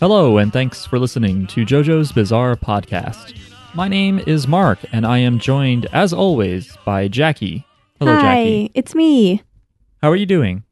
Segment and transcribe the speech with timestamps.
[0.00, 3.36] Hello, and thanks for listening to JoJo's Bizarre Podcast.
[3.74, 7.66] My name is Mark, and I am joined, as always, by Jackie.
[7.98, 8.70] Hello, Hi, Jackie.
[8.74, 9.42] it's me.
[10.00, 10.62] How are you doing?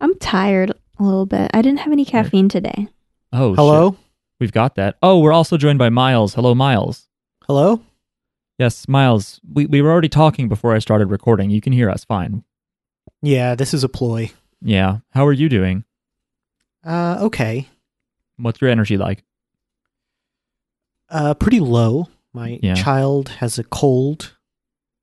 [0.00, 1.50] I'm tired a little bit.
[1.52, 2.88] I didn't have any caffeine today.
[3.30, 3.90] Oh, hello.
[3.90, 4.00] Shit.
[4.40, 4.96] We've got that.
[5.02, 6.32] Oh, we're also joined by Miles.
[6.32, 7.08] Hello, Miles.
[7.46, 7.82] Hello.
[8.58, 9.38] Yes, Miles.
[9.52, 11.50] We we were already talking before I started recording.
[11.50, 12.42] You can hear us fine.
[13.20, 14.30] Yeah, this is a ploy.
[14.64, 14.98] Yeah.
[15.10, 15.84] How are you doing?
[16.84, 17.68] Uh, okay.
[18.38, 19.22] What's your energy like?
[21.08, 22.08] Uh, pretty low.
[22.32, 22.74] My Yeah.
[22.74, 24.36] child has a cold,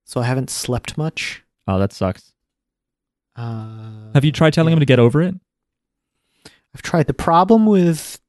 [0.03, 1.43] so I haven't slept much.
[1.67, 2.33] Oh, that sucks.
[3.35, 4.75] Uh, Have you tried telling yeah.
[4.75, 5.35] him to get over it?
[6.75, 7.07] I've tried.
[7.07, 8.19] The problem with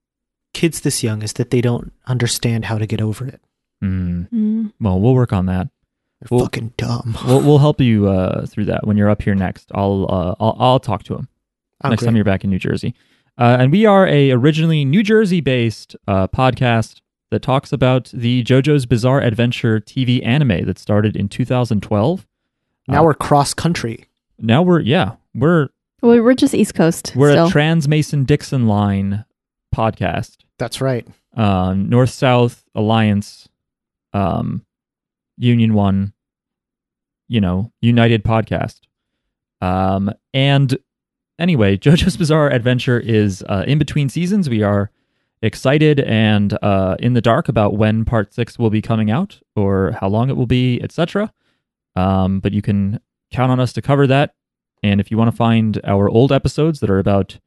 [0.55, 3.41] kids this young is that they don't understand how to get over it.
[3.81, 4.25] Hmm.
[4.33, 4.73] Mm.
[4.81, 5.69] Well, we'll work on that.
[6.23, 7.17] They're Well- fucking dumb.
[7.27, 9.71] We'll, we'll help you uh, through that when you're up here next.
[9.75, 11.29] I'll uh, I'll, I'll talk to him.
[11.85, 12.09] Oh, next great.
[12.09, 12.95] time you're back in New Jersey.
[13.39, 17.01] Uh, and we are a originally New Jersey based uh, podcast
[17.31, 22.27] that talks about the JoJo's Bizarre Adventure TV anime that started in 2012.
[22.89, 24.05] now uh, we're cross country.
[24.39, 25.69] Now Now we're yeah we're
[26.03, 27.15] Well, we're just East Coast.
[27.17, 27.47] we're still.
[27.47, 29.25] a Trans Mason Dixon line
[29.75, 31.07] podcast, That's right.
[31.37, 33.49] uh, North South Alliance,
[34.13, 34.65] um,
[35.37, 36.13] Union One,
[37.29, 38.81] you know, United podcast.
[39.61, 40.77] Um, and
[41.39, 44.49] anyway, JoJo's Bizarre Adventure is uh, in between seasons.
[44.49, 44.91] We are
[45.43, 49.97] excited and uh, in the dark about when part six will be coming out or
[50.01, 51.33] how long it will be, etc.
[51.97, 53.01] Um, but you can
[53.33, 54.35] count on us to cover that.
[54.83, 57.39] And if you want to find our old episodes that are about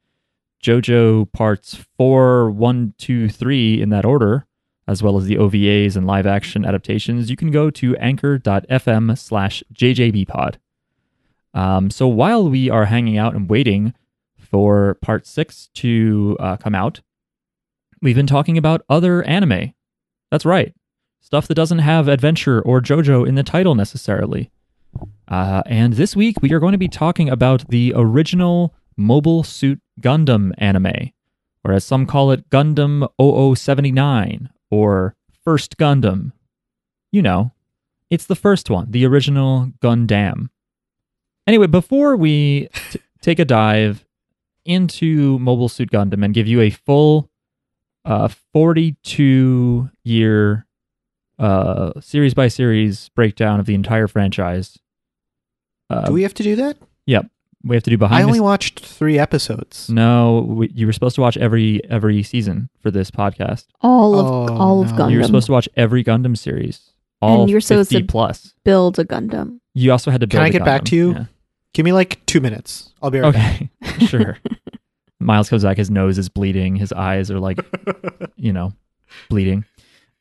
[0.62, 4.46] JoJo parts four, one, two, three in that order,
[4.88, 9.62] as well as the OVAs and live action adaptations, you can go to anchor.fm slash
[9.74, 10.56] jjbpod.
[11.54, 13.94] Um, so while we are hanging out and waiting
[14.38, 17.00] for part six to uh, come out,
[18.00, 19.72] we've been talking about other anime.
[20.30, 20.74] That's right.
[21.20, 24.50] Stuff that doesn't have adventure or JoJo in the title necessarily.
[25.26, 29.80] Uh, and this week we are going to be talking about the original Mobile Suit
[30.00, 31.10] Gundam anime,
[31.64, 36.32] or as some call it, Gundam 0079 or First Gundam.
[37.12, 37.52] You know,
[38.10, 40.48] it's the first one, the original Gundam.
[41.46, 44.04] Anyway, before we t- take a dive
[44.64, 47.30] into Mobile Suit Gundam and give you a full
[48.04, 50.66] uh, 42 year
[51.38, 54.78] uh, series by series breakdown of the entire franchise,
[55.90, 56.76] uh, Do we have to do that?
[57.64, 59.88] We have to do behind I the only watched three episodes.
[59.88, 63.66] no, we, you were supposed to watch every every season for this podcast.
[63.80, 64.90] all of Oh, all of.
[64.92, 65.10] Gundam.
[65.12, 66.90] You were supposed to watch every Gundam series,
[67.20, 68.54] all And you're supposed 50 to- plus.
[68.64, 69.60] build a Gundam.
[69.74, 70.38] You also had to build.
[70.40, 70.86] Can I get back Gundam.
[70.90, 71.12] to you?
[71.12, 71.24] Yeah.
[71.74, 72.92] Give me like two minutes.
[73.02, 73.70] I'll be right Okay,
[74.06, 74.38] sure.
[75.20, 75.76] Miles comes back.
[75.78, 76.76] His nose is bleeding.
[76.76, 77.58] His eyes are like,
[78.36, 78.72] you know,
[79.28, 79.64] bleeding.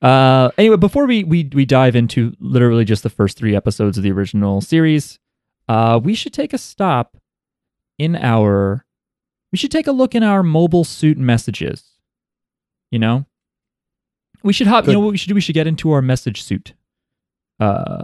[0.02, 4.04] Uh, anyway, before we we we dive into literally just the first three episodes of
[4.04, 5.20] the original series,
[5.70, 7.18] uh, we should take a stop
[7.98, 8.86] in our.
[9.52, 11.84] We should take a look in our mobile suit messages.
[12.92, 13.26] You know,
[14.44, 14.88] we should hop.
[14.88, 15.36] You know what we should do?
[15.36, 16.74] We should get into our message suit.
[17.60, 18.04] Uh,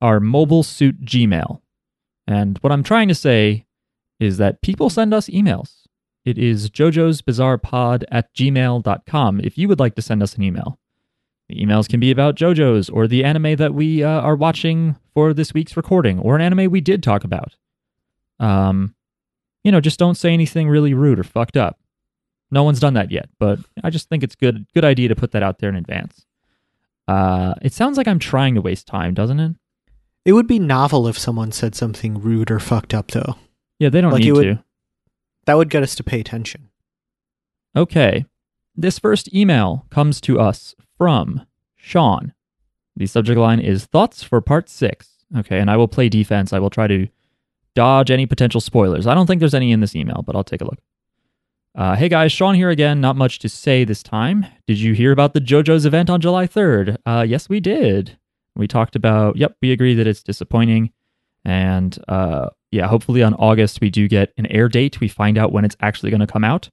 [0.00, 1.60] our mobile suit Gmail,
[2.26, 3.66] and what I'm trying to say
[4.18, 5.86] is that people send us emails.
[6.24, 10.42] It is jojo's bizarre pod at gmail.com if you would like to send us an
[10.42, 10.78] email.
[11.50, 15.34] The emails can be about JoJo's or the anime that we uh, are watching for
[15.34, 17.56] this week's recording or an anime we did talk about.
[18.38, 18.94] Um,
[19.64, 21.78] you know, just don't say anything really rude or fucked up.
[22.50, 25.30] No one's done that yet, but I just think it's good good idea to put
[25.32, 26.26] that out there in advance.
[27.06, 29.56] Uh, it sounds like I'm trying to waste time, doesn't it?
[30.26, 33.36] it would be novel if someone said something rude or fucked up, though.
[33.78, 34.64] Yeah, they don't Like need would- to.
[35.46, 36.68] That would get us to pay attention.
[37.74, 38.26] Okay.
[38.76, 41.46] This first email comes to us from
[41.76, 42.34] Sean.
[42.96, 45.08] The subject line is Thoughts for Part 6.
[45.38, 46.52] Okay, and I will play defense.
[46.52, 47.06] I will try to
[47.74, 49.06] dodge any potential spoilers.
[49.06, 50.78] I don't think there's any in this email, but I'll take a look.
[51.74, 53.00] Uh, hey guys, Sean here again.
[53.00, 54.44] Not much to say this time.
[54.66, 56.96] Did you hear about the JoJo's event on July 3rd?
[57.06, 58.18] Uh, yes, we did.
[58.56, 60.90] We talked about, yep, we agree that it's disappointing.
[61.44, 65.00] And uh, yeah, hopefully on August we do get an air date.
[65.00, 66.68] We find out when it's actually going to come out.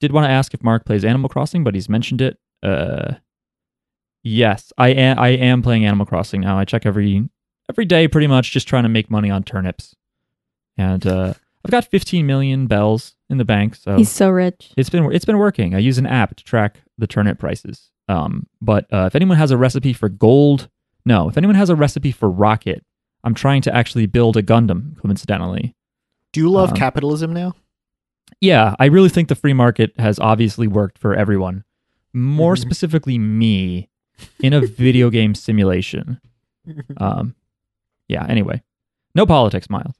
[0.00, 2.38] Did want to ask if Mark plays Animal Crossing, but he's mentioned it.
[2.62, 3.14] Uh,
[4.22, 5.18] yes, I am.
[5.18, 6.58] I am playing Animal Crossing now.
[6.58, 7.28] I check every
[7.68, 9.94] every day, pretty much, just trying to make money on turnips.
[10.76, 11.34] And uh,
[11.64, 14.72] I've got 15 million bells in the bank, so He's so rich.
[14.76, 15.74] it's been it's been working.
[15.74, 17.90] I use an app to track the turnip prices.
[18.08, 20.68] Um, but uh, if anyone has a recipe for gold,
[21.04, 21.28] no.
[21.28, 22.84] If anyone has a recipe for rocket,
[23.24, 24.96] I'm trying to actually build a Gundam.
[24.98, 25.76] Coincidentally,
[26.32, 27.54] Do you love Um, capitalism now?
[28.40, 31.64] yeah, I really think the free market has obviously worked for everyone.
[32.12, 32.58] More Mhm.
[32.60, 33.88] specifically, me
[34.42, 36.20] in a video game simulation.
[36.98, 37.34] Um,
[38.08, 38.24] yeah.
[38.28, 38.62] Anyway,
[39.14, 39.94] no politics, Miles.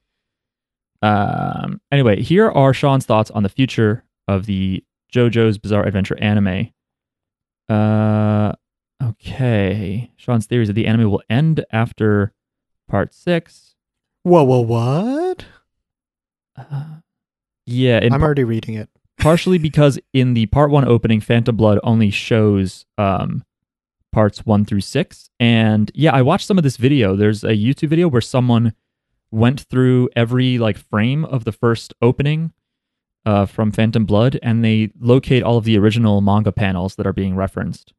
[1.01, 1.81] Um.
[1.91, 4.83] Anyway, here are Sean's thoughts on the future of the
[5.13, 6.69] JoJo's Bizarre Adventure anime.
[7.69, 8.53] Uh.
[9.01, 10.11] Okay.
[10.15, 12.33] Sean's theories that the anime will end after
[12.87, 13.75] part six.
[14.23, 15.45] Whoa, whoa, what?
[16.55, 16.85] Uh,
[17.65, 18.89] yeah, I'm already reading it.
[19.19, 23.43] partially because in the part one opening, Phantom Blood only shows um,
[24.11, 25.29] parts one through six.
[25.39, 27.15] And yeah, I watched some of this video.
[27.15, 28.73] There's a YouTube video where someone
[29.31, 32.51] went through every like frame of the first opening
[33.25, 37.13] uh, from Phantom Blood, and they locate all of the original manga panels that are
[37.13, 37.93] being referenced.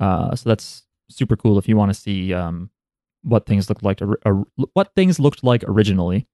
[0.00, 2.70] Uh, so that's super cool if you want to see um,
[3.22, 6.26] what things looked like, or, or what things looked like originally.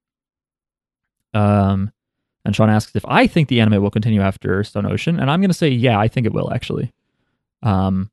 [1.34, 1.92] Um,
[2.44, 5.40] and Sean asks if I think the anime will continue after Stone Ocean, and I'm
[5.40, 6.92] going to say yeah, I think it will actually.
[7.62, 8.10] Um,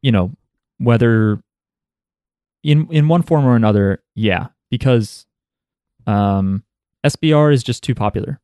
[0.00, 0.32] you know,
[0.78, 1.42] whether
[2.62, 5.26] in in one form or another, yeah, because
[6.06, 6.62] um,
[7.04, 8.40] SBR is just too popular,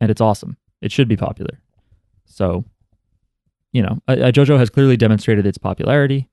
[0.00, 0.56] and it's awesome.
[0.80, 1.60] It should be popular.
[2.24, 2.64] So,
[3.72, 6.28] you know, JoJo has clearly demonstrated its popularity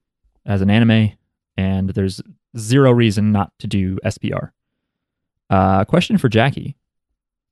[0.45, 1.11] as an anime,
[1.57, 2.21] and there's
[2.57, 4.51] zero reason not to do SBR.
[5.50, 6.75] Uh, question for Jackie.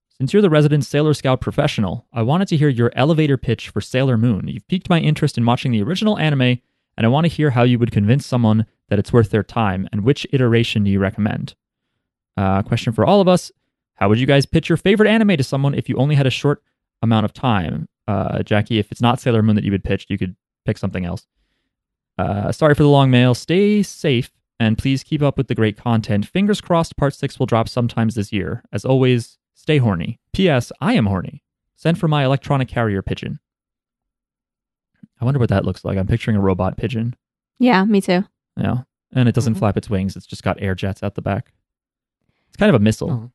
[0.10, 3.82] Since you're the resident Sailor Scout professional, I wanted to hear your elevator pitch for
[3.82, 4.48] Sailor Moon.
[4.48, 7.64] You've piqued my interest in watching the original anime, and I want to hear how
[7.64, 11.56] you would convince someone that it's worth their time, and which iteration do you recommend?
[12.36, 13.50] Uh, question for all of us
[13.96, 16.30] How would you guys pitch your favorite anime to someone if you only had a
[16.30, 16.62] short
[17.02, 17.88] amount of time?
[18.06, 20.36] Uh, Jackie, if it's not Sailor Moon that you would pitch, you could
[20.66, 21.26] pick something else.
[22.18, 23.34] Uh, sorry for the long mail.
[23.34, 24.30] Stay safe
[24.60, 26.26] and please keep up with the great content.
[26.26, 28.62] Fingers crossed, part six will drop sometimes this year.
[28.74, 30.20] As always, stay horny.
[30.34, 30.74] P.S.
[30.82, 31.44] I am horny.
[31.78, 33.40] Send for my electronic carrier pigeon.
[35.22, 35.98] I wonder what that looks like.
[35.98, 37.16] I'm picturing a robot pigeon.
[37.58, 38.26] Yeah, me too.
[38.58, 38.78] Yeah.
[39.14, 39.60] And it doesn't Mhm.
[39.60, 41.52] flap its wings, it's just got air jets out the back.
[42.48, 43.12] It's kind of a missile.
[43.12, 43.32] Oh.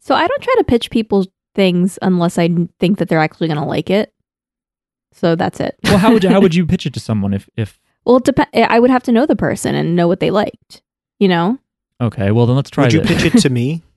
[0.00, 2.48] So I don't try to pitch people things unless I
[2.78, 4.12] think that they're actually going to like it.
[5.12, 5.76] So that's it.
[5.84, 8.24] Well, how would you, how would you pitch it to someone if if well, it
[8.24, 10.82] dep- I would have to know the person and know what they liked.
[11.18, 11.58] You know.
[12.00, 12.32] okay?
[12.32, 13.22] Well, then let's try Would you this.
[13.22, 13.82] pitch it to me?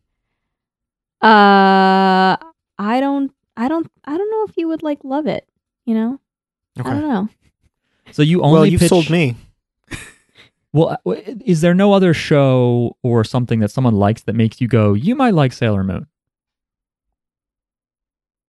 [1.19, 2.37] Uh,
[2.77, 3.31] I don't.
[3.57, 3.89] I don't.
[4.05, 5.47] I don't know if you would like love it.
[5.85, 6.19] You know.
[6.79, 6.87] Okay.
[6.89, 7.29] I don't know.
[8.11, 9.35] So you only Well, you've pitch, sold me.
[10.73, 11.13] Well, uh,
[11.45, 15.15] is there no other show or something that someone likes that makes you go, you
[15.15, 16.07] might like Sailor Moon?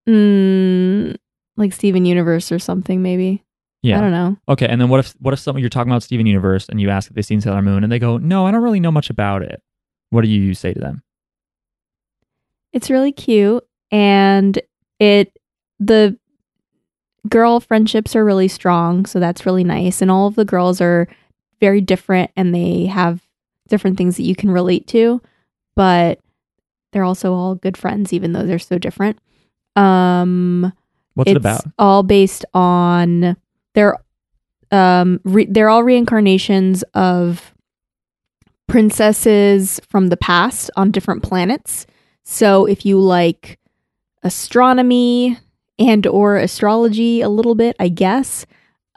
[0.08, 1.16] Mm,
[1.56, 3.44] like Steven Universe or something, maybe.
[3.82, 3.98] Yeah.
[3.98, 4.36] I don't know.
[4.48, 6.90] Okay, and then what if what if someone you're talking about Steven Universe and you
[6.90, 9.10] ask if they've seen Sailor Moon and they go, no, I don't really know much
[9.10, 9.62] about it.
[10.10, 11.02] What do you say to them?
[12.72, 14.60] It's really cute and
[14.98, 15.38] it
[15.78, 16.18] the
[17.28, 21.06] girl friendships are really strong, so that's really nice and all of the girls are
[21.60, 23.20] very different and they have
[23.68, 25.20] different things that you can relate to,
[25.74, 26.20] but
[26.92, 29.18] they're also all good friends even though they're so different.
[29.76, 30.72] Um
[31.14, 31.64] What's it's it about?
[31.78, 33.36] all based on
[33.74, 33.96] they're
[34.70, 37.52] um re- they're all reincarnations of
[38.66, 41.86] princesses from the past on different planets.
[42.24, 43.58] So if you like
[44.22, 45.38] astronomy
[45.78, 48.46] and or astrology a little bit, I guess,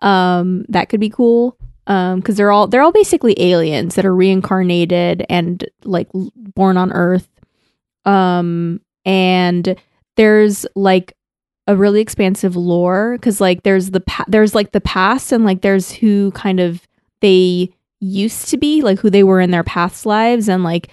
[0.01, 1.57] um that could be cool.
[1.87, 6.91] Um cuz they're all they're all basically aliens that are reincarnated and like born on
[6.91, 7.27] earth.
[8.05, 9.75] Um and
[10.17, 11.15] there's like
[11.67, 15.61] a really expansive lore because like there's the pa- there's like the past and like
[15.61, 16.87] there's who kind of
[17.21, 17.69] they
[17.99, 20.89] used to be like who they were in their past lives and like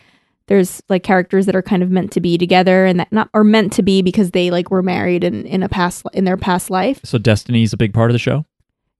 [0.47, 3.45] there's like characters that are kind of meant to be together and that not are
[3.45, 6.71] meant to be because they like were married in in a past in their past
[6.71, 8.45] life So Destiny is a big part of the show.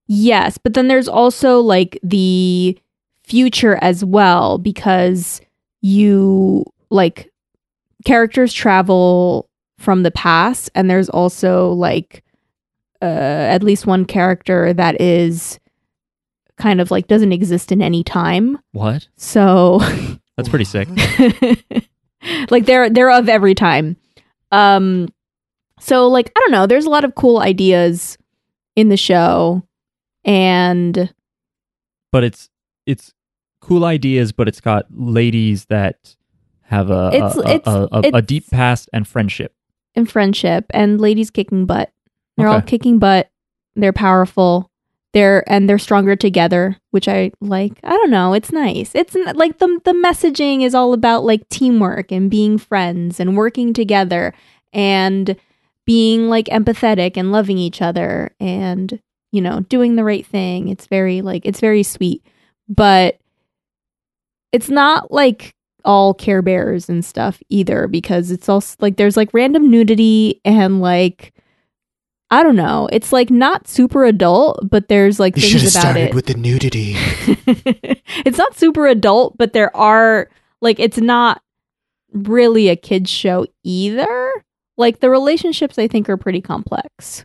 [0.09, 2.79] Yes, but then there's also like the
[3.23, 5.43] future as well because
[5.83, 7.31] you like
[8.07, 12.25] characters travel from the past and there's also like
[13.03, 15.61] uh at least one character that is
[16.57, 18.59] kind of like doesn't exist in any time.
[18.73, 19.07] What?
[19.17, 19.79] So
[20.37, 20.89] That's pretty sick.
[22.51, 23.97] like they're they're of every time.
[24.53, 25.09] Um
[25.79, 28.17] so like I don't know, there's a lot of cool ideas
[28.75, 29.63] in the show
[30.25, 31.13] and
[32.13, 32.49] But it's
[32.87, 33.13] it's
[33.61, 36.17] cool ideas, but it's got ladies that
[36.63, 39.53] have a It's- a, it's- a, a, a deep past and friendship.
[39.95, 41.91] and friendship and ladies kicking butt.
[42.37, 43.31] They're all kicking butt.
[43.75, 44.71] They're powerful.
[45.13, 47.73] They're and they're stronger together, which I like.
[47.83, 48.33] I don't know.
[48.35, 48.95] It's nice.
[48.95, 53.73] It's like the the messaging is all about like teamwork and being friends and working
[53.73, 54.35] together.
[54.73, 55.35] and
[55.87, 59.01] being like empathetic and loving each other and
[59.33, 62.25] you know doing the right thing it's very like it's very sweet
[62.69, 63.19] but
[64.53, 65.55] it's not like
[65.85, 70.81] all care bears and stuff either because it's also like there's like random nudity and
[70.81, 71.33] like
[72.31, 72.91] I don't know.
[72.93, 76.15] It's like not super adult, but there's like You should have things about started it.
[76.15, 76.93] with the nudity.
[78.27, 80.29] it's not super adult, but there are
[80.61, 81.41] like it's not
[82.13, 84.31] really a kids show either.
[84.77, 87.25] Like the relationships I think are pretty complex.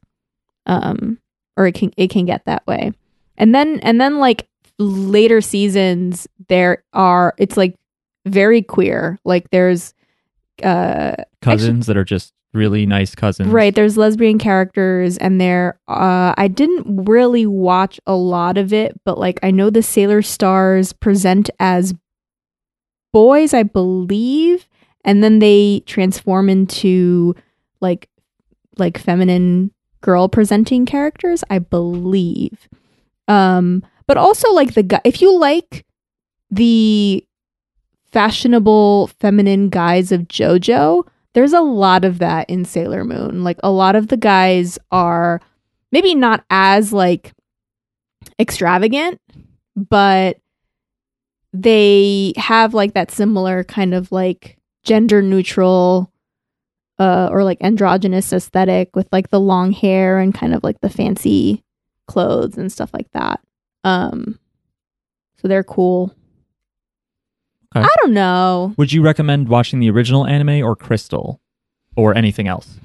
[0.68, 1.18] Um
[1.58, 2.92] or it can it can get that way.
[3.38, 4.48] And then and then like
[4.80, 7.76] later seasons there are it's like
[8.26, 9.20] very queer.
[9.26, 9.94] Like there's
[10.64, 13.50] uh Cousins that are just really nice cousins.
[13.50, 19.00] Right, there's lesbian characters and there uh I didn't really watch a lot of it,
[19.06, 21.94] but like I know the Sailor Stars present as
[23.12, 24.68] boys, I believe,
[25.06, 27.36] and then they transform into
[27.80, 28.10] like
[28.78, 29.72] like feminine
[30.04, 32.70] girl presenting characters, I believe.
[33.28, 35.86] Um but also like the guy if you like
[36.52, 37.26] the
[38.12, 43.44] fashionable feminine guys of JoJo, there's a lot of that in Sailor Moon.
[43.44, 45.42] Like a lot of the guys are
[45.92, 47.34] maybe not as like
[48.40, 49.20] extravagant,
[49.76, 50.38] but
[51.54, 56.12] they have like that similar kind of like gender neutral
[57.04, 60.90] uh or like androgynous aesthetic with like the long hair and kind of like the
[60.90, 61.64] fancy
[62.08, 63.40] clothes and stuff like that.
[63.84, 64.40] Um
[65.42, 66.16] so they're cool.
[67.76, 67.86] Okay.
[67.86, 68.74] I don't know.
[68.78, 71.42] Would you recommend watching the original anime or Crystal
[71.96, 72.80] or anything else?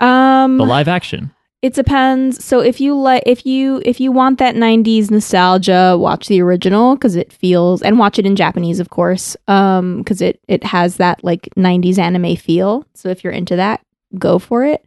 [0.00, 1.30] Um The live action.
[1.62, 2.44] It depends.
[2.44, 6.94] So if you like, if you if you want that '90s nostalgia, watch the original
[6.94, 10.96] because it feels, and watch it in Japanese, of course, um, because it it has
[10.98, 12.86] that like '90s anime feel.
[12.94, 13.80] So if you're into that,
[14.18, 14.84] go for it.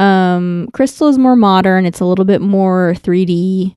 [0.00, 1.86] Um, Crystal is more modern.
[1.86, 3.74] It's a little bit more 3D,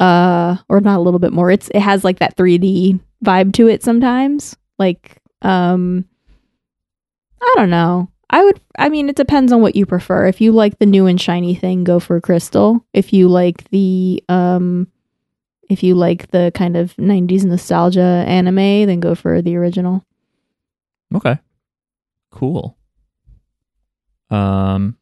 [0.00, 1.50] uh, or not a little bit more.
[1.50, 4.56] It's it has like that 3D vibe to it sometimes.
[4.78, 6.04] Like, um,
[7.42, 8.08] I don't know.
[8.30, 8.60] I would.
[8.78, 10.26] I mean, it depends on what you prefer.
[10.26, 12.84] If you like the new and shiny thing, go for Crystal.
[12.92, 14.88] If you like the um,
[15.68, 20.04] if you like the kind of '90s nostalgia anime, then go for the original.
[21.14, 21.38] Okay.
[22.30, 22.76] Cool.
[24.28, 24.96] Um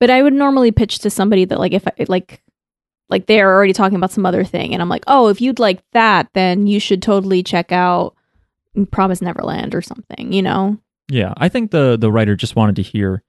[0.00, 2.42] But I would normally pitch to somebody that like if I like
[3.10, 5.82] like they're already talking about some other thing, and I'm like, oh, if you'd like
[5.92, 8.16] that, then you should totally check out
[8.90, 10.32] Promise Neverland or something.
[10.32, 10.78] You know?
[11.08, 13.22] Yeah, I think the the writer just wanted to hear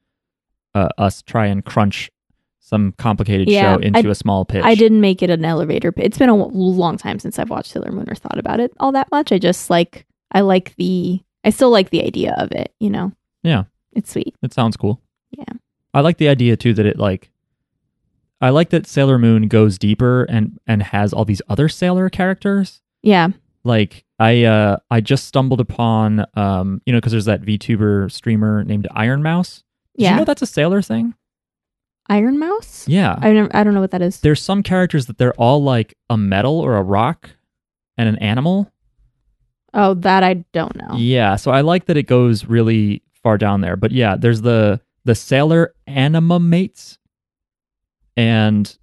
[0.73, 2.09] uh, us try and crunch
[2.59, 4.63] some complicated Yeah, show into I- a small pitch.
[4.63, 5.91] I didn't make it an elevator.
[5.91, 6.05] pitch.
[6.05, 8.91] It's been a long time since I've watched Sailor Moon or thought about it all
[8.93, 9.31] that much.
[9.31, 12.73] I just like I like the I still like the idea of it.
[12.79, 13.11] You know?
[13.43, 13.65] Yeah.
[13.93, 14.35] It's sweet.
[14.41, 14.99] It sounds cool.
[15.31, 15.53] Yeah.
[15.93, 17.29] I like the idea too that it like
[18.41, 22.81] I like that Sailor Moon goes deeper and and has all these other Sailor characters.
[23.03, 23.29] Yeah.
[23.63, 28.63] Like I uh I just stumbled upon um you know because there's that VTuber streamer
[28.63, 29.63] named Iron Mouse.
[29.97, 30.11] Did Yeah.
[30.11, 31.13] you know that's a Sailor thing?
[32.07, 32.87] Iron Mouse.
[32.87, 33.15] Yeah.
[33.19, 34.19] I never, I don't know what that is.
[34.21, 37.31] there's some characters that they're all like a metal or a rock
[37.97, 38.71] and an animal.
[39.73, 40.95] Oh, that I don't know.
[40.95, 43.75] Yeah, so I like that it goes really far down there.
[43.75, 46.97] But yeah, there's the the Sailor Anima mates,
[48.15, 48.77] and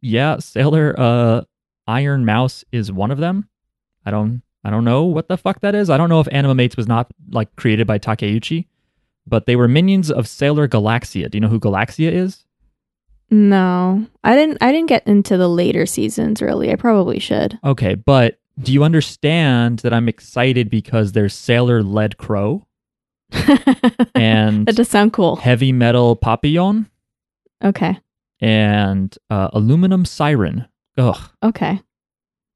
[0.00, 1.42] yeah, Sailor uh
[1.86, 3.48] Iron Mouse is one of them.
[4.04, 5.88] I don't I don't know what the fuck that is.
[5.90, 8.66] I don't know if Anima mates was not like created by Takeuchi,
[9.26, 11.30] but they were minions of Sailor Galaxia.
[11.30, 12.44] Do you know who Galaxia is?
[13.30, 14.58] No, I didn't.
[14.60, 16.42] I didn't get into the later seasons.
[16.42, 17.58] Really, I probably should.
[17.64, 22.66] Okay, but do you understand that I'm excited because there's Sailor Lead Crow
[24.14, 25.36] and that does sound cool.
[25.36, 26.88] Heavy Metal Papillon
[27.64, 27.98] Okay.
[28.40, 30.66] and uh, Aluminum Siren.
[30.98, 31.80] Ugh, Okay.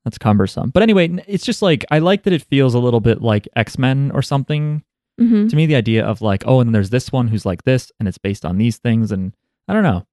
[0.04, 0.71] That's cumbersome.
[0.71, 3.78] But anyway, it's just like I like that it feels a little bit like X
[3.78, 4.83] Men or something.
[5.19, 7.64] hmm To me, the idea of like, oh, and then there's this one who's like
[7.64, 9.33] this, and it's based on these things, and
[9.69, 10.07] I don't know.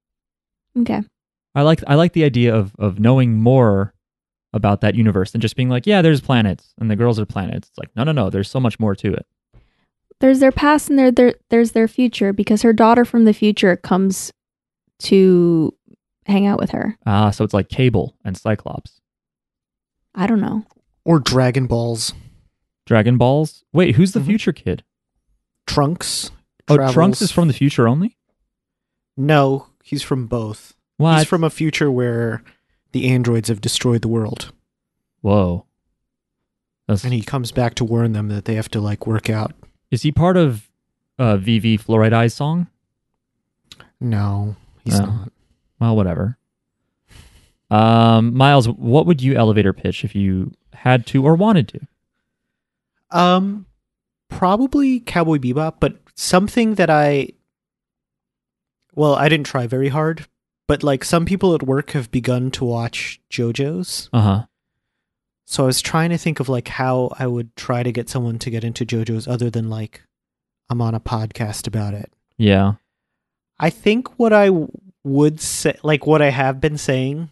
[0.80, 1.02] Okay.
[1.54, 3.94] I like I like the idea of of knowing more
[4.52, 7.68] about that universe than just being like, yeah, there's planets and the girls are planets.
[7.68, 8.30] It's like, no, no, no.
[8.30, 9.26] There's so much more to it.
[10.20, 13.76] There's their past and there, there there's their future because her daughter from the future
[13.76, 14.32] comes
[15.00, 15.74] to
[16.26, 16.96] hang out with her.
[17.06, 19.00] Ah, so it's like Cable and Cyclops.
[20.18, 20.64] I don't know.
[21.04, 22.12] Or Dragon Balls.
[22.86, 23.64] Dragon Balls.
[23.72, 24.26] Wait, who's the Mhm.
[24.26, 24.82] future kid?
[25.66, 26.30] Trunks.
[26.68, 28.16] Oh, travels- Trunks is from the future only.
[29.16, 30.74] No, he's from both.
[30.96, 31.18] What?
[31.18, 32.42] He's from a future where
[32.92, 34.52] the androids have destroyed the world.
[35.20, 35.66] Whoa.
[36.86, 39.52] That's, And he comes back to warn them that they have to like work out.
[39.90, 40.68] is he part of
[41.18, 42.66] uh, VV Fluoride Eyes song?
[44.00, 45.06] No, he's No.
[45.06, 45.32] not.
[45.80, 46.37] Well, whatever.
[47.70, 51.80] Um, Miles, what would you elevator pitch if you had to or wanted to?
[53.10, 53.66] Um,
[54.28, 57.30] probably Cowboy Bebop, but something that I,
[58.94, 60.26] well, I didn't try very hard,
[60.66, 64.08] but like some people at work have begun to watch JoJo's.
[64.12, 64.44] Uh huh.
[65.46, 68.38] So I was trying to think of like how I would try to get someone
[68.40, 70.02] to get into JoJo's other than like
[70.68, 72.12] I'm on a podcast about it.
[72.36, 72.74] Yeah.
[73.58, 74.50] I think what I
[75.04, 77.30] would say, like what I have been saying,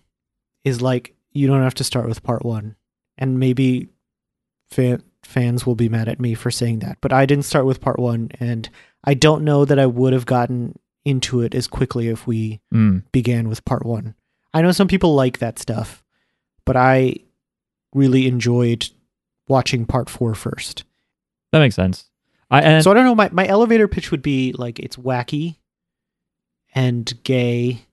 [0.66, 2.76] is like you don't have to start with part one,
[3.16, 3.88] and maybe
[4.70, 7.80] fan- fans will be mad at me for saying that, but I didn't start with
[7.80, 8.68] part one, and
[9.04, 13.04] I don't know that I would have gotten into it as quickly if we Mm.
[13.12, 14.14] began with part one.
[14.52, 16.02] I know some people like that stuff,
[16.64, 17.16] but I
[17.94, 18.88] really enjoyed
[19.48, 20.82] watching part four first.
[21.52, 22.10] That makes sense.
[22.50, 23.14] I and so I don't know.
[23.14, 25.56] My my elevator pitch would be like it's wacky
[26.74, 27.86] and gay,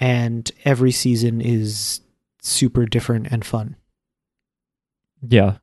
[0.00, 2.00] and every season is
[2.40, 3.76] super different and fun.
[5.26, 5.58] yeah.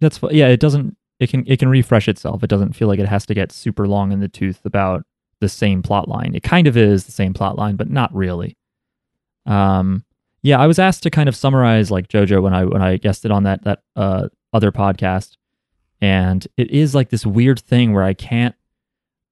[0.00, 0.48] That's yeah.
[0.48, 0.96] It doesn't.
[1.20, 2.42] It can it can refresh itself.
[2.42, 5.04] It doesn't feel like it has to get super long in the tooth about
[5.38, 6.34] the same plot line.
[6.34, 8.56] It kind of is the same plot line, but not really.
[9.46, 10.04] Um.
[10.42, 13.30] Yeah, I was asked to kind of summarize like JoJo when I when I guested
[13.30, 15.36] on that that uh other podcast,
[16.00, 18.56] and it is like this weird thing where I can't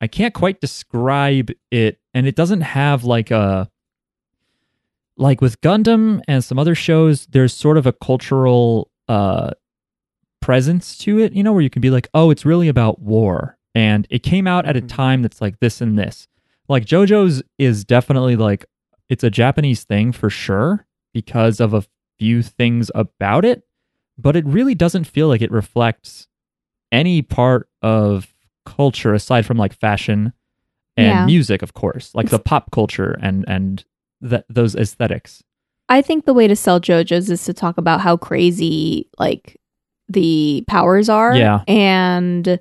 [0.00, 3.71] I can't quite describe it, and it doesn't have like a
[5.16, 7.26] like with Gundam and some other shows.
[7.26, 9.50] There's sort of a cultural uh
[10.40, 13.59] presence to it, you know, where you can be like, oh, it's really about war,
[13.75, 14.88] and it came out at a Mhm.
[14.88, 16.28] time that's like this and this.
[16.69, 18.65] Like JoJo's is definitely like
[19.08, 21.84] it's a Japanese thing for sure because of a
[22.19, 23.65] few things about it,
[24.17, 26.28] but it really doesn't feel like it reflects
[26.93, 28.32] any part of
[28.76, 30.33] culture aside from like fashion
[30.97, 31.26] and Yeah.
[31.26, 33.85] music, of course, like the pop culture and and
[34.21, 35.43] that those aesthetics.
[35.89, 39.56] I think the way to sell JoJo's is to talk about how crazy like
[40.09, 41.35] the powers are.
[41.35, 41.63] Yeah.
[41.67, 42.61] And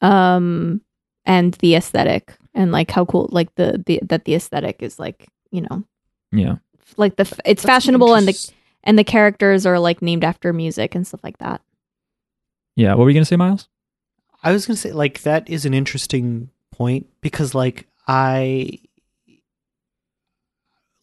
[0.00, 0.80] um
[1.24, 5.26] and the aesthetic and like how cool like the, the that the aesthetic is like,
[5.50, 5.84] you know,
[6.32, 6.56] Yeah,
[6.96, 8.52] like the it's That's fashionable and the
[8.84, 11.60] and the characters are like named after music and stuff like that.
[12.76, 12.94] yeah.
[12.94, 13.68] What were you gonna say, Miles?
[14.42, 18.78] I was gonna say like that is an interesting point because like I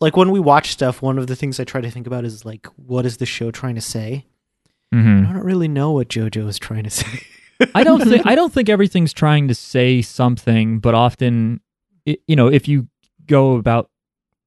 [0.02, 2.46] like when we watch stuff, one of the things I try to think about is
[2.46, 4.26] like what is the show trying to say?
[4.94, 5.30] Mm-hmm.
[5.30, 7.22] I don't really know what JoJo is trying to say.
[7.76, 11.62] I don't think I don't think everything's trying to say something, but often,
[12.08, 12.88] i you know, if you
[13.28, 13.90] go about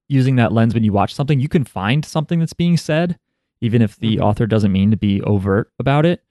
[0.09, 3.19] using that lens when you watch something, you can find something that's being said,
[3.61, 4.23] even if the Mhm.
[4.23, 6.23] author doesn't mean to be overt about it.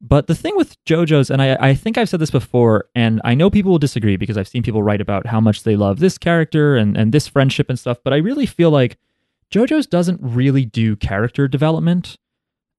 [0.00, 3.34] But the thing with JoJo's, and I, I think I've said this before, and I
[3.34, 6.18] know people will disagree because I've seen people write about how much they love this
[6.18, 8.96] character and, and this friendship and stuff, but I really feel like
[9.50, 12.16] JoJo's doesn't really do character development,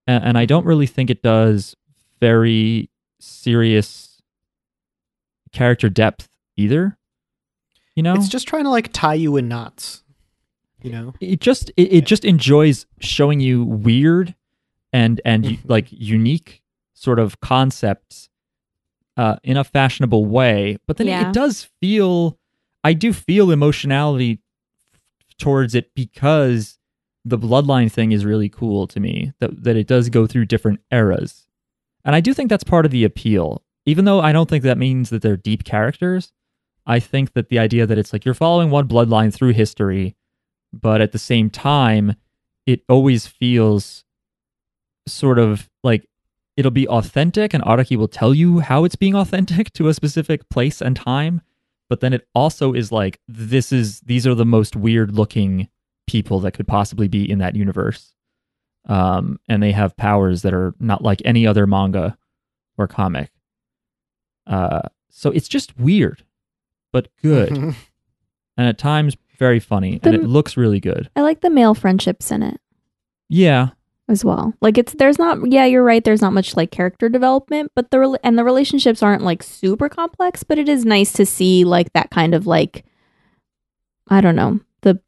[0.08, 1.76] and, and I don't really think it does
[2.22, 4.22] very serious
[5.52, 6.98] character depth either.
[7.96, 10.04] You know, It's just trying to like tie you in knots.
[10.82, 11.14] You know?
[11.20, 14.36] it just it, it just enjoys showing you weird
[14.94, 16.59] and and like unique
[17.00, 18.30] sort of concepts
[19.18, 21.30] uh in a fashionable way but then Yeah.
[21.30, 22.38] it does feel
[22.84, 24.42] i do feel emotionality
[25.38, 26.78] towards it because
[27.26, 30.80] the bloodline thing is really cool to me that that it does go through different
[30.92, 31.48] eras
[32.04, 34.78] and i do think that's part of the appeal even though i don't think that
[34.78, 36.32] means that they're deep characters
[36.86, 40.16] i think that the idea that it's like you're following one bloodline through history
[40.74, 42.16] but at the same time
[42.66, 44.04] it always feels
[45.08, 46.06] sort of like
[46.60, 50.48] it'll be authentic and Araki will tell you how it's being authentic to a specific
[50.50, 51.42] place and time
[51.90, 55.70] but then it also is like this is these are the most weird looking
[56.06, 58.14] people that could possibly be in that universe.
[58.88, 62.18] Um and they have powers that are not like any other manga
[62.78, 63.32] or comic.
[64.46, 66.24] Uh so it's just weird
[66.92, 67.76] but good.
[68.58, 71.10] And at times very funny The- and it looks really good.
[71.16, 72.60] I like the male friendships in it.
[73.30, 73.70] Yeah
[74.10, 74.54] as well.
[74.62, 78.00] Like it's there's not yeah, you're right, there's not much like character development, but the
[78.00, 81.94] rel- and the relationships aren't like super complex, but it is nice to see like
[81.94, 82.84] that kind of like
[84.10, 85.00] I don't know, the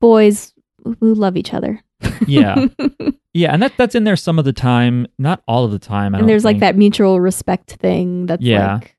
[0.00, 0.52] boys
[1.00, 1.80] who love each other.
[2.26, 2.66] yeah
[3.32, 6.14] yeah and that that's in there some of the time not all of the time
[6.14, 8.74] I and there's like that mutual respect thing that's Yeah.
[8.74, 8.94] like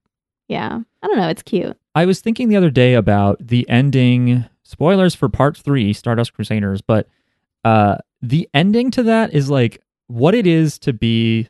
[0.47, 0.79] yeah.
[1.03, 1.77] I don't know, it's cute.
[1.93, 4.45] I was thinking the other day about the ending.
[4.63, 7.07] Spoilers for part three, Stardust Crusaders, but
[7.63, 7.97] uh,
[8.29, 11.49] the ending to that is like what it is to be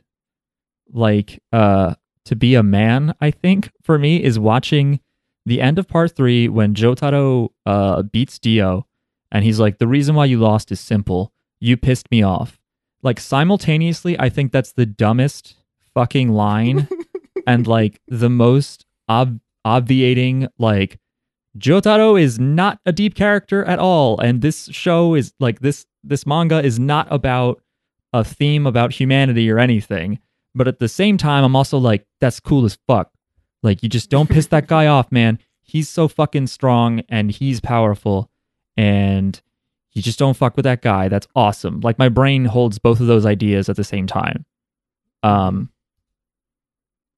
[0.92, 1.94] like uh
[2.26, 5.00] to be a man, I think, for me, is watching
[5.46, 8.86] the end of part three when Jotaro uh, beats Dio
[9.32, 11.32] and he's like, The reason why you lost is simple.
[11.60, 12.60] You pissed me off.
[13.02, 15.54] Like, simultaneously, I think that's the dumbest
[15.94, 16.88] fucking line
[17.46, 20.98] and like the most ob- obviating, like,
[21.56, 24.18] Jotaro is not a deep character at all.
[24.18, 27.62] And this show is like, this, this manga is not about
[28.12, 30.18] a theme about humanity or anything.
[30.54, 33.12] But at the same time, I'm also like, that's cool as fuck.
[33.62, 35.38] Like, you just don't piss that guy off, man.
[35.62, 38.30] He's so fucking strong and he's powerful.
[38.76, 39.40] And
[39.92, 41.08] you just don't fuck with that guy.
[41.08, 41.80] That's awesome.
[41.80, 44.44] Like, my brain holds both of those ideas at the same time.
[45.22, 45.70] Um,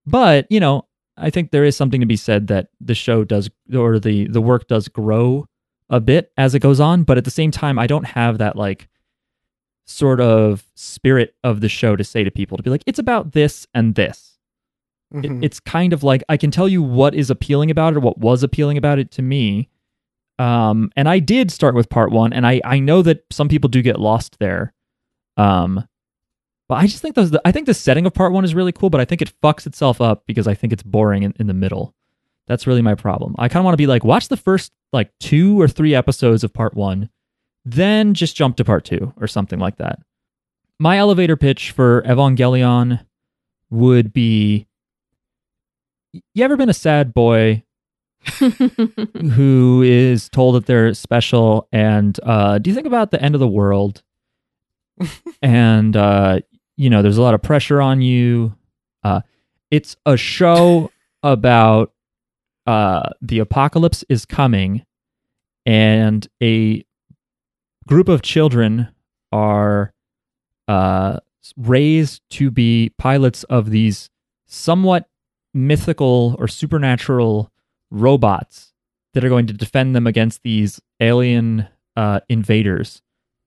[0.07, 3.51] but, you know, I think there is something to be said that the show does,
[3.75, 5.47] or the, the work does grow
[5.91, 7.03] a bit as it goes on.
[7.05, 8.89] But at the same time, I don't have that, like,
[9.87, 13.33] sort of spirit of the show to say to people to be like, it's about
[13.33, 14.39] this and this.
[15.11, 15.43] It, Mhm.
[15.43, 18.19] it's kind of like I can tell you what is appealing about it or what
[18.19, 19.71] was appealing about it to me.
[20.39, 23.69] Um, and I did start with part one, and I I know that some people
[23.69, 24.75] do get lost there.
[25.39, 25.89] Um,
[26.69, 28.91] but I just think those I think the setting of part one is really cool,
[28.91, 31.55] but I think it fucks itself up because I think it's boring in, in the
[31.55, 31.95] middle.
[32.49, 33.35] That's really my problem.
[33.39, 36.43] I kind of want to be like, watch the first like two or three episodes
[36.43, 37.11] of part one,
[37.65, 40.01] then just jump to part two or something like that.
[40.81, 43.05] My elevator pitch for Evangelion
[43.71, 44.67] would be
[46.13, 47.63] you ever been a sad boy
[49.35, 53.41] who is told that they're special and uh, do you think about the end of
[53.41, 54.03] the world
[55.43, 56.41] and uh,
[56.77, 58.55] you know there's a lot of pressure on you
[59.05, 59.21] uh,
[59.71, 60.91] it's a show
[61.23, 61.93] about
[62.69, 64.85] uh, the apocalypse is coming
[65.65, 66.85] and a
[67.87, 68.89] group of children
[69.33, 69.95] are
[70.69, 71.17] uh,
[71.57, 74.11] raised to be pilots of these
[74.47, 75.09] somewhat
[75.55, 77.51] mythical or supernatural
[77.91, 78.75] robots
[79.15, 83.01] that are going to defend them against these alien uh, invaders.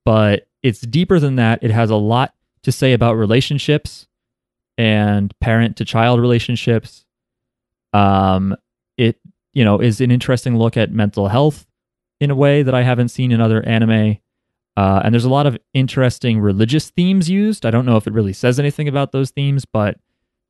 [0.04, 1.62] But it's deeper than that.
[1.62, 4.08] It has a lot to say about relationships
[4.80, 7.06] and parent to child relationships.
[7.94, 8.56] Um,
[9.02, 9.20] it
[9.54, 11.66] you know is an interesting look at mental health
[12.20, 14.20] in a way that I haven't seen in other anime.
[14.78, 17.66] Uh, and there's a lot of interesting religious themes used.
[17.66, 19.98] I don't know if it really says anything about those themes, but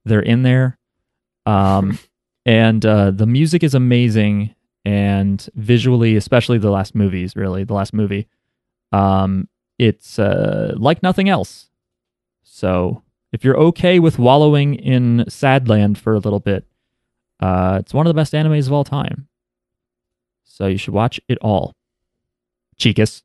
[0.05, 0.77] they're in there.
[1.45, 1.97] Um,
[2.45, 4.53] and uh, the music is amazing,
[4.85, 8.27] and visually, especially the last movies, really the last movie,
[8.91, 9.47] um,
[9.79, 11.69] it's uh, like nothing else.
[12.43, 16.65] So if you're okay with wallowing in Sadland for a little bit,
[17.41, 19.27] uh, it's one of the best animes of all time.
[20.43, 21.73] So you should watch it all.
[22.79, 23.23] Chicas.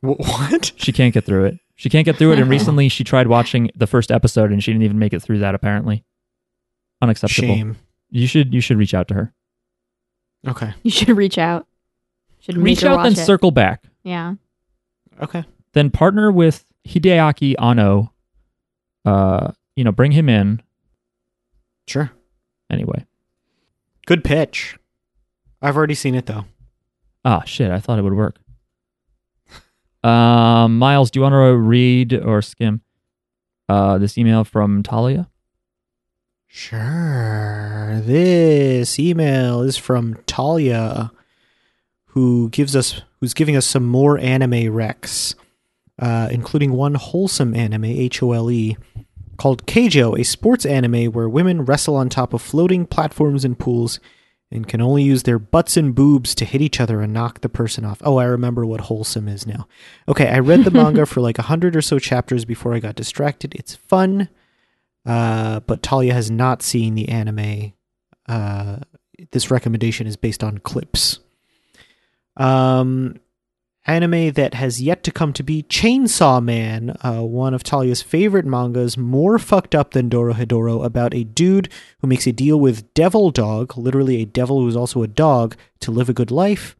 [0.00, 0.72] What?
[0.76, 1.58] She can't get through it.
[1.74, 2.38] She can't get through it.
[2.38, 5.38] And recently she tried watching the first episode and she didn't even make it through
[5.40, 6.04] that apparently.
[7.02, 7.48] Unacceptable.
[7.48, 7.76] Shame.
[8.10, 9.34] You should you should reach out to her.
[10.46, 10.72] Okay.
[10.82, 11.66] you should reach out.
[12.40, 13.16] Should Reach out then it.
[13.16, 13.82] circle back.
[14.04, 14.34] Yeah.
[15.20, 15.44] Okay.
[15.72, 18.12] Then partner with Hideaki Anno.
[19.04, 20.62] Uh, you know, bring him in
[21.88, 22.10] Sure.
[22.70, 23.04] Anyway.
[24.06, 24.78] Good pitch.
[25.60, 26.44] I've already seen it though.
[27.24, 28.36] Ah, shit, I thought it would work.
[30.04, 32.82] Um, Miles, do you want to read or skim
[33.68, 35.28] uh, this email from Talia?
[36.46, 38.00] Sure.
[38.02, 41.12] This email is from Talia,
[42.06, 45.34] who gives us who's giving us some more anime recs,
[45.98, 48.76] uh, including one wholesome anime, H O L E,
[49.38, 53.98] called Keijo, a sports anime where women wrestle on top of floating platforms and pools
[54.50, 57.48] and can only use their butts and boobs to hit each other and knock the
[57.48, 58.02] person off.
[58.02, 59.68] Oh, I remember what wholesome is now.
[60.08, 62.94] Okay, I read the manga for like a hundred or so chapters before I got
[62.94, 63.54] distracted.
[63.54, 64.28] It's fun.
[65.06, 67.72] Uh, but Talia has not seen the anime.
[68.26, 68.78] Uh,
[69.30, 71.20] this recommendation is based on clips.
[72.36, 73.16] Um,
[73.88, 78.44] anime that has yet to come to be Chainsaw Man, uh, one of Talia's favorite
[78.46, 81.68] mangas, more fucked up than Dorohedoro, about a dude
[82.00, 85.56] who makes a deal with Devil Dog, literally a devil who is also a dog,
[85.80, 86.76] to live a good life.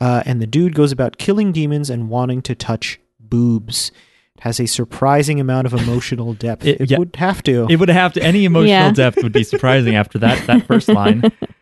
[0.00, 3.90] Uh, and the dude goes about killing demons and wanting to touch boobs.
[4.36, 6.64] It has a surprising amount of emotional depth.
[6.66, 6.98] It- It, yeah.
[6.98, 7.66] would have to.
[7.68, 8.92] It would have to any emotional Yeah.
[8.92, 11.22] depth would be surprising after that that first line.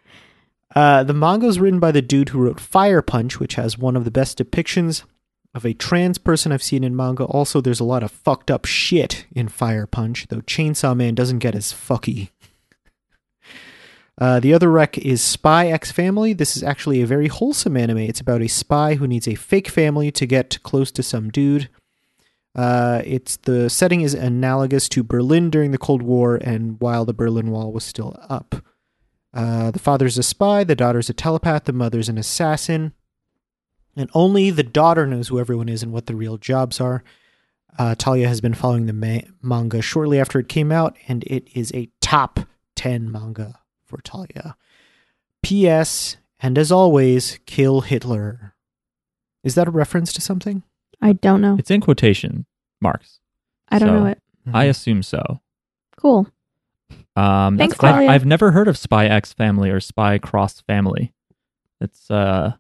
[0.77, 3.97] Uh, the manga is written by the dude who wrote Fire Punch, which has one
[3.97, 5.05] of the best depictions
[5.55, 7.25] of a trans person I've seen in manga.
[7.25, 11.39] Also, there's a lot of fucked up shit in Fire Punch, though Chainsaw Man doesn't
[11.39, 12.31] get as fucky.
[14.19, 16.33] Uh, the other rec is Spy X Family.
[16.33, 17.99] This is actually a very wholesome anime.
[17.99, 21.69] It's about a spy who needs a fake family to get close to some dude.
[22.55, 27.13] Uh, it's the setting is analogous to Berlin during the Cold War and while the
[27.13, 28.65] Berlin Wall was still up.
[29.37, 32.95] Uh, the father's a spy, the daughter's a telepath, the mother's an assassin,
[33.95, 37.05] and only the daughter knows who everyone is and what the real jobs are.
[37.79, 41.49] Uh, Talia has been following the ma- manga shortly after it came out, and it
[41.55, 42.41] is a top
[42.77, 44.57] 10 manga for Talia.
[45.43, 46.17] P.S.
[46.41, 48.55] And as always, kill Hitler.
[49.45, 50.63] Is that a reference to something?
[51.03, 51.57] I don't know.
[51.59, 52.47] It's in quotation
[52.81, 53.21] marks.
[53.69, 54.19] I don't so- know it.
[54.55, 55.41] I assume so.
[55.97, 56.27] Cool.
[57.17, 61.13] Um, Thanks, I, I've never heard of Spy X Family or Spy Cross Family.
[61.81, 62.53] It's uh,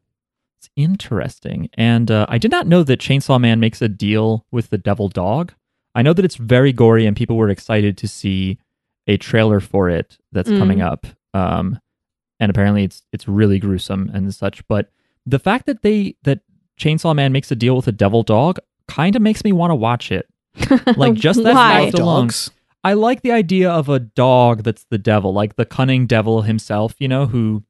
[0.58, 4.70] it's interesting, and uh, I did not know that Chainsaw Man makes a deal with
[4.70, 5.52] the Devil Dog.
[5.94, 8.58] I know that it's very gory, and people were excited to see
[9.06, 10.58] a trailer for it that's Mm.
[10.58, 11.06] coming up.
[11.34, 11.78] Um,
[12.40, 14.66] and apparently it's it's really gruesome and such.
[14.68, 14.90] But
[15.24, 16.40] the fact that they that
[16.80, 18.58] Chainsaw Man makes a deal with a Devil Dog
[18.88, 20.26] kind of makes me want to watch it.
[20.96, 21.84] Like, just that Why?
[21.84, 22.24] fact alone.
[22.24, 22.50] dogs.
[22.86, 26.94] I like the idea of a dog that's the devil, like the cunning devil himself,
[26.98, 27.64] you know, who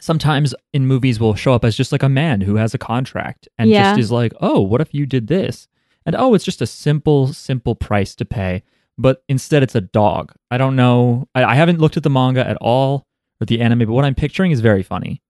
[0.00, 3.48] sometimes in movies will show up as just like a man who has a contract
[3.58, 3.82] and Yeah.
[3.94, 5.68] just is like, oh, what if you did this?
[6.04, 8.62] And oh, it's just a simple, simple price to pay.
[8.98, 10.32] But instead, it's a dog.
[10.50, 11.28] I don't know.
[11.34, 13.06] I, I haven't looked at the manga at all
[13.40, 15.22] or the anime, but what I'm picturing is very funny.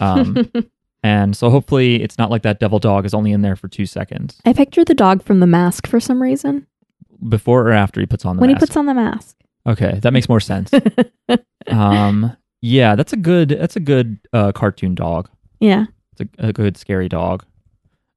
[0.00, 0.50] Um,
[1.02, 3.86] and so hopefully, it's not like that devil dog is only in there for two
[3.86, 6.66] seconds I picture the dog from the mask for some reason.
[7.26, 8.42] Before or after he puts on the mask.
[8.42, 8.60] when mask.
[8.60, 9.36] he puts on the mask.
[9.66, 10.70] Okay, that makes more sense.
[11.68, 15.28] um, yeah, that's a good that's a good uh, cartoon dog.
[15.60, 15.86] Yeah.
[16.18, 17.44] It's a, a good scary dog.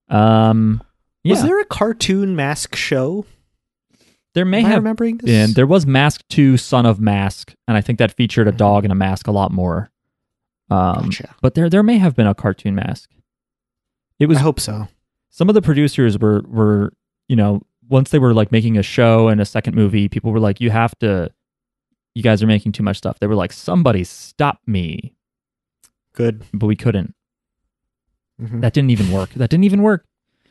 [0.10, 0.82] Um,
[1.24, 3.26] yeah, Was there, there a cartoon mask show?
[4.34, 5.26] There may Am I have remembering this?
[5.26, 5.54] been.
[5.54, 8.92] There was Mask Two, Son of Mask, and I think that featured a dog and
[8.92, 9.90] a mask a lot more.
[10.70, 11.36] Um, Gotcha.
[11.42, 13.10] but there there may have been a cartoon mask.
[14.20, 14.88] It was I hope so.
[15.30, 16.94] some of the producers were were
[17.28, 17.62] you know
[17.92, 20.70] once they were like making a show and a second movie people were like you
[20.72, 21.30] have to
[22.16, 25.14] you guys are making too much stuff they were like somebody stop me
[26.14, 26.44] Good.
[26.54, 27.14] but we couldn't
[28.42, 28.62] Mhm.
[28.62, 30.06] that didn't even work that didn't even work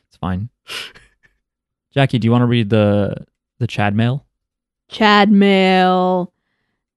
[0.06, 0.48] it's fine
[1.92, 3.14] jackie do you want to read the
[3.58, 4.24] the chad mail
[4.88, 6.32] Chad mail.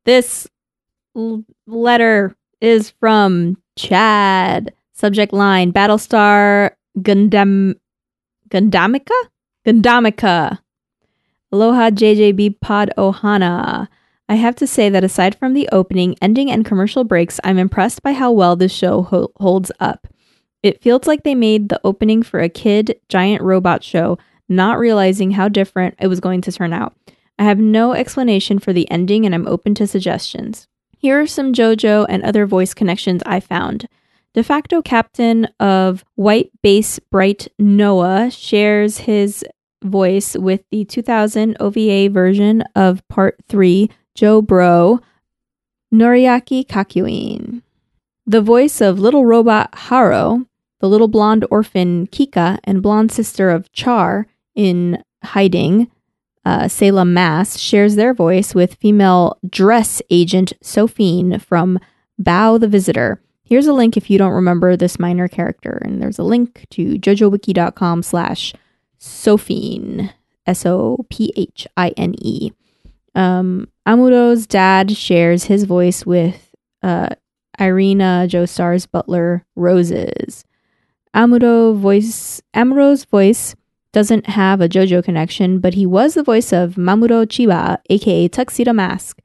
[0.03, 0.47] This
[1.15, 4.73] l- letter is from Chad.
[4.93, 7.75] Subject line Battlestar Gundam
[8.49, 9.13] Gundamica?
[9.65, 10.59] Gundamica.
[11.51, 13.87] Aloha JJB Pod Ohana.
[14.27, 18.01] I have to say that aside from the opening, ending, and commercial breaks, I'm impressed
[18.03, 20.07] by how well this show ho- holds up.
[20.63, 24.17] It feels like they made the opening for a kid giant robot show,
[24.49, 26.95] not realizing how different it was going to turn out.
[27.37, 30.67] I have no explanation for the ending and I'm open to suggestions.
[30.97, 33.87] Here are some JoJo and other voice connections I found.
[34.33, 39.45] De facto captain of White Base Bright Noah shares his
[39.83, 45.01] voice with the 2000 OVA version of Part 3, Joe Bro,
[45.93, 47.61] Noriaki Kakyoin.
[48.25, 50.47] The voice of little robot Haro,
[50.79, 55.91] the little blonde orphan Kikka, and blonde sister of Char in Hiding,
[56.43, 61.79] uh, Sayla, Mass, shares their voice with female dress agent Sophine from
[62.19, 63.21] Baoh the Visitor.
[63.43, 66.97] Here's a link if you don't remember this minor character, and there's a link to
[66.97, 68.53] jojowiki.com slash
[68.99, 70.11] Sophine,
[70.47, 72.51] S-O-P-H-I-N-E.
[73.15, 77.09] Um, Amuro's dad shares his voice with uh,
[77.59, 80.45] Erina Joestar's butler, Roses.
[81.13, 83.55] Amuro voice Amuro's voice
[83.91, 88.73] doesn't have a JoJo connection, but he was the voice of Mamoru Chiba, aka Tuxedo
[88.73, 89.19] Mask,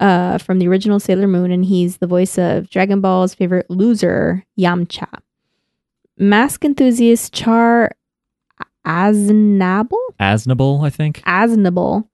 [0.00, 4.44] uh, from the original Sailor Moon, and he's the voice of Dragon Ball's favorite loser,
[4.58, 5.08] Yamcha.
[6.16, 7.90] Mask enthusiast Char
[8.86, 9.98] Aznable?
[10.20, 12.06] asnable i think Aznable.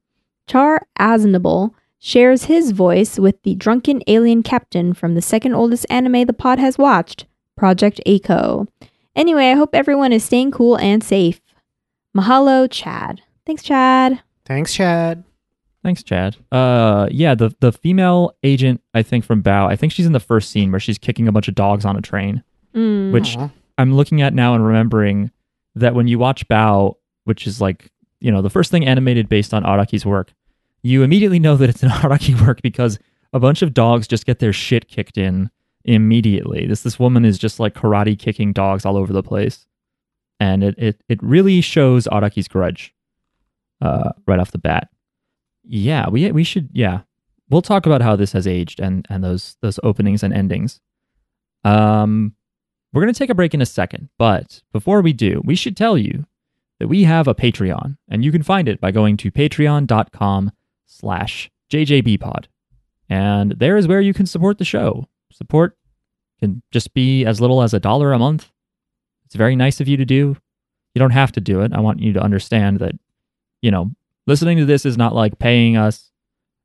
[0.47, 6.25] Char Aznable shares his voice with the drunken alien captain from the second oldest anime
[6.25, 8.67] the pod has watched, Project A-ko.
[9.15, 11.41] Anyway, I hope everyone is staying cool and safe.
[12.17, 13.21] Mahalo, Chad.
[13.45, 14.23] Thanks, Chad.
[14.47, 15.25] Thanks, Chad.
[15.83, 20.05] Thanks chad uh yeah the the female agent i think from Baoh i think she's
[20.07, 22.43] in the first scene where she's kicking a bunch of dogs on a train
[22.75, 23.13] Mm.
[23.13, 23.51] Which- Aw.
[23.79, 25.31] I'm looking at now and remembering
[25.75, 27.91] that when you watch Baoh, which is like,
[28.21, 30.33] you know, the first thing animated based on Araki's work,
[30.83, 32.99] you immediately know that it's an Araki work because
[33.33, 35.51] a bunch of dogs just get their shit kicked in
[35.85, 36.67] immediately.
[36.67, 39.67] This this woman is just like karate kicking dogs all over the place.
[40.39, 42.95] And it it, it really shows Araki's grudge
[43.83, 44.91] uh, right off the bat.
[45.73, 47.03] Yeah, we we should yeah.
[47.49, 50.81] We'll talk about how this has aged and and those those openings and endings.
[51.65, 52.35] Um
[52.93, 55.77] we're going to take a break in a second, but before we do, we should
[55.77, 56.27] tell you
[56.81, 60.51] that we have a Patreon, and you can find it by going to patreon.com
[60.87, 62.47] slash jjbpod.
[63.09, 65.07] And there is where you can support the show.
[65.31, 65.79] Support
[66.41, 68.51] can just be as little as a dollar a month.
[69.27, 70.37] It's very nice of you to do.
[70.95, 71.73] You don't have to do it.
[71.73, 72.97] I want you to understand that,
[73.63, 73.93] you know,
[74.27, 76.11] listening to this is not like paying us.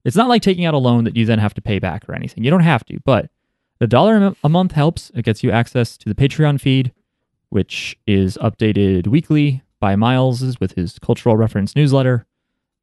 [0.04, 2.14] It's not like taking out a loan that you then have to pay back or
[2.14, 2.44] anything.
[2.44, 3.30] You don't have to, but
[3.80, 5.12] the dollar a month helps.
[5.16, 6.94] It gets you access to the Patreon feed,
[7.50, 12.26] which is updated weekly by Miles with his cultural reference newsletter.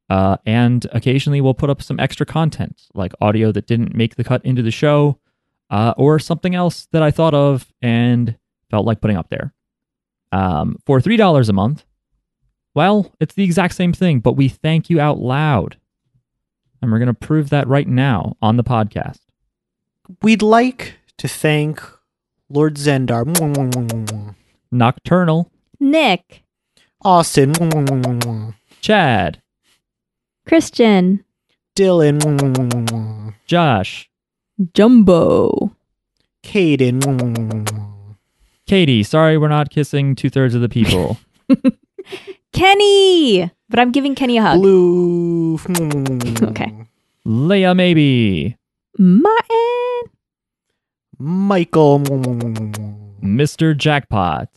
[0.09, 4.23] Uh, and occasionally we'll put up some extra content, like audio that didn't make the
[4.23, 5.17] cut into the show,
[5.69, 8.37] uh, or something else that I thought of and
[8.69, 9.53] felt like putting up there.
[10.31, 11.85] Um, for $3 a month,
[12.75, 15.77] well, it's the exact same thing, but we thank you out loud.
[16.81, 19.19] And we're going to prove that right now on the podcast.
[20.21, 21.81] We'd like to thank
[22.49, 24.35] Lord Zendar,
[24.71, 26.43] Nocturnal, Nick,
[27.03, 29.41] Austin, Chad,
[30.45, 31.23] Christian,
[31.75, 34.09] Dylan, Josh,
[34.73, 35.75] Jumbo,
[36.43, 37.67] Caden,
[38.67, 39.03] Katie.
[39.03, 41.17] Sorry, we're not kissing two thirds of the people.
[42.53, 43.51] Kenny.
[43.69, 44.59] But I'm giving Kenny a hug.
[44.59, 45.55] Blue.
[46.41, 46.71] Okay.
[47.25, 48.57] Leia, maybe.
[48.97, 50.01] Martin,
[51.17, 51.99] Michael,
[53.23, 53.75] Mr.
[53.75, 54.49] Jackpot.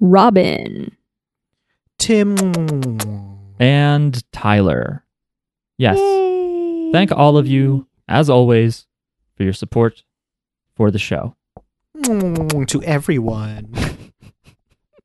[0.00, 0.96] Robin,
[1.98, 2.36] Tim,
[3.60, 5.04] and Tyler.
[5.78, 5.98] Yes.
[5.98, 6.90] Yay.
[6.92, 8.86] Thank all of you, as always,
[9.36, 10.02] for your support
[10.74, 11.36] for the show.
[12.02, 13.72] to everyone.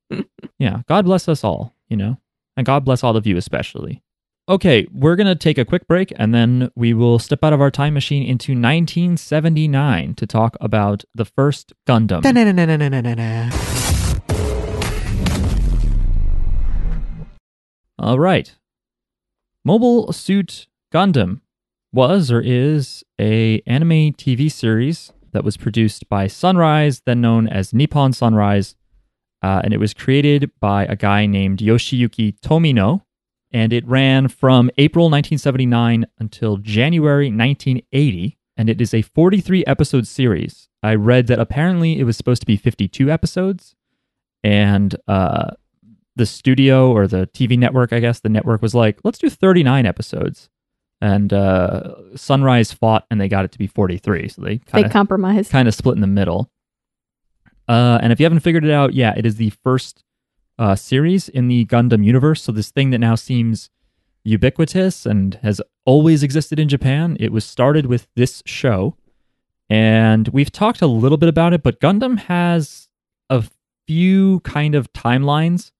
[0.57, 2.17] Yeah, God bless us all, you know,
[2.57, 4.01] and God bless all of you especially.
[4.47, 7.61] Okay, we're going to take a quick break and then we will step out of
[7.61, 12.21] our time machine into 1979 to talk about the first Gundam.
[17.97, 18.53] All right.
[19.63, 21.41] Mobile Suit Gundam
[21.91, 27.73] was or is a anime TV series that was produced by Sunrise, then known as
[27.73, 28.75] Nippon Sunrise,
[29.45, 33.03] uh, and it was created by a guy named Yoshiyuki Tomino,
[33.51, 40.07] and it ran from April 1979 until January 1980, and it is a 43 episode
[40.07, 40.67] series.
[40.81, 43.75] I read that apparently it was supposed to be 52 episodes,
[44.43, 45.51] and uh,
[46.15, 49.85] the studio or the TV network, I guess, the network was like, let's do 39
[49.85, 50.49] episodes.
[51.01, 54.27] And uh, Sunrise fought and they got it to be 43.
[54.29, 55.51] So they kind of compromised.
[55.51, 56.49] kind of split in the middle.
[57.67, 60.03] Uh, and if you haven't figured it out, yeah, it is the first
[60.57, 62.43] uh, series in the Gundam universe.
[62.43, 63.69] So this thing that now seems
[64.23, 68.97] ubiquitous and has always existed in Japan, it was started with this show.
[69.69, 72.87] And we've talked a little bit about it, but Gundam has
[73.29, 73.43] a
[73.87, 75.71] few kind of timelines,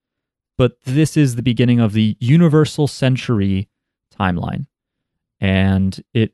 [0.58, 3.70] but this is the beginning of the Universal Century
[4.20, 4.66] timeline.
[5.40, 6.34] And it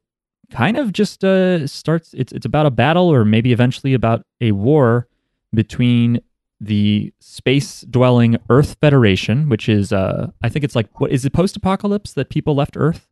[0.51, 4.51] kind of just uh, starts it's it's about a battle or maybe eventually about a
[4.51, 5.07] war
[5.53, 6.21] between
[6.59, 11.33] the space dwelling Earth Federation, which is uh I think it's like what is it
[11.33, 13.07] post apocalypse that people left Earth?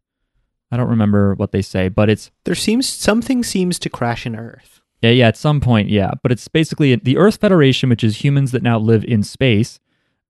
[0.71, 4.35] I don't remember what they say, but it's There seems something seems to crash in
[4.35, 4.81] Earth.
[5.01, 6.11] yeah, yeah, at some point, yeah.
[6.21, 9.79] But it's basically the Earth Federation, which is humans that now live in space.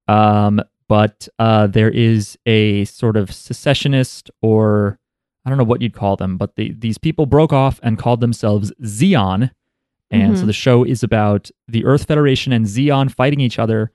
[0.08, 4.98] Um, but uh, there is a sort of secessionist, or
[5.46, 8.22] I don't know what you'd call them, but the, these people broke off and called
[8.22, 9.52] themselves Zeon.
[10.12, 10.48] And so Mhm.
[10.48, 13.92] the show is about the Earth Federation and Zeon fighting each other,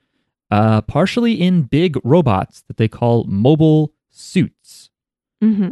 [0.51, 4.91] uh, partially in big robots that they call mobile suits.
[5.41, 5.71] hmm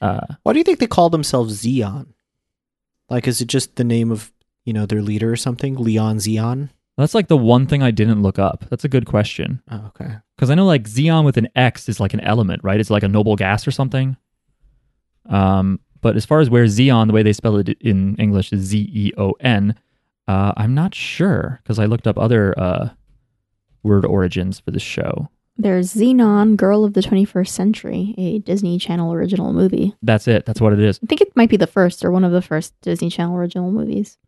[0.00, 2.06] Uh, Why do you think they call themselves Zeon?
[3.08, 4.32] Like, is it just the name of
[4.64, 5.76] you know their leader or something?
[5.76, 6.70] Leon Zeon.
[6.96, 8.64] that's like the one thing I didn't look up.
[8.70, 9.60] That's a good question.
[9.70, 10.16] Oh, okay.
[10.36, 12.78] Because I know like Xeon with an X is like an element, right?
[12.80, 14.16] It's like a noble gas or something.
[15.26, 18.60] Um, but as far as where Zeon, the way they spell it in English is
[18.60, 19.74] Z E O N,
[20.28, 22.90] uh, I'm not sure because I looked up other uh,
[23.82, 25.30] word origins for the show.
[25.56, 29.94] There's Zenon, Girl of the 21st Century, a Disney Channel original movie.
[30.02, 30.44] That's it.
[30.44, 31.00] That's what it is.
[31.02, 33.72] I think it might be the first or one of the first Disney Channel original
[33.72, 34.18] movies.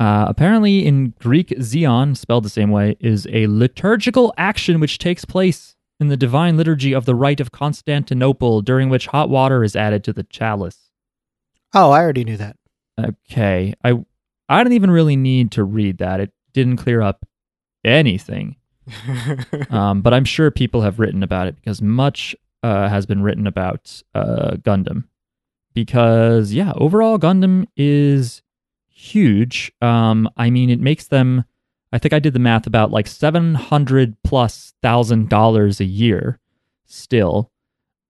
[0.00, 5.24] Uh, apparently, in Greek, Zeon, spelled the same way, is a liturgical action which takes
[5.24, 9.76] place in the divine liturgy of the Rite of Constantinople, during which hot water is
[9.76, 10.88] added to the chalice.
[11.74, 12.56] Oh, I already knew that.
[12.98, 14.04] Okay, I
[14.48, 16.20] I didn't even really need to read that.
[16.20, 17.26] It didn't clear up
[17.84, 18.56] anything.
[19.70, 23.46] Um, but I'm sure people have written about it because much uh, has been written
[23.46, 25.04] about uh, Gundam.
[25.72, 28.42] Because yeah, overall Gundam is
[28.90, 29.72] huge.
[29.80, 31.44] Um, I mean, it makes them
[31.92, 36.38] I think I did the math about like 700 plus thousand dollars a year
[36.86, 37.50] still.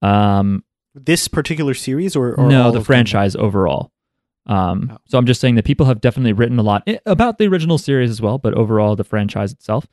[0.00, 0.64] Um,
[0.94, 3.92] This particular series or, or no, the franchise overall.
[4.46, 4.96] Um, Oh.
[5.06, 8.10] So I'm just saying that people have definitely written a lot about the original series
[8.10, 9.86] as well, but overall the franchise itself.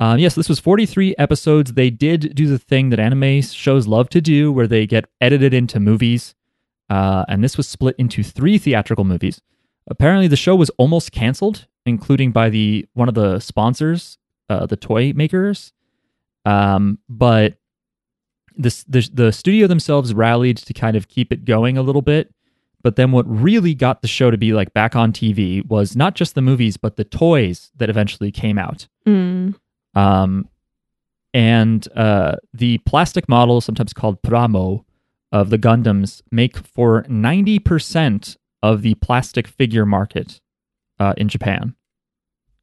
[0.00, 1.72] Um, yes, this was 43 episodes.
[1.72, 5.52] They did do the thing that anime shows love to do, where they get edited
[5.52, 6.36] into movies,
[6.88, 9.40] uh, and this was split into three theatrical movies.
[9.88, 14.18] Apparently, the show was almost canceled, including by the one of the sponsors,
[14.48, 15.72] uh, the toy makers.
[16.44, 17.58] Um, but
[18.58, 22.34] this the the studio themselves rallied to kind of keep it going a little bit.
[22.82, 26.14] But then what really got the show to be like back on TV was not
[26.14, 28.86] just the movies, but the toys that eventually came out.
[29.06, 29.54] Mm.
[29.94, 30.48] Um,
[31.34, 34.84] and uh, the plastic model, sometimes called Pramo,
[35.32, 40.40] of the Gundams make for 90% of the plastic figure market
[40.98, 41.74] uh, in Japan.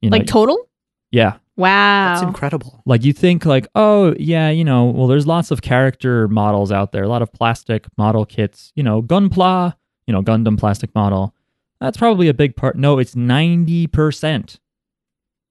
[0.00, 0.68] You know, Like total?
[1.10, 1.36] yeah.
[1.56, 2.14] Wow.
[2.14, 2.82] That's incredible.
[2.84, 6.92] Like you think like, oh yeah, you know, well there's lots of character models out
[6.92, 9.74] there, a lot of plastic model kits, you know, Gunpla,
[10.06, 11.34] you know, Gundam plastic model.
[11.80, 12.76] That's probably a big part.
[12.76, 14.58] No, it's 90%.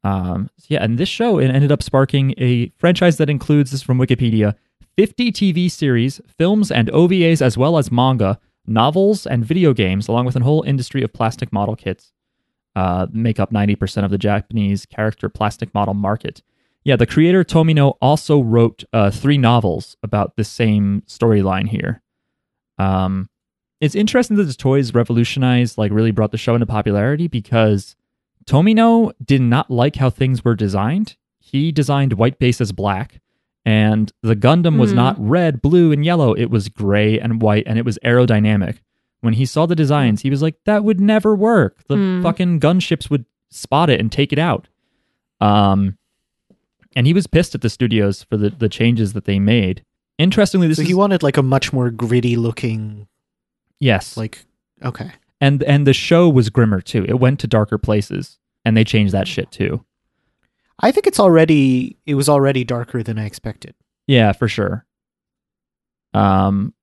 [0.03, 3.79] Um so yeah, and this show it ended up sparking a franchise that includes this
[3.79, 4.53] is from Wikipedia,
[4.97, 10.25] 50 TV series, films and OVAs as well as manga, novels and video games along
[10.25, 12.11] with a whole industry of plastic model kits.
[12.75, 16.41] Uh, make up 90% of the Japanese character plastic model market.
[16.83, 22.01] Yeah, the creator Tomino also wrote uh, three novels about the same storyline here.
[22.77, 23.29] Um,
[23.81, 27.95] it's interesting that the toys revolutionized, like, really brought the show into popularity because
[28.45, 31.15] Tomino did not like how things were designed.
[31.39, 33.21] He designed white base as black,
[33.65, 34.97] and the Gundam was Hmm.
[34.97, 36.33] not red, blue, and yellow.
[36.33, 38.79] It was gray and white, and it was aerodynamic.
[39.21, 41.83] When he saw the designs, he was like, "That would never work.
[41.87, 42.21] The Hmm.
[42.21, 44.67] fucking gunships would spot it and take it out."
[45.41, 45.97] Um,
[46.95, 49.83] and he was pissed at the studios for the, the changes that they made.
[50.17, 53.07] Interestingly, this so is he wanted like a much more gritty looking,
[53.79, 54.45] yes, like
[54.83, 55.11] okay.
[55.41, 57.03] and and the show was grimmer too.
[57.09, 59.83] It went to darker places, and they changed that shit too.
[60.79, 63.75] I think it's already it was already darker than I expected.
[64.07, 64.85] Yeah, for sure.
[66.13, 66.73] Um,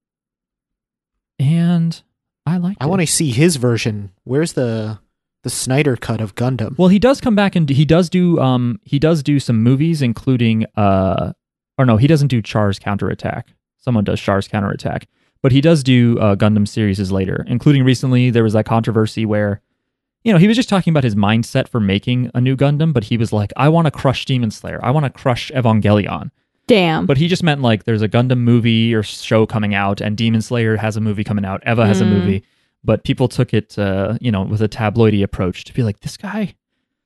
[1.38, 2.02] and
[2.46, 2.76] I like.
[2.80, 4.12] I want to see his version.
[4.24, 4.98] Where's the
[5.42, 6.78] the Snyder cut of Gundam?
[6.78, 10.02] Well, he does come back and he does do um he does do some movies,
[10.02, 11.32] including uh
[11.78, 13.54] or no, he doesn't do Char's counterattack.
[13.78, 15.08] Someone does Char's counterattack,
[15.42, 19.60] but he does do uh, Gundam series later, including recently there was that controversy where.
[20.24, 23.02] You know, he was just talking about his mindset for making a new Gundam, but
[23.02, 24.78] he was like, I want to crush Demon Slayer.
[24.80, 26.30] I want to crush Evangelion.
[26.72, 27.04] Damn.
[27.04, 30.40] But he just meant like there's a Gundam movie or show coming out, and Demon
[30.40, 31.62] Slayer has a movie coming out.
[31.66, 32.08] Eva has a Mm.
[32.12, 32.42] movie,
[32.82, 36.16] but people took it, uh, you know, with a tabloidy approach to be like, this
[36.16, 36.54] guy,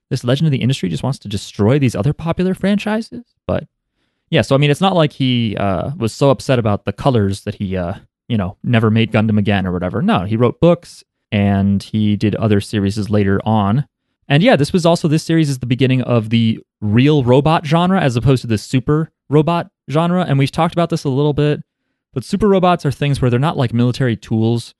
[0.09, 3.25] this legend of the industry, just wants to destroy these other popular franchises.
[3.45, 3.67] But
[4.31, 7.41] yeah, so I mean, it's not like he uh, was so upset about the colors
[7.43, 7.95] that he, uh,
[8.29, 10.01] you know, never made Gundam again or whatever.
[10.01, 11.03] No, he wrote books
[11.33, 13.85] and he did other series later on.
[14.29, 18.01] And yeah, this was also this series is the beginning of the real robot genre
[18.01, 20.25] as opposed to the super robot genre.
[20.25, 21.63] And we've talked about this a little bit,
[22.13, 24.75] but super robots are things where they're not like military tools.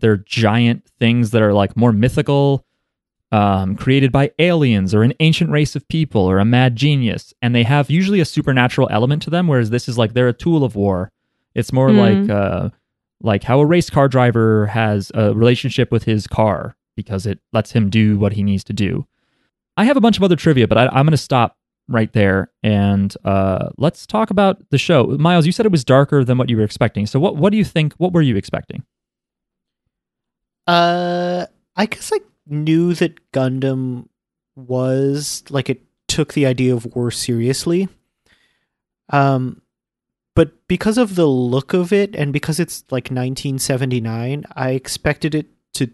[0.00, 2.64] They're giant things that are like more mythical,
[3.32, 7.32] um, created by aliens or an ancient race of people or a mad genius.
[7.42, 10.32] And they have usually a supernatural element to them, whereas this is like they're a
[10.32, 11.12] tool of war.
[11.54, 11.98] It's more Hmm.
[11.98, 12.70] like uh,
[13.22, 17.72] like how a race car driver has a relationship with his car because it lets
[17.72, 19.06] him do what he needs to do.
[19.76, 21.56] I have a bunch of other trivia, but I, I'm going to stop
[21.90, 25.04] right there and uh, let's talk about the show.
[25.18, 27.06] Miles, you said it was darker than what you were expecting.
[27.06, 27.92] So what what do you think?
[27.94, 28.84] What were you expecting?
[30.66, 34.06] Uh, I guess I knew that Gundam
[34.56, 37.88] was like it took the idea of war seriously.
[39.10, 39.62] Um,
[40.34, 45.46] but because of the look of it and because it's like 1979, I expected it
[45.74, 45.90] to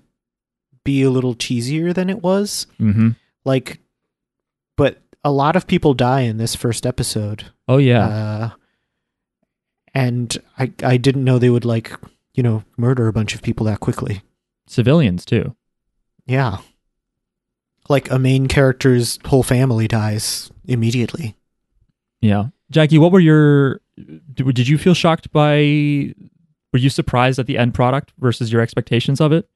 [0.84, 2.66] be a little cheesier than it was.
[2.78, 3.10] Mm-hmm.
[3.44, 3.80] Like,
[5.26, 7.44] a lot of people die in this first episode.
[7.66, 8.50] Oh yeah, Uh,
[9.94, 11.92] and I I didn't know they would like
[12.34, 14.22] you know murder a bunch of people that quickly.
[14.68, 15.54] civilians too.
[16.26, 16.58] Yeah.
[17.88, 21.36] Like a main character's whole family dies immediately.
[22.20, 23.80] Yeah, Jackie, what were your?
[23.96, 26.14] Did, did you feel shocked by?
[26.72, 29.48] Were you surprised at the end product versus your expectations of it?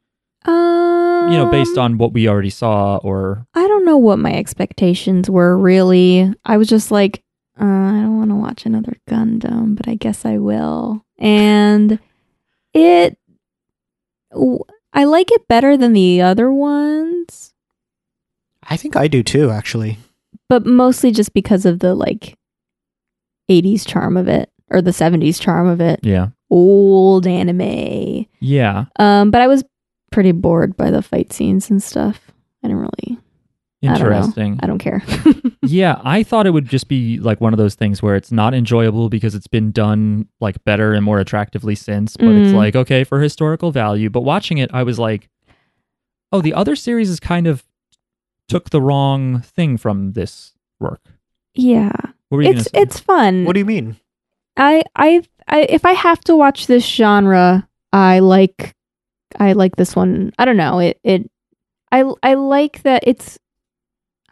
[0.47, 0.80] um,
[1.29, 5.29] You know, based on what we already saw, or I don't know what my expectations
[5.31, 6.33] were really.
[6.45, 7.23] I was just like,
[7.61, 11.05] uh, I don't want to watch another Gundam, but I guess I will.
[11.19, 11.99] And
[12.75, 13.17] it,
[14.33, 17.53] w- I like it better than the other ones.
[18.65, 19.99] I think I do too, actually.
[20.49, 22.37] but mostly just because of the like
[23.51, 26.01] 80s charm of it or the 70s charm of it.
[26.03, 26.29] Yeah.
[26.51, 28.27] Old anime.
[28.41, 28.87] Yeah.
[28.99, 29.63] Um, but I was
[30.11, 32.31] pretty bored by the fight scenes and stuff.
[32.63, 33.19] I didn't really.
[33.83, 34.17] I don't know.
[34.17, 34.61] Interesting.
[34.63, 35.03] I don't care.
[35.63, 38.53] yeah, I thought it would just be like one of those things where it's not
[38.53, 42.57] enjoyable because it's been done like better and more attractively since, but it's Mm.
[42.57, 44.11] like okay for historical value.
[44.11, 45.31] But watching it, I was like,
[46.31, 47.65] oh, the other series is kind of
[48.49, 51.01] took the wrong thing from this work.
[51.55, 51.93] yeah,
[52.29, 53.45] What were you it's it's fun.
[53.47, 53.97] What do you mean?
[54.59, 58.75] I, I I if I have to watch this genre, I like
[59.39, 60.33] I like this one.
[60.39, 60.79] I don't know.
[60.79, 61.31] It it
[61.93, 63.39] I I like that it's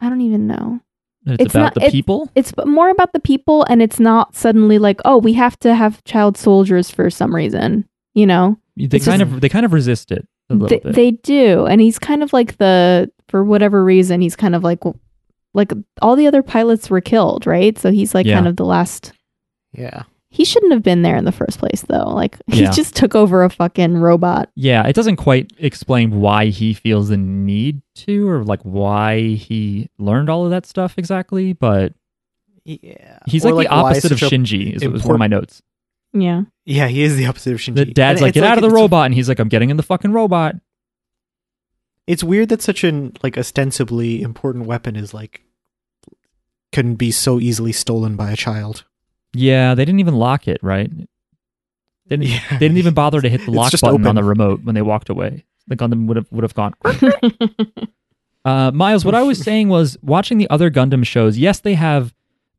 [0.01, 0.79] I don't even know.
[1.25, 2.29] it's, it's about not- the it- people.
[2.35, 6.03] It's more about the people and it's not suddenly like, "Oh, we have to have
[6.03, 7.85] child soldiers for some reason."
[8.15, 8.57] You know?
[8.75, 10.95] They it's kind just- of they kind of resist it a little They, bit.
[10.95, 11.65] they do.
[11.65, 14.79] And he's kind of like the for whatever reason, he's kind of like
[15.53, 15.71] like
[16.01, 17.77] all the other pilots were killed, right?
[17.77, 18.35] So he's like Yeah.
[18.35, 19.11] kind of the last
[19.73, 20.03] Yeah.
[20.31, 22.07] He shouldn't have been there in the first place though.
[22.09, 22.71] Like he Yeah.
[22.71, 24.49] just took over a fucking robot.
[24.55, 29.89] yeah, it doesn't quite explain why he feels the need to or like why he
[29.97, 31.93] learned all of that stuff exactly, but
[32.65, 33.19] Yeah.
[33.27, 35.27] he's Or, like, the why opposite of such a- Shinji is, was one of my
[35.27, 35.61] notes.
[36.13, 36.43] Yeah.
[36.65, 37.75] Yeah, he is the opposite of Shinji.
[37.75, 39.47] The dad's And like, it's get out of the it's- robot, and he's like, I'm
[39.49, 40.55] getting in the fucking robot.
[42.07, 45.43] It's weird that such an like ostensibly important weapon is like
[46.71, 48.85] can be so easily stolen by a child.
[49.33, 50.89] Yeah, they didn't even lock it, right?
[50.97, 51.05] They
[52.17, 52.39] didn't, Yeah.
[52.51, 54.81] they didn't even bother to hit the lock just button on the remote when they
[54.81, 55.45] walked away.
[55.67, 56.73] The Gundam would have would have gone.
[58.45, 61.37] Uh, Miles, what I was saying was watching the other Gundam shows.
[61.37, 62.13] Yes, they have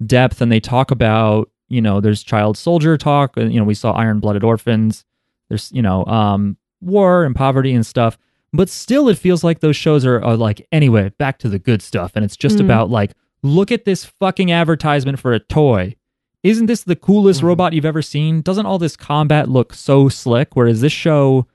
[0.05, 3.37] depth and they talk about you know there's child soldier talk.
[3.37, 5.05] and, You know we saw Iron Blooded Orphans.
[5.49, 8.19] There's you know um, war and poverty and stuff.
[8.53, 11.83] But still, it feels like those shows are, are like anyway back to the good
[11.83, 12.65] stuff, and it's just Mm.
[12.67, 13.13] about like
[13.43, 15.97] look at this fucking advertisement for a toy.
[16.43, 17.45] Isn't this the coolest Mhm.
[17.45, 18.41] robot you've ever seen?
[18.41, 20.57] Doesn't all this combat look so slick?
[20.57, 21.47] Whereas this show,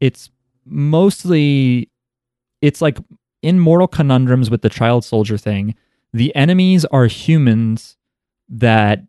[0.00, 0.30] it's
[0.64, 1.88] mostly
[2.60, 2.98] it's like
[3.42, 5.74] in Mortal Conundrums with the child soldier thing,
[6.12, 7.96] the enemies are humans
[8.48, 9.04] that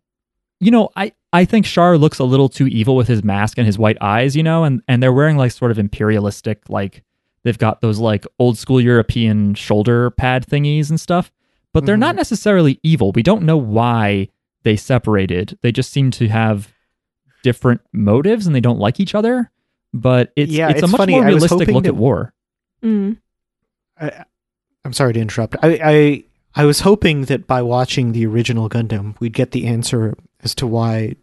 [0.60, 3.66] you know, I I think Char looks a little too evil with his mask and
[3.66, 7.02] his white eyes, you know, and and they're wearing like sort of imperialistic like
[7.42, 11.32] they've got those like old school European shoulder pad thingies and stuff,
[11.72, 12.18] but they're not Mhm.
[12.18, 13.10] necessarily evil.
[13.12, 14.28] We don't know why
[14.62, 15.58] they separated.
[15.62, 16.72] They just seem to have
[17.42, 19.50] different motives and they don't like each other,
[19.94, 21.12] but it's Yeah, it's, a much funny.
[21.14, 22.32] more realistic look that- at war.
[22.84, 23.18] Mm.
[24.00, 24.24] I,
[24.84, 25.56] I'm sorry to interrupt.
[25.62, 30.14] I, I I was hoping that by watching the original Gundam, we'd get the answer
[30.42, 31.16] as to why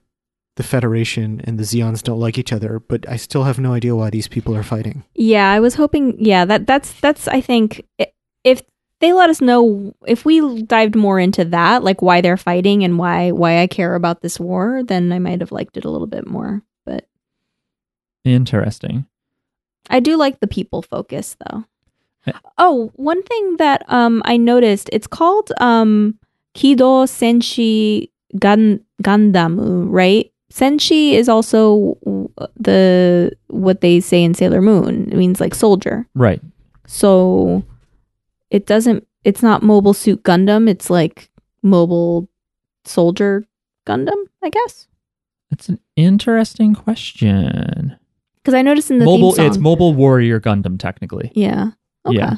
[0.56, 3.96] the Federation and the Zeons don't like each other, but I still have no idea
[3.96, 5.04] why these people are fighting.
[5.16, 6.16] Yeah, I was hoping.
[6.24, 7.28] Yeah, that that's that's.
[7.28, 7.86] I think
[8.44, 8.62] if
[9.00, 12.98] they let us know if we dived more into that, like why they're fighting and
[12.98, 16.08] why why I care about this war, then I might have liked it a little
[16.08, 16.64] bit more.
[16.86, 17.08] But
[18.26, 19.06] Interesting.
[19.90, 21.64] I do like the people focus though.
[22.26, 22.34] Eh.
[22.58, 26.18] Oh, one thing that um I noticed, it's called um
[26.56, 30.32] Kido Senshi Gan Gandamu, right?
[30.52, 31.98] Senshi is also
[32.56, 35.10] the what they say in Sailor Moon.
[35.12, 36.08] It means like soldier.
[36.16, 36.42] Right.
[36.88, 37.64] So
[38.50, 41.30] it doesn't it's not mobile suit Gundam, it's like
[41.62, 42.30] mobile
[42.86, 43.46] soldier
[43.86, 44.88] Gundam, I guess.
[45.50, 47.96] That's an interesting question.
[48.44, 49.46] Cuz I noticed in the mobile song.
[49.46, 51.32] it's mobile warrior Gundam technically.
[51.36, 51.72] yeah.
[52.06, 52.18] Okay.
[52.18, 52.36] Yeah.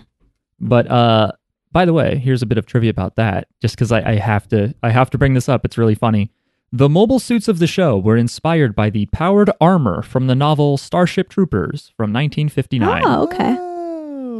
[0.59, 1.31] But uh
[1.71, 4.47] by the way, here's a bit of trivia about that, just because I, I have
[4.49, 5.65] to I have to bring this up.
[5.65, 6.31] It's really funny.
[6.71, 10.77] The mobile suits of the show were inspired by the powered armor from the novel
[10.77, 13.03] Starship Troopers from 1959.
[13.05, 13.57] Oh, okay.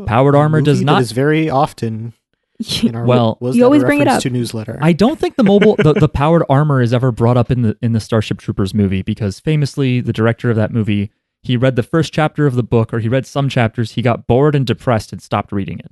[0.05, 2.13] Powered A armor does not- That is very often
[2.83, 4.21] in our Well- was You always bring it up.
[4.23, 4.77] to newsletter.
[4.81, 7.77] I don't think the mobile the, the powered armor is ever brought up in the
[7.81, 11.83] in the Starship Troopers movie because famously the director of that movie he read the
[11.83, 15.13] first chapter of the book or he read some chapters he got bored and depressed
[15.13, 15.91] and stopped reading it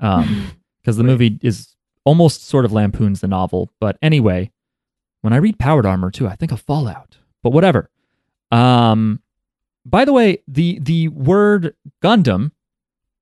[0.00, 1.10] um because the Right.
[1.10, 4.50] movie is almost sort of lampoons the novel but anyway
[5.20, 7.90] when I read powered armor too I think of Fallout but whatever
[8.50, 9.20] um
[9.84, 12.52] by the way the the word Gundam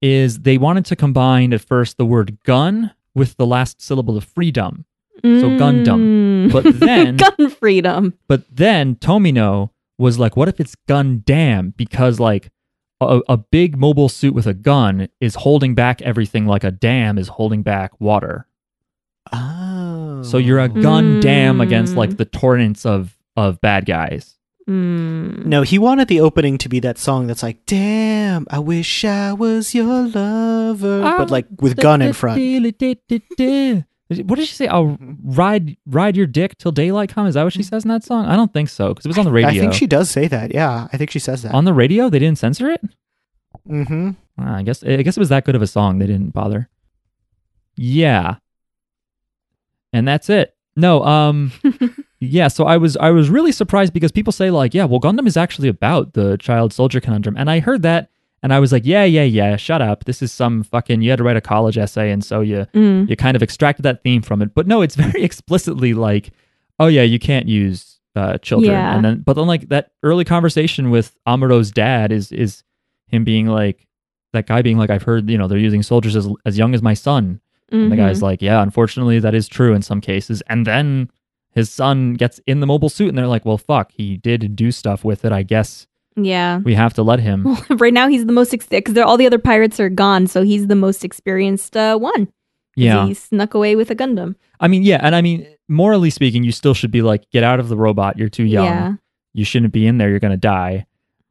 [0.04, 4.24] is they wanted to combine at first the word gun with the last syllable of
[4.24, 4.84] freedom
[5.22, 6.48] So Gundam.
[6.48, 6.52] Mm.
[6.52, 8.12] But then- gun freedom.
[8.28, 11.72] But then Tomino was like, what if it's gun dam?
[11.76, 12.50] Because like
[13.00, 17.16] a, a big mobile suit with a gun is holding back everything like a dam
[17.16, 18.46] is holding back water.
[19.32, 20.22] Oh.
[20.22, 21.96] So you're a gun dam against Mm.
[21.96, 24.36] like the torrents of of bad guys.
[24.68, 25.44] Mm.
[25.44, 29.32] No, he wanted the opening to be that song that's like, "Damn, I wish I
[29.34, 32.38] was your lover," but like with gun in front.
[34.08, 34.66] What did she say?
[34.68, 37.30] I'll ride ride your dick till daylight comes.
[37.30, 38.26] Is that what she says in that song?
[38.26, 39.50] I don't think so because it was on the radio.
[39.50, 40.54] I think she does say that.
[40.54, 41.54] Yeah, I think she says that.
[41.54, 42.08] on the radio.
[42.10, 42.80] They didn't censor it.
[43.68, 44.10] mm-hmm.
[44.38, 45.98] Ah, I guess I guess it was that good of a song.
[45.98, 46.68] They didn't bother.
[47.76, 48.36] Yeah,
[49.92, 50.54] and that's it.
[50.76, 51.52] No, um,
[52.24, 52.48] yeah.
[52.48, 55.36] So I was I was really surprised because people say like, yeah, well, Gundam is
[55.36, 58.10] actually about the child soldier conundrum, and I heard that,
[58.42, 59.56] and I was like, yeah, yeah, yeah.
[59.56, 60.04] Shut up.
[60.04, 61.02] This is some fucking.
[61.02, 63.08] You had to write a college essay, and so you Mm.
[63.08, 64.54] you kind of extracted that theme from it.
[64.54, 66.30] But no, it's very explicitly like,
[66.78, 68.72] oh yeah, you can't use uh, children.
[68.72, 68.94] Yeah.
[68.96, 72.62] And then, but then like that early conversation with Amuro's dad is is
[73.08, 73.86] him being like,
[74.32, 76.82] that guy being like, I've heard you know they're using soldiers as as young as
[76.82, 77.40] my son.
[77.70, 78.22] And the guy's Mhm.
[78.22, 80.42] like, yeah, unfortunately that is true in some cases.
[80.48, 81.10] And then
[81.54, 84.72] his son gets in the mobile suit, and they're like, well, fuck, he did do
[84.72, 85.32] stuff with it.
[85.32, 85.86] I guess
[86.16, 86.58] yeah.
[86.58, 87.44] we have to let him.
[87.44, 90.66] Well, right now he's the most because all the other pirates are gone, so he's
[90.66, 92.28] the most experienced uh, one.
[92.76, 93.06] yeah.
[93.06, 94.34] he snuck away with a Gundam.
[94.60, 97.60] I mean, yeah, and I mean, morally speaking, you still should be like, get out
[97.60, 98.18] of the robot.
[98.18, 98.64] You're too young.
[98.64, 98.94] Yeah,
[99.32, 100.10] you shouldn't be in there.
[100.10, 100.86] You're going to die.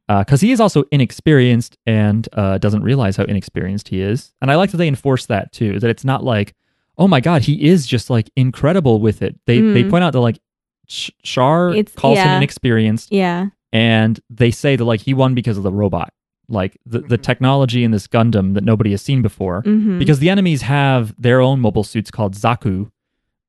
[0.06, 4.34] Because he is also inexperienced and uh, doesn't realize how inexperienced he is.
[4.42, 5.80] And I like that they enforce that too.
[5.80, 6.54] That it's not like,
[6.98, 9.38] oh my god, he is just like incredible with it.
[9.46, 9.90] They they Mm.
[9.90, 10.38] point out that like
[11.22, 15.62] Char It's- calls him inexperienced, yeah, and they say that like he won because of
[15.62, 16.12] the robot,
[16.48, 17.22] like the the Mhm.
[17.22, 21.40] technology in this Gundam that nobody has seen before hmm because the enemies have their
[21.40, 22.90] own mobile suits called Zaku.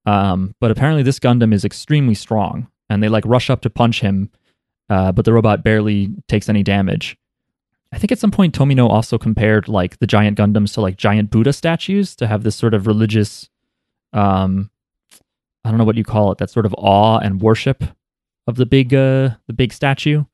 [0.06, 4.02] Um, but apparently this Gundam is extremely strong, and they like rush up to punch
[4.02, 4.30] him,
[4.89, 7.18] uh, but the robot barely takes any damage.
[7.92, 11.30] I think at some point Tomino also compared like the giant Gundams to like giant
[11.30, 13.50] Buddha statues to have this sort of religious,
[14.14, 14.70] um,
[15.64, 17.84] I don't know what you call it, that sort of awe and worship
[18.48, 20.26] of the big uh, the big statue.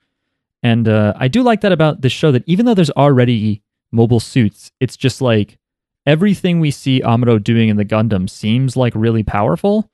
[0.64, 4.20] And uh, I do like that about this show that even though there's already mobile
[4.20, 5.58] suits, it's just like
[6.06, 9.90] everything we see Amuro doing in the Gundam seems like really powerful.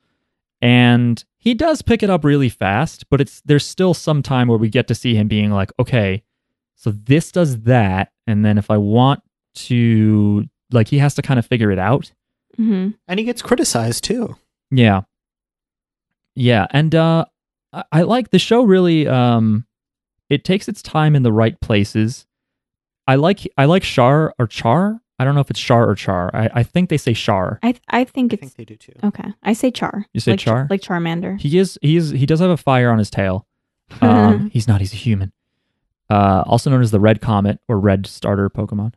[0.61, 4.57] And he does pick it up really fast, but it's there's still some time where
[4.57, 6.23] we get to see him being like, okay,
[6.77, 9.21] so this does that, and then if I want
[9.55, 12.11] to like he has to kind of figure it out.
[12.55, 14.35] hmm And he gets criticized too.
[14.71, 15.01] Yeah.
[16.35, 17.25] Yeah, and uh
[17.73, 19.65] I, I like the show really um
[20.29, 22.25] it takes its time in the right places.
[23.07, 25.01] I like I like Char or Char.
[25.19, 26.29] I don't know if it's Char or Char.
[26.35, 27.59] I, I think they say Char.
[27.63, 28.93] I I think I it's think they do too.
[29.03, 29.33] okay.
[29.41, 30.05] I say Char.
[30.13, 30.67] You say like, Char?
[30.69, 31.39] like Charmander.
[31.39, 33.47] He is he is he does have a fire on his tail.
[34.01, 35.31] Um he's not, he's a human.
[36.09, 38.93] Uh also known as the Red Comet or Red Starter Pokemon.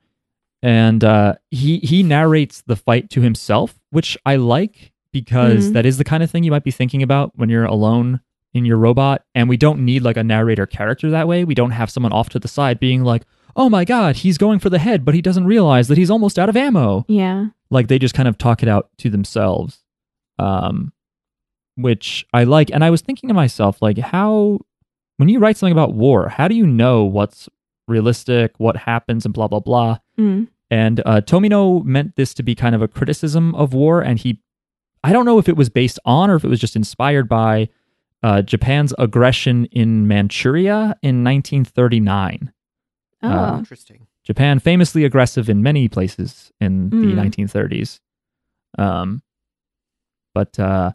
[0.63, 5.73] And uh he he narrates the fight to himself, which I like because Mhm.
[5.75, 8.21] that is the kind of thing you might be thinking about when you're alone
[8.55, 11.45] in your robot and we don't need like a narrator character that way.
[11.45, 13.23] We don't have someone off to the side being like,
[13.57, 16.39] "Oh my god, he's going for the head, but he doesn't realize that he's almost
[16.39, 17.47] out of ammo." yeah.
[17.71, 19.85] like they just kind of talk it out to themselves
[20.41, 20.93] um
[21.77, 24.59] which i like and i was thinking to myself like how
[25.21, 27.49] when you write something about war how do you know what's
[27.87, 30.49] realistic what happens and blah blah blah Mm.
[30.71, 34.41] and uh, tomino meant this to be kind of a criticism of war and he
[35.05, 37.69] i don't know if it was based on or if it was just inspired by
[38.23, 42.53] uh, japan's aggression in manchuria in 1939
[43.23, 43.29] Oh.
[43.29, 44.07] Uh, Interesting.
[44.25, 47.17] Japan famously aggressive in many places in the Mm.
[47.17, 48.01] 1930s.
[48.79, 49.21] Um,
[50.35, 50.93] but uh,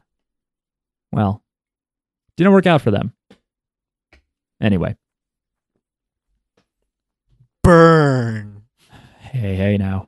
[1.11, 1.43] well,
[2.37, 3.13] didn't work out for them.
[4.61, 4.95] Anyway,
[7.63, 8.63] Burn.
[9.19, 10.07] hey, hey, now.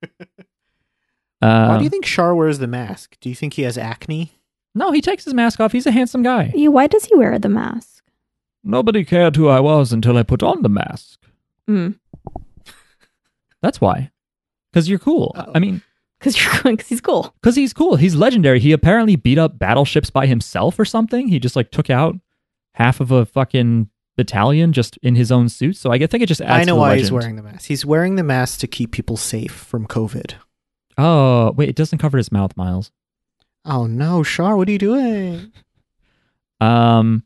[1.40, 3.16] Why do you think Char wears the mask?
[3.20, 4.32] Do you think he has acne?
[4.74, 5.72] no, he takes his mask off.
[5.72, 6.52] He's a handsome guy.
[6.54, 6.68] yeah.
[6.68, 8.04] Why does he wear the mask?
[8.64, 11.20] Nobody cared who I was until I put on the mask.
[11.68, 11.98] Mm.
[13.62, 14.10] That's why.
[14.72, 15.32] Because you're cool.
[15.36, 15.50] Oh.
[15.54, 15.82] I mean,
[16.18, 17.34] Because you're because he's cool.
[17.42, 17.96] because he's cool.
[17.96, 18.60] He's legendary.
[18.60, 21.28] He apparently beat up battleships by himself or something.
[21.28, 22.16] He just like took out
[22.78, 25.76] half of a fucking battalion just in his own suit.
[25.76, 27.00] So I think it just adds I know to the why legend.
[27.00, 27.66] he's wearing the mask.
[27.66, 30.34] He's wearing the mask to keep people safe from COVID.
[30.96, 32.90] Oh wait, it doesn't cover his mouth, Miles.
[33.64, 35.52] Oh no, Char, what are you doing?
[36.60, 37.22] Um,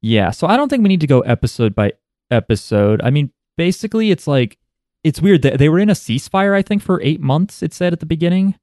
[0.00, 0.30] yeah.
[0.30, 1.94] So I don't think we need to go episode by
[2.30, 3.00] episode.
[3.02, 4.58] I mean, basically, it's like
[5.02, 6.54] it's weird that they were in a ceasefire.
[6.54, 7.64] I think for eight months.
[7.64, 8.54] It said at the beginning.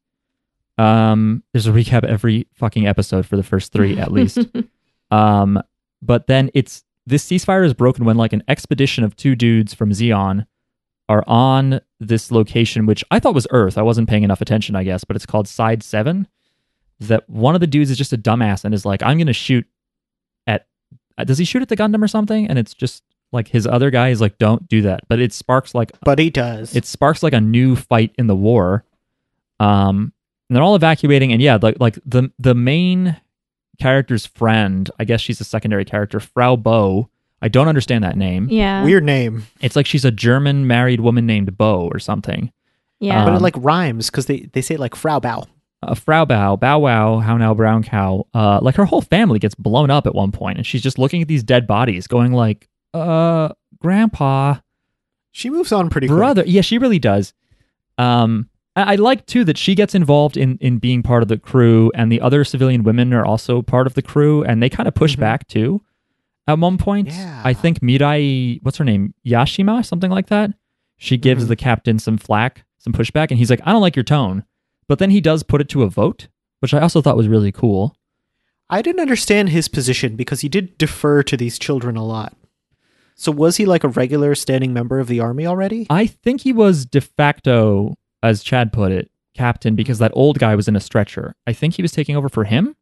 [0.77, 4.37] Um, there's a recap every fucking episode for the first three at least.
[5.13, 5.61] Um,
[6.01, 9.91] but then it's this ceasefire is broken when like an expedition of two dudes from
[9.91, 10.45] Zeon
[11.09, 13.77] are on this location, which I thought was Earth.
[13.77, 16.27] I wasn't paying enough attention, I guess, but it's called Side Seven.
[16.99, 19.65] That one of the dudes is just a dumbass and is like, I'm gonna shoot
[20.47, 20.67] at.
[21.17, 22.47] uh, Does he shoot at the Gundam or something?
[22.47, 23.03] And it's just
[23.33, 25.01] like his other guy is like, don't do that.
[25.09, 26.75] But it sparks like But he does.
[26.75, 28.85] it sparks like a new fight in the war.
[29.59, 30.13] Um,
[30.49, 31.33] and they're all evacuating.
[31.33, 33.17] And yeah, like like the the main
[33.79, 37.09] character's friend, I guess she's a secondary character, Frau Bo.
[37.41, 38.47] I don't understand that name.
[38.49, 38.83] Yeah.
[38.85, 42.51] Weird name, It's like she's a German married woman named Bo or something.
[42.99, 43.25] Yeah.
[43.25, 45.45] but it Um, like rhymes because they they say like Frau Bow.
[45.81, 49.55] uh, Frau Bow, Bow Wow, How Now Brown Cow, uh, like her whole family gets
[49.55, 52.69] blown up at one point, and she's just looking at these dead bodies, going like,
[52.93, 53.49] "Uh,
[53.81, 54.55] Grandpa,
[55.31, 56.15] She moves on pretty quick.
[56.17, 57.33] brother." Yeah, she really does.
[57.97, 61.37] Um, I, I like too that she gets involved in in being part of the
[61.37, 64.87] crew, and the other civilian women are also part of the crew, and they kind
[64.87, 65.19] of push Mhm.
[65.19, 65.81] back too.
[66.47, 67.41] At one point, Yeah.
[67.45, 70.51] I think Mirai, what's her name, Yashima, something like that.
[70.97, 71.47] She gives Mhm.
[71.49, 74.43] the captain some flack, some pushback, and he's like, "I don't like your tone,"
[74.87, 76.27] but then he does put it to a vote,
[76.59, 77.95] which I also thought was really cool.
[78.69, 82.35] I didn't understand his position because he did defer to these children a lot.
[83.15, 85.85] So was he like a regular standing member of the army already?
[85.89, 90.55] I think he was de facto, as Chad put it, captain because that old guy
[90.55, 91.35] was in a stretcher.
[91.45, 92.75] I think he was taking over for him.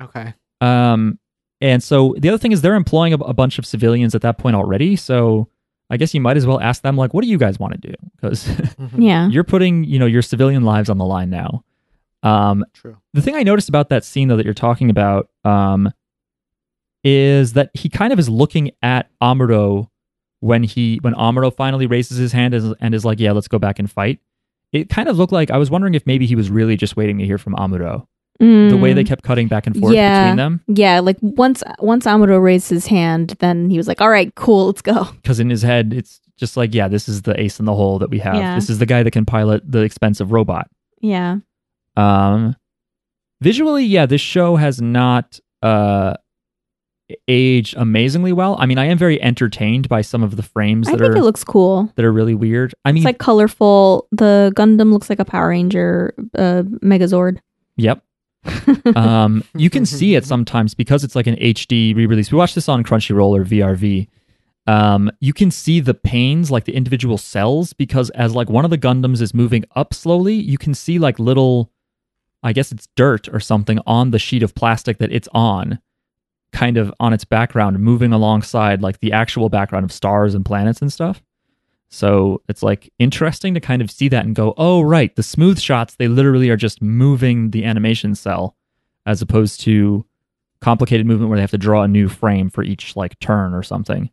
[0.00, 0.34] Okay.
[0.60, 1.18] Um,
[1.60, 4.38] and so the other thing is they're employing a, a bunch of civilians at that
[4.38, 4.94] point already.
[4.96, 5.48] So
[5.90, 7.88] I guess you might as well ask them, like, what do you guys want to
[7.88, 7.94] do?
[8.16, 8.90] Because Mhm.
[9.02, 9.28] yeah.
[9.28, 11.64] you're putting, you know, your civilian lives on the line now.
[12.22, 12.96] Um, True.
[13.14, 15.90] the thing I noticed about that scene though that you're talking about, um,
[17.02, 19.88] is that he kind of is looking at Amuro
[20.40, 23.58] when he when Amuro finally raises his hand and, and is like, "Yeah, let's go
[23.58, 24.20] back and fight."
[24.72, 27.18] It kind of looked like I was wondering if maybe he was really just waiting
[27.18, 28.06] to hear from Amuro.
[28.38, 29.08] The way they Mm.
[29.08, 30.22] kept cutting back and forth Yeah.
[30.24, 34.08] between them, Yeah, like once once Amuro raised his hand, then he was like, "All
[34.08, 37.38] right, cool, let's go." because in his head it's just like, "Yeah, this is the
[37.38, 38.36] ace in the hole that we have.
[38.36, 38.54] Yeah.
[38.54, 40.68] This is the guy that can pilot the expensive robot."
[41.02, 41.38] Yeah.
[41.98, 42.56] Um,
[43.42, 46.14] visually, yeah, this show has not uh
[47.28, 48.56] aged amazingly well.
[48.58, 51.16] I mean, I am very entertained by some of the frames I that think are
[51.18, 51.92] it looks cool.
[51.96, 52.74] that are really weird.
[52.84, 54.08] I mean, It's like colorful.
[54.12, 57.38] The Gundam looks like a Power Ranger uh, Megazord.
[57.76, 58.02] yep.
[58.96, 62.32] um, you can see it sometimes because it's like an HD re-release.
[62.32, 64.08] We watched this on Crunchyroll or VRV.
[64.66, 68.70] Um, you can see the panes, like the individual cells, because as like one of
[68.70, 71.70] the Gundams is moving up slowly, you can see like little,
[72.42, 75.78] I guess it's dirt or something on the sheet of plastic that it's on,
[76.52, 80.80] kind of on its background, moving alongside like the actual background of stars and planets
[80.80, 81.22] and stuff.
[81.88, 85.58] So it's like interesting to kind of see that and go, oh, right, the smooth
[85.58, 88.56] shots, they literally are just moving the animation cell
[89.06, 90.04] as opposed to
[90.60, 93.62] complicated movement where they have to draw a new frame for each like turn or
[93.62, 94.10] something.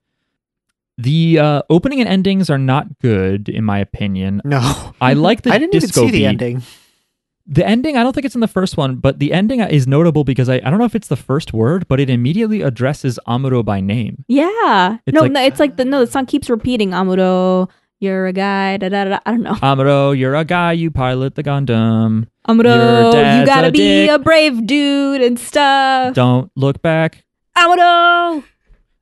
[0.97, 4.41] The uh, opening and endings are not good, in my opinion.
[4.43, 4.93] No.
[4.99, 6.63] I like the I didn't even see the ending.
[7.49, 10.25] The ending, I don't think it's in the first one, but the ending is notable
[10.25, 13.63] because I, I don't know if it's the first word, but it immediately addresses Amuro
[13.63, 14.25] by name.
[14.27, 14.97] Yeah.
[15.05, 16.03] It's no, like- no, it's like the no.
[16.03, 17.69] The song keeps repeating Amuro.
[17.99, 18.77] You're a guy.
[18.77, 19.19] Da, da, da.
[19.25, 19.53] I don't know.
[19.55, 22.27] Amuro, you're a guy, you pilot the Gundam.
[22.47, 24.09] Amuro, you gotta a be dick.
[24.11, 26.13] a brave dude and stuff.
[26.13, 27.23] Don't look back.
[27.57, 28.43] Amuro.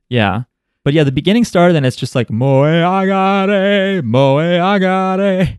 [0.08, 0.44] Yeah.
[0.84, 5.58] But yeah, the beginning started and it's just like Moe agare, Moe agare,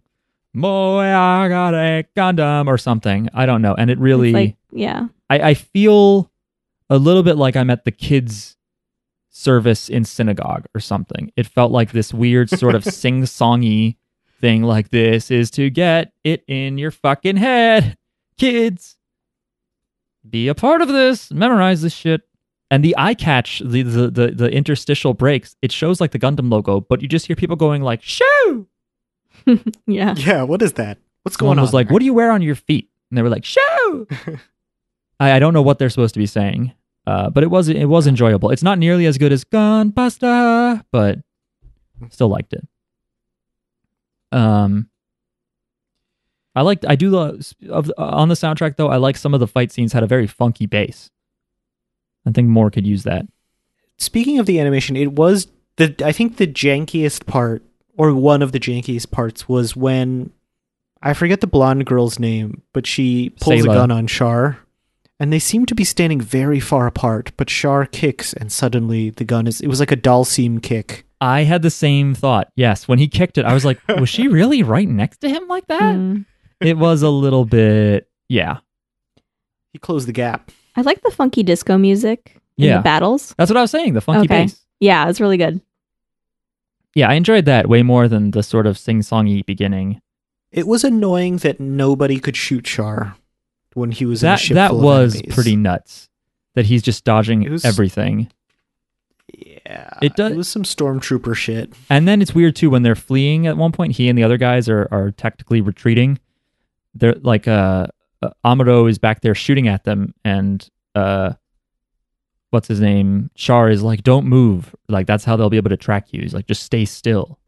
[0.58, 3.30] Moe agare Gundam or something.
[3.34, 3.76] I don't know.
[3.76, 5.08] And it really like, yeah.
[5.30, 6.32] I, I feel
[6.89, 8.58] a little bit like I'm at the kids
[9.30, 11.32] service in synagogue or something.
[11.36, 13.97] It felt like this weird sort of sing songy
[14.41, 17.95] thing like this is to get it in your fucking head.
[18.39, 18.97] Kids,
[20.28, 21.32] be a part of this.
[21.32, 22.22] Memorize this shit.
[22.72, 26.51] And the eye catch, the, the the the interstitial breaks, it shows like the Gundam
[26.51, 28.68] logo, but you just hear people going like "shoo."
[29.88, 30.16] Yeah.
[30.18, 30.98] Yeah, what is that?
[31.24, 31.64] What's Someone going on?
[31.64, 34.08] was like, "What do you wear on your feet?" And they were like, "Show."
[35.20, 36.74] I, I don't know what they're supposed to be saying,
[37.06, 38.50] uh, but it was it was enjoyable.
[38.52, 41.20] It's not nearly as good as Gunbuster, but
[42.10, 42.68] still liked it.
[44.32, 44.90] Um,
[46.56, 48.90] I liked I do the of uh, on the soundtrack though.
[48.90, 51.10] I like some of the fight scenes had a very funky bass.
[52.26, 53.26] I think more could use that.
[53.98, 57.64] Speaking of the animation, it was the I think the jankiest part
[57.98, 60.32] or one of the jankiest parts was when
[61.02, 63.72] I forget the blonde girl's name, but she pulls Sayla.
[63.72, 64.60] a gun on Char.
[65.20, 69.24] And they seem to be standing very far apart, but Char kicks and suddenly the
[69.26, 71.06] gun is it was like a doll seam kick.
[71.20, 72.52] I had the same thought.
[72.56, 75.48] Yes, when he kicked it, I was like, was she really right next to him
[75.48, 75.95] like that?
[75.95, 76.26] Mm.
[76.62, 78.58] It was a little bit, yeah.
[79.74, 80.52] He closed the gap.
[80.76, 82.78] I like the funky disco music in Yeah.
[82.78, 83.34] the battles.
[83.39, 83.93] That's what I was saying.
[83.93, 84.43] The funky Okay.
[84.43, 84.60] bass.
[84.80, 85.60] Yeah, it's really good.
[86.98, 90.02] Yeah, I enjoyed that way more than the sort of sing-songy beginning.
[90.52, 93.16] It was annoying that nobody could shoot Char
[93.76, 95.36] when he was That that was enemies.
[95.36, 96.10] pretty nuts.
[96.56, 98.32] That he's just dodging was- everything.
[99.32, 101.72] Yeah, It does- It was some stormtrooper shit.
[101.88, 103.91] And then it's weird too when they're fleeing at one point.
[103.98, 106.18] He and the other guys are are technically retreating.
[106.95, 107.88] They're like uh
[108.24, 111.34] uh, Amuro is back there shooting at them, and uh,
[112.52, 113.30] what's his name?
[113.36, 116.22] Char is like, "Don't move." Like that's how they'll be able to track you.
[116.22, 117.39] He's like, "Just stay still."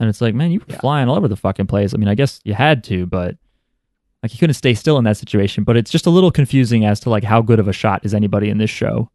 [0.00, 0.78] And it's like, man, you were Yeah.
[0.78, 1.92] flying all over the fucking place.
[1.92, 3.36] I mean, I guess you had to, but
[4.22, 5.64] like you couldn't stay still in that situation.
[5.64, 8.14] But it's just a little confusing as to like how good of a shot is
[8.14, 9.10] anybody in this show.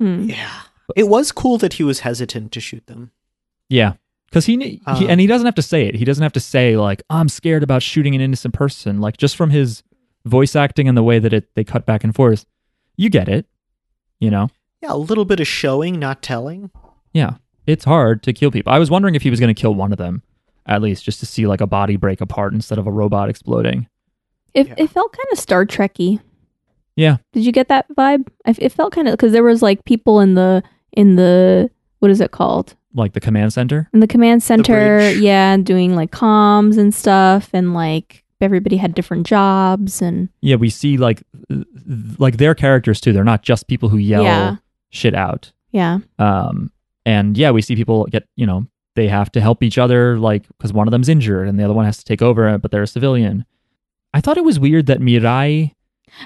[0.00, 0.24] Hmm.
[0.30, 0.50] Yeah.
[0.96, 3.10] It was cool that he was hesitant to shoot them.
[3.68, 3.92] Yeah,
[4.26, 5.94] because he, he Um, and he doesn't have to say it.
[5.94, 9.00] He doesn't have to say like I'm scared about shooting an innocent person.
[9.00, 9.82] Like just from his
[10.24, 12.46] voice acting and the way that it they cut back and forth,
[12.96, 13.46] you get it.
[14.18, 14.50] You know,
[14.82, 16.70] Yeah, a little bit of showing, not telling.
[17.12, 17.34] yeah,
[17.66, 18.72] it's hard to kill people.
[18.72, 20.22] I was wondering if he was going to kill one of them,
[20.66, 23.86] at least just to see like a body break apart instead of a robot exploding.
[24.54, 24.74] It Yeah.
[24.78, 26.20] it felt kind of Star Trekky.
[26.96, 27.18] Yeah.
[27.32, 28.26] Did you get that vibe?
[28.44, 30.62] It felt kind of because there was like people in the
[30.92, 31.70] in the
[32.00, 33.88] what is it called Like the command center.
[33.94, 35.18] in the command center, bridge.
[35.18, 40.56] yeah, and doing like comms and stuff, and like everybody had different jobs and Yeah,
[40.56, 41.22] we see like
[42.18, 43.12] like their characters too.
[43.12, 44.56] They're not just people who yell Yeah.
[44.92, 45.52] Shit out.
[45.72, 46.70] yeah, Um,
[47.04, 50.46] and yeah, we see people get, you know, they have to help each other, like,
[50.48, 52.82] because one of them's injured and the other one has to take over, but they're
[52.82, 53.44] a civilian.
[54.14, 55.72] I thought it was weird that Mirai,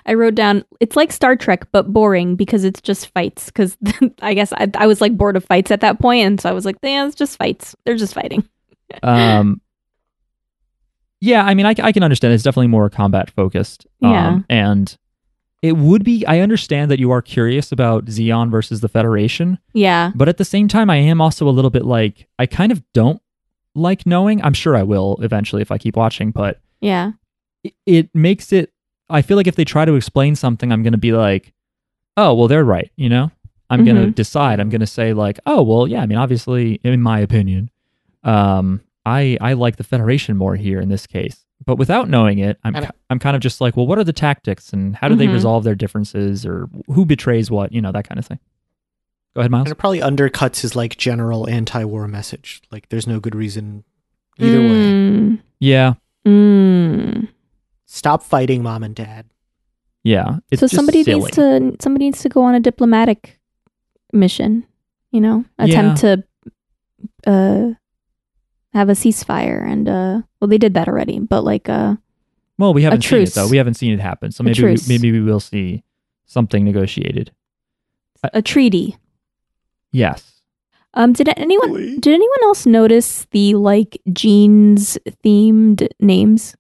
[0.04, 3.46] I wrote down it's like Star Trek but boring because it's just fights.
[3.46, 3.76] Because
[4.20, 6.52] I guess I, I was like bored of fights at that point, and so I
[6.52, 7.74] was like, yeah, it's just fights.
[7.84, 8.48] They're just fighting.
[9.02, 9.60] um,
[11.20, 13.86] yeah, I mean, I, I can understand it's definitely more combat focused.
[14.00, 14.28] Yeah.
[14.28, 14.96] Um, and
[15.62, 20.12] it would be, I understand that you are curious about Zeon versus the Federation, Yeah,
[20.14, 22.82] but at the same time, I am also a little bit like, I kind of
[22.92, 23.20] don't
[23.74, 24.42] like knowing.
[24.42, 27.12] I'm sure I will eventually if I keep watching, but yeah,
[27.64, 28.72] it- it makes it
[29.08, 31.52] I feel like if they try to explain something, I'm going to be like,
[32.16, 32.90] oh, well, they're right.
[32.96, 33.30] You know,
[33.70, 34.14] I'm going to Mhm.
[34.16, 34.58] decide.
[34.58, 36.02] I'm going to say like, oh, well, yeah.
[36.02, 37.70] I mean, obviously, in my opinion,
[38.24, 41.45] um, I I like the Federation more here in this case.
[41.64, 44.12] But without knowing it, I'm And- I'm kind of just like, well, what are the
[44.12, 45.32] tactics and how do they Mhm.
[45.32, 47.72] resolve their differences or who betrays what?
[47.72, 48.38] You know, that kind of thing.
[49.34, 49.66] Go ahead, Miles.
[49.66, 52.62] And it probably undercuts his like general anti-war message.
[52.70, 53.84] Like, there's no good reason
[54.38, 54.92] either way.
[54.92, 55.94] Mm, Yeah,
[56.26, 57.28] mm.
[57.86, 59.26] Stop fighting mom and dad.
[60.04, 60.38] yeah.
[60.50, 61.20] It's so just somebody silly.
[61.22, 63.38] needs to somebody needs to go on a diplomatic
[64.12, 64.64] mission.
[65.12, 66.24] You know, attempt to
[67.26, 67.72] uh
[68.76, 71.96] have a ceasefire and uh well they did that already, but like uh
[72.58, 73.34] Well, we haven't seen it truce.
[73.34, 73.48] though.
[73.48, 74.30] We haven't seen it happen.
[74.32, 75.82] So maybe we, maybe we will see
[76.26, 77.32] something negotiated.
[78.34, 78.96] a treaty.
[79.92, 80.42] Yes.
[80.94, 86.56] Um, did anyone did anyone else notice the like jeans themed names?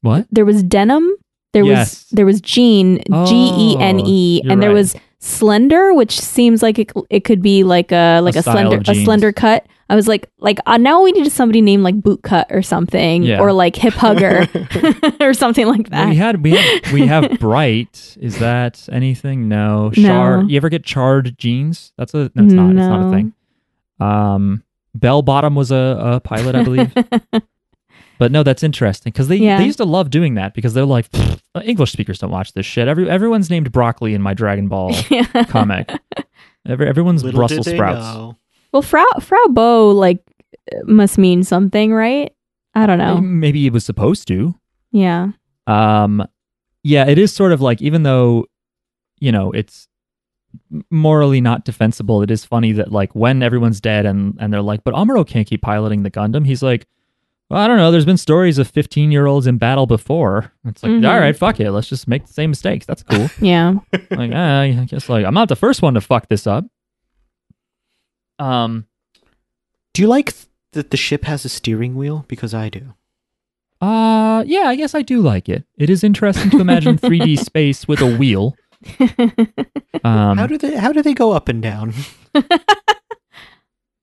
[0.00, 0.26] What?
[0.32, 1.04] There was denim.
[1.52, 1.78] There Yes.
[2.06, 4.74] was there was Gene Oh, G E N E, you're and there right.
[4.74, 8.80] was Slender, which seems like it, it could be like a like A a, slender
[8.86, 9.66] a slender cut.
[9.90, 13.22] I was like like uh, now we need somebody named like Boot Cut or something,
[13.24, 13.40] Yeah.
[13.40, 14.46] or like Hip Hugger
[15.20, 16.08] or something like Well, that.
[16.08, 18.16] we had we have we have bright.
[18.20, 19.48] Is that anything?
[19.48, 19.92] No.
[19.96, 20.08] No.
[20.08, 20.42] Char.
[20.44, 21.92] You ever get charred jeans?
[21.98, 22.44] That's a no.
[22.44, 22.70] It's not.
[22.70, 23.34] It's not a thing.
[24.00, 24.62] Um,
[24.94, 26.94] Bell Bottom was a, a pilot, I believe.
[28.20, 29.58] But no, that's interesting because they Yeah.
[29.58, 31.06] they used to love doing that because they're like
[31.64, 32.86] English speakers don't watch this shit.
[32.86, 34.94] Every everyone's named broccoli in my Dragon Ball
[35.48, 35.90] comic.
[36.68, 37.98] Every, everyone's Little Brussels sprouts.
[38.14, 38.36] know.
[38.72, 40.22] well, Frau Frau Bo like
[40.84, 42.32] must mean something, right?
[42.74, 43.20] I don't know.
[43.20, 44.54] Maybe it was supposed to.
[44.92, 45.32] Yeah.
[45.66, 46.22] um
[46.84, 48.46] yeah it is sort of like even though
[49.20, 49.86] you know it's
[50.90, 54.82] morally not defensible it is funny that like when everyone's dead and and they're like
[54.82, 56.86] but amuro can't keep piloting the gundam he's like
[57.50, 60.82] well i don't know there's been stories of 15 year olds in battle before it's
[60.82, 61.08] like Mhm.
[61.12, 63.74] all right fuck it let's just make the same mistakes that's cool Yeah.
[64.10, 64.34] like uh,
[64.80, 66.64] i guess like i'm not the first one to fuck this up
[68.38, 68.86] um
[69.94, 72.24] Do you like th- that the ship has a steering wheel?
[72.28, 72.94] Because I do.
[73.80, 77.88] uh yeah i guess i do like it it is interesting to imagine 3d space
[77.88, 78.54] with a wheel
[80.04, 81.92] um how do they How do they go up and down?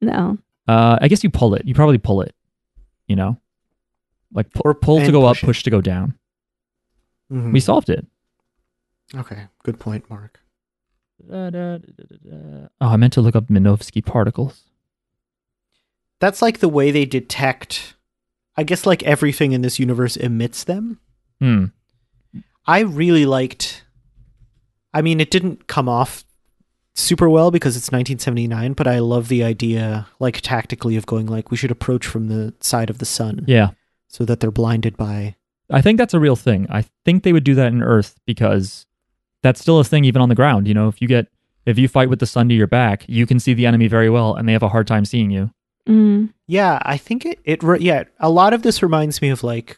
[0.01, 0.37] no.
[0.67, 1.65] Uh, I guess you pull it.
[1.65, 2.35] You probably pull it.
[3.07, 3.37] You know,
[4.33, 5.45] like Or pull to go up, push it.
[5.45, 6.17] push to go down.
[7.31, 7.53] Mhm.
[7.53, 8.05] We solved it.
[9.15, 10.39] okay, good point, Mark.
[11.31, 11.79] Oh,
[12.81, 14.63] I meant to look up Minovsky particles.
[16.19, 17.95] That's like the way they detect.
[18.55, 20.99] I guess like everything in this universe emits them.
[21.39, 21.65] Hmm.
[22.65, 23.83] I really liked.
[24.93, 26.23] I mean, it didn't come off
[26.97, 31.51] super well because it's 1979, but I love the idea, like tactically, of going like
[31.51, 33.69] we should approach from the side of the sun, Yeah,
[34.07, 35.35] so that they're blinded by.
[35.69, 36.65] I think that's a real thing.
[36.69, 38.85] I think they would do that in Earth because
[39.43, 40.67] that's still a thing even on the ground.
[40.67, 41.27] You know, if you get
[41.65, 44.09] if you fight with the sun to your back, you can see the enemy very
[44.09, 45.51] well, and they have a hard time seeing you.
[45.87, 46.33] Mm.
[46.47, 47.39] Yeah, I think it.
[47.43, 49.77] It re- yeah, a lot of this reminds me of like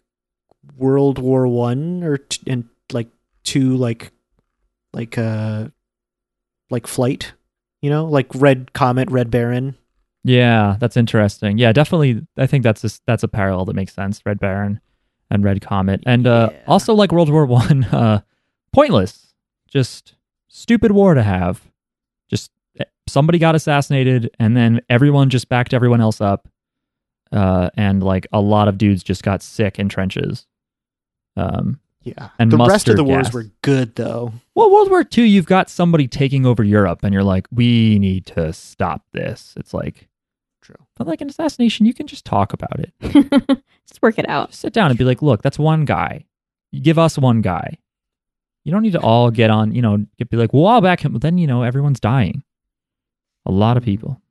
[0.78, 3.08] World War One or t- and like
[3.44, 4.12] two like
[4.94, 5.68] like uh
[6.70, 7.34] like flight,
[7.82, 9.76] you know, like Red Comet, Red Baron.
[10.24, 11.58] Yeah, that's interesting.
[11.58, 12.26] Yeah, definitely.
[12.38, 14.22] I think that's a, that's a parallel that makes sense.
[14.26, 14.80] Red Baron
[15.32, 16.60] and Red Comet, and uh, Yeah.
[16.68, 18.22] also like World War One, uh,
[18.74, 19.34] pointless,
[19.68, 20.16] just
[20.48, 21.62] stupid war to have.
[22.30, 26.48] Just eh, somebody got assassinated, and then everyone just backed everyone else up,
[27.32, 30.48] uh, and like a lot of dudes just got sick in trenches.
[31.38, 31.80] Um,
[32.18, 32.30] Yeah.
[32.40, 33.34] And the rest of mustard the wars gas.
[33.34, 34.34] were good though.
[34.56, 38.26] well, World War II, you've got somebody taking over Europe, and you're like, we need
[38.28, 39.54] to stop this.
[39.58, 40.08] It's like,
[40.62, 40.76] True.
[40.96, 42.94] but like an assassination, you can just talk about it.
[43.90, 44.52] Just work it out.
[44.52, 46.26] Just sit down and be like, look, that's one guy.
[46.72, 47.80] You give us one guy.
[48.64, 51.12] You don't need to all get on, you know, be like, well, I'll back him.
[51.12, 52.44] But then, you know, everyone's dying.
[53.48, 53.92] A lot of mm-hmm.
[53.92, 54.22] people.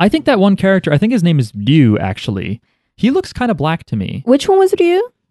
[0.00, 2.60] I think that one character, I think his name is Ryu, actually.
[2.96, 4.22] He looks kind of black to me.
[4.26, 4.80] Which one was it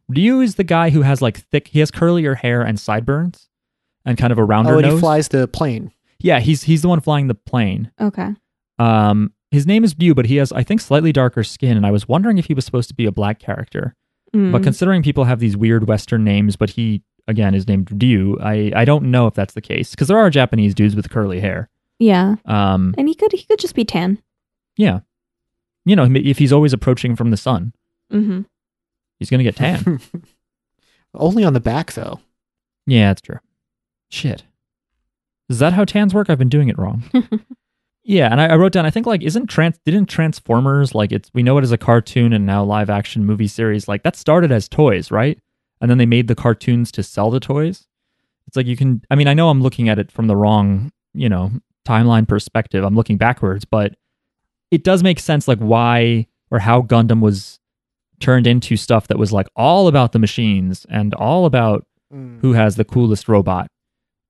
[0.10, 0.16] you?
[0.36, 3.50] Ryu is the guy who has like thick, he has curlier hair and sideburns
[4.06, 4.94] and kind of a rounder Oh, and nose.
[4.96, 5.92] he flies the plane.
[6.20, 7.92] Yeah, he's he's the one flying the plane.
[8.00, 8.30] Okay.
[8.80, 11.78] Um, his name is Ryu, but he has, I think, slightly darker skin.
[11.78, 13.96] And I was wondering if he was supposed to be a black character.
[14.36, 14.52] Mm.
[14.52, 18.72] But considering people have these weird Western names, but he again is named Ryu, I
[18.76, 21.70] I don't know if that's the case because there are Japanese dudes with curly hair.
[22.00, 22.36] yeah.
[22.46, 24.22] Um, And he could he could just be tan.
[24.76, 25.00] yeah,
[25.86, 27.74] you know, if he's always approaching from the sun,
[28.12, 28.42] Mm-hmm.
[29.20, 30.00] He's gonna get tan.
[31.14, 32.20] Only on the back though.
[32.86, 33.40] yeah, that's true.
[34.10, 34.44] Shit,
[35.50, 36.30] is that how tans work?
[36.30, 37.04] I've been doing it wrong.
[38.04, 38.86] yeah, and I, I wrote down.
[38.86, 42.34] I think like isn't trans didn't Transformers like it's we know it as a cartoon
[42.34, 45.40] and now live action movie series like that started as toys, right?
[45.80, 47.88] And then they made the cartoons to sell the toys.
[48.48, 49.04] It's like you can.
[49.12, 51.52] I mean, I know I'm looking at it from the wrong, you know,
[51.86, 52.84] timeline perspective.
[52.84, 53.96] I'm looking backwards, but
[54.72, 57.60] it does make sense, like why or how Gundam was
[58.20, 61.86] turned into stuff that was like all about the machines and all about
[62.42, 63.68] who has the coolest robot.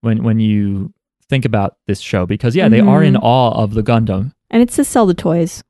[0.01, 0.93] When when you
[1.29, 3.19] think about this show, because yeah, they are in Mhm.
[3.23, 4.31] awe of the Gundam.
[4.49, 5.63] And it's to sell the toys.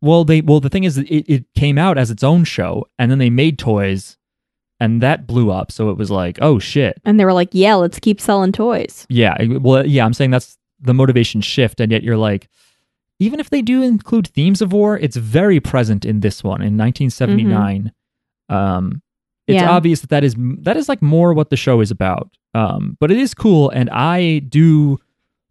[0.00, 3.10] Well, they well the thing is, it, it came out as its own show, and
[3.10, 4.16] then they made toys,
[4.80, 5.70] and that blew up.
[5.72, 9.06] So it was like, oh shit, And they were like, yeah, let's keep selling toys.
[9.08, 12.48] Yeah, well, yeah, I'm saying that's the motivation shift, and yet you're like,
[13.22, 16.76] even if they do include themes of war, it's very present in this one in
[16.76, 17.92] 1979.
[18.48, 19.02] Um,
[19.46, 19.70] it's Yeah.
[19.70, 22.30] obvious that that is that is like more what the show is about.
[22.54, 24.98] Um, but it is cool, and I do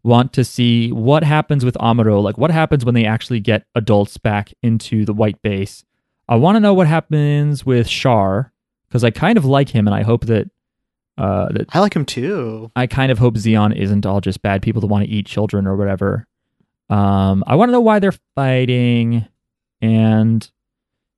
[0.03, 2.21] want to see what happens with Amuro.
[2.21, 5.83] Like, what happens when they actually get adults back into the white base.
[6.27, 8.51] I want to know what happens with Char
[8.87, 10.49] because I kind of like him, and I hope that
[11.17, 12.71] uh, that I like him too.
[12.75, 15.67] I kind of hope Zeon isn't all just bad people that want to eat children
[15.67, 16.25] or whatever.
[16.91, 19.25] Um, I want to know why they're fighting,
[19.81, 20.49] and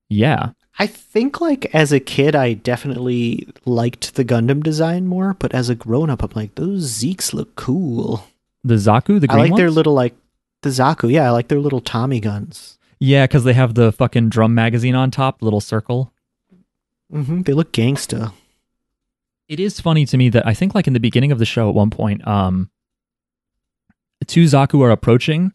[0.10, 5.54] yeah, I think like as a kid I definitely liked the Gundam design more, but
[5.54, 8.26] as a grown up I'm like those Zeeks look cool.
[8.64, 9.32] the Zaku, the Gundam.
[9.32, 10.16] I green like their little like
[10.62, 12.78] the Zaku, yeah, I like their little Tommy guns.
[13.00, 16.14] yeah, because they have the fucking drum magazine on top, little circle.
[17.12, 18.32] hmm They look gangsta.
[19.50, 21.68] It is funny to me that I think like in the beginning of the show
[21.68, 22.70] at one point, um,
[24.26, 25.52] two Zaku are approaching,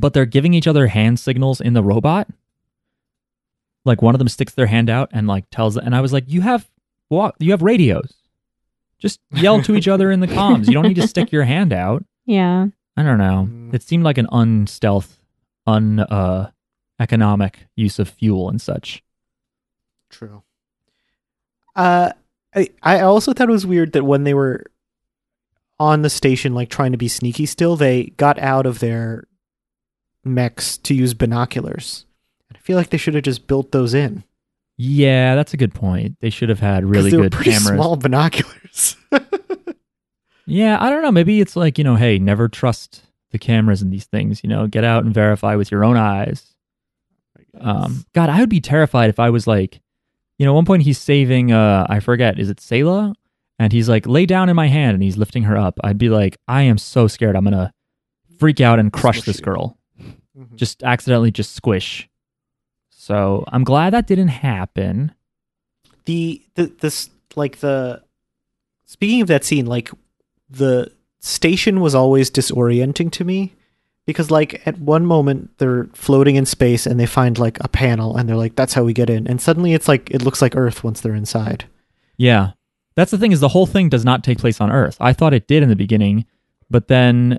[0.00, 2.28] but they're giving each other hand signals in the robot.
[3.84, 6.24] Like one of them sticks their hand out and like tells, and I was like,
[6.26, 6.68] "You have
[7.08, 7.34] what?
[7.38, 8.14] You have radios.
[8.98, 10.66] Just yell to each other in the comms.
[10.66, 12.66] You don't need to stick your hand out." Yeah.
[12.96, 13.48] I don't know.
[13.48, 13.72] Mm.
[13.74, 15.18] It seemed like an unstealth,
[15.66, 16.50] un uh,
[16.98, 19.02] economic use of fuel and such.
[20.10, 20.42] True.
[21.74, 22.12] Uh,
[22.54, 24.66] I I also thought it was weird that when they were
[25.78, 29.24] on the station, like trying to be sneaky, still they got out of their
[30.24, 32.06] mechs to use binoculars.
[32.54, 34.24] I feel like they should have just built those in.
[34.76, 36.16] Yeah, that's a good point.
[36.20, 37.76] They should have had really good pretty cameras.
[37.76, 38.96] small binoculars.
[40.50, 41.12] Yeah, I don't know.
[41.12, 44.66] Maybe it's like, you know, hey, never trust the cameras in these things, you know,
[44.66, 46.56] get out and verify with your own eyes.
[47.60, 49.80] Um, God, I would be terrified if I was like,
[50.38, 53.14] you know, at one point he's saving, uh, I forget, is it Sayla?
[53.60, 55.78] And he's like, lay down in my hand and he's lifting her up.
[55.84, 57.36] I'd be like, I am so scared.
[57.36, 57.72] I'm going to
[58.40, 59.78] freak out and crush this girl.
[60.40, 60.56] Mhm.
[60.56, 62.08] Just accidentally just squish.
[62.90, 65.12] So I'm glad that didn't happen.
[66.06, 68.02] the the this like the
[68.86, 69.90] speaking of that scene like
[70.48, 73.52] the station was always disorienting to me
[74.06, 78.16] because like at one moment they're floating in space and they find like a panel
[78.16, 80.56] and they're like that's how we get in and suddenly it's like it looks like
[80.56, 81.66] earth once they're inside
[82.16, 82.52] Yeah.
[82.96, 84.96] That's the thing is the whole thing does not take place on Earth.
[85.00, 86.26] I thought it did in the beginning,
[86.68, 87.38] but then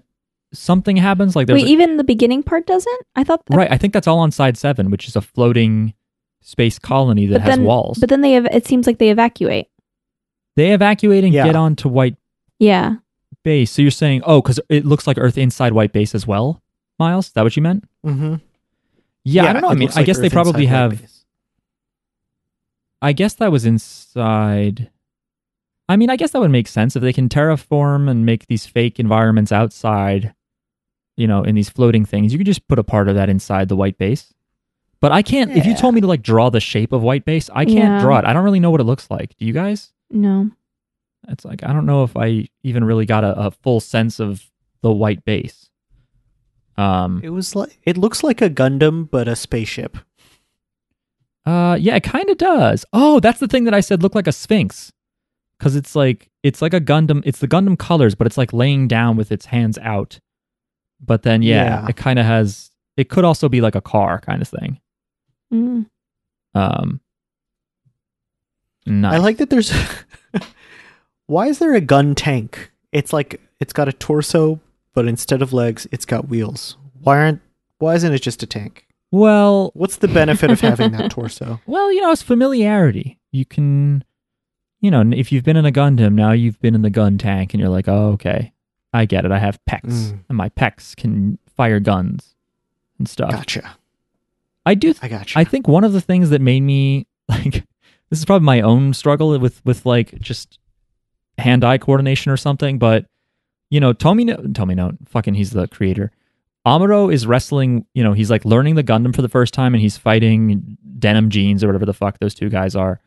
[0.54, 3.02] something happens like there's Wait, a- even the beginning part doesn't?
[3.16, 3.72] I thought Right.
[3.72, 5.94] I think that's all on side seven, which is a floating
[6.42, 7.98] space colony that has then- walls.
[8.00, 9.68] But then they ev- it seems like they evacuate.
[10.58, 11.46] they evacuate and Yeah.
[11.46, 12.18] get onto White
[12.60, 12.96] Yeah.
[13.44, 13.72] Base.
[13.72, 16.62] So you're saying, oh, because it looks like Earth inside White Base as well,
[17.00, 17.28] Miles?
[17.28, 17.86] Is that what you meant?
[18.06, 18.36] Mm-hmm.
[19.24, 19.70] Yeah, I don't know.
[19.70, 21.02] I mean, I guess they probably have.
[23.02, 24.90] I guess that was inside.
[25.90, 28.66] I mean, I guess that would make sense if they can terraform and make these
[28.66, 30.34] fake environments outside,
[31.18, 32.32] you know, in these floating things.
[32.34, 34.34] You could just put a part of that inside the white base.
[35.00, 35.52] But I can't.
[35.52, 38.02] If you told me to like draw the shape of white base, I can't Yeah.
[38.02, 38.26] draw it.
[38.26, 39.36] I don't really know what it looks like.
[39.38, 39.92] Do you guys?
[40.12, 40.52] No.
[41.28, 44.50] It's like I don't know if I even really got a, a full sense of
[44.82, 45.70] the white base.
[46.78, 47.20] Um.
[47.24, 49.98] It was like it looks like a Gundam, but a spaceship.
[51.46, 52.86] Uh, yeah, it kind of does.
[52.94, 54.92] Oh, that's the thing that I said looked like a sphinx,
[55.58, 57.24] because it's like it's like a Gundam.
[57.26, 60.20] It's the Gundam colors, but it's like laying down with its hands out.
[61.04, 61.88] But then, yeah, Yeah.
[61.90, 62.70] it kind of has.
[62.98, 64.80] It could also be like a car kind of thing.
[65.54, 65.88] Mm.
[66.54, 67.00] Um,
[68.86, 69.14] nice.
[69.14, 69.72] I like that there's.
[71.28, 72.72] Why is there a gun tank?
[72.92, 74.60] It's like it's got a torso,
[74.94, 76.78] but instead of legs, it's got wheels.
[77.02, 77.42] Why aren't?
[77.80, 78.86] Why isn't it just a tank?
[79.12, 81.60] Well, What's the benefit of having that torso?
[81.66, 83.20] well, you know, it's familiarity.
[83.32, 84.04] You can,
[84.80, 87.54] you know, if you've been in a Gundam, now you've been in the gun tank,
[87.54, 88.51] and you're like, oh, okay,
[88.94, 89.32] I get it.
[89.32, 89.82] I have pecs,
[90.12, 90.20] Mm.
[90.30, 92.36] and my pecs can fire guns
[93.00, 93.32] and stuff.
[93.32, 93.76] Gotcha.
[94.66, 95.40] I do I gotcha.
[95.40, 97.64] I think one of the things that made me like
[98.10, 100.60] this is probably my own struggle with with like just
[101.38, 103.06] hand eye coordination or something, but
[103.70, 106.12] you know, Tomino Tomino, fucking he's the creator.
[106.68, 109.82] Amuro is wrestling, you know, he's like learning the Gundam for the first time and
[109.82, 113.00] he's fighting denim jeans or whatever the fuck those two guys are.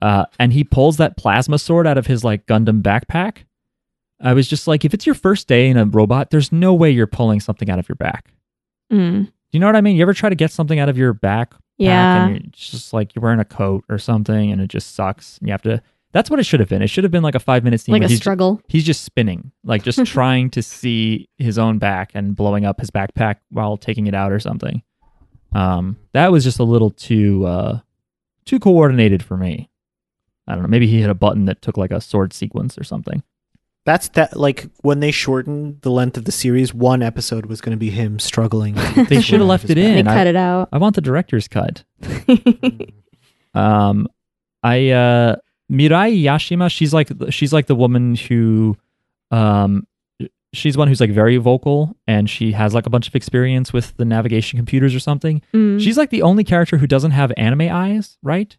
[0.00, 3.38] Uh, and he pulls that plasma sword out of his like Gundam backpack.
[4.22, 6.90] I was just like, if it's your first day in a robot, there's no way
[6.90, 8.32] you're pulling something out of your back.
[8.92, 9.24] Mm.
[9.26, 9.96] Do you know what I mean?
[9.96, 11.54] You ever try to get something out of your back?
[11.76, 12.26] Yeah.
[12.26, 15.38] And it's just like you're wearing a coat or something and it just sucks.
[15.38, 15.82] And you have to.
[16.12, 16.82] That's what it should have been.
[16.82, 18.60] It should have been like a five minute scene Like a he's, struggle.
[18.68, 22.90] he's just spinning, like just trying to see his own back and blowing up his
[22.90, 24.82] backpack while taking it out or something.
[25.54, 27.80] Um, that was just a little too uh,
[28.44, 29.70] too coordinated for me.
[30.46, 30.68] I don't know.
[30.68, 33.22] Maybe he hit a button that took like a sword sequence or something.
[33.84, 34.36] That's that.
[34.36, 37.90] Like when they shortened the length of the series, one episode was going to be
[37.90, 38.74] him struggling.
[39.08, 39.94] They should have left it in.
[39.94, 40.68] They And I- cut it out.
[40.72, 41.84] I want the director's cut.
[43.54, 44.08] Um,
[44.62, 45.36] I uh,
[45.70, 46.70] Mirai Yashima.
[46.70, 48.76] She's like she's like the woman who,
[49.30, 49.86] um,
[50.54, 53.94] she's one who's like very vocal and she has like a bunch of experience with
[53.98, 55.42] the navigation computers or something.
[55.52, 55.80] Mm.
[55.80, 58.56] She's like the only character who doesn't have anime eyes, right?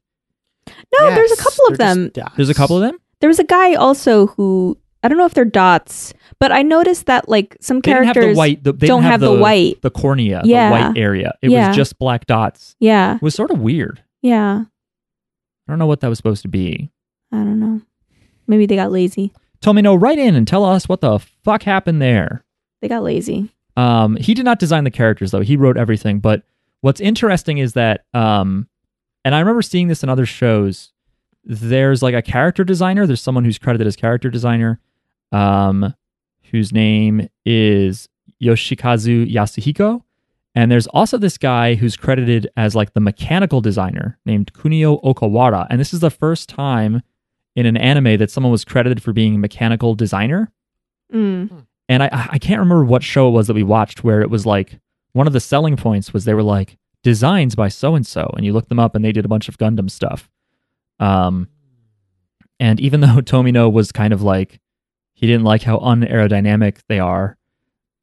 [0.67, 2.11] no, there's a couple of them.
[2.37, 2.97] There's a couple of them.
[3.19, 7.07] There was a guy also who I don't know if they're dots, but I noticed
[7.07, 8.63] that like some They didn't have characters the white.
[8.63, 9.81] The, they don't didn't have the white.
[9.81, 10.69] the cornea, Yeah.
[10.69, 11.35] the white area.
[11.41, 11.67] It Yeah.
[11.67, 12.75] was just black dots.
[12.79, 14.01] Yeah, It was sort of weird.
[14.21, 14.63] yeah.
[15.67, 16.89] I don't know what that was supposed to be.
[17.31, 17.81] I don't know.
[18.47, 19.31] Maybe they got lazy.
[19.61, 22.43] Tomino, write in and tell us what the fuck happened there.
[22.81, 23.49] They got lazy.
[23.77, 25.39] Um, he did not design the characters though.
[25.41, 26.19] He wrote everything.
[26.19, 26.43] But
[26.81, 28.67] what's interesting is that, um,
[29.23, 30.91] and I remember seeing this in other shows.
[31.45, 33.05] There's like a character designer.
[33.07, 34.79] There's someone who's credited as character designer,
[35.33, 35.93] um,
[36.51, 38.07] whose name is
[38.41, 40.01] Yoshikazu Yasuhiko.
[40.55, 45.65] And there's also this guy who's credited as like the mechanical designer named Kunio Okawara.
[45.69, 47.01] And this is the first time
[47.55, 50.51] in an anime that someone was credited for being a mechanical designer
[51.13, 51.65] Mm.
[51.89, 54.47] and I I can't remember what show it was that we watched where it was
[54.47, 54.79] like
[55.11, 58.43] one of the selling points was they were like designs by so and so, and
[58.45, 60.31] you look them up and they did a bunch of Gundam stuff.
[60.99, 61.49] Um,
[62.59, 64.59] and even though Tomino was kind of like
[65.13, 67.37] he didn't like how unaerodynamic they are,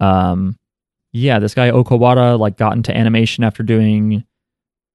[0.01, 0.57] um,
[1.13, 4.25] yeah, this guy Okawara like got into animation after doing.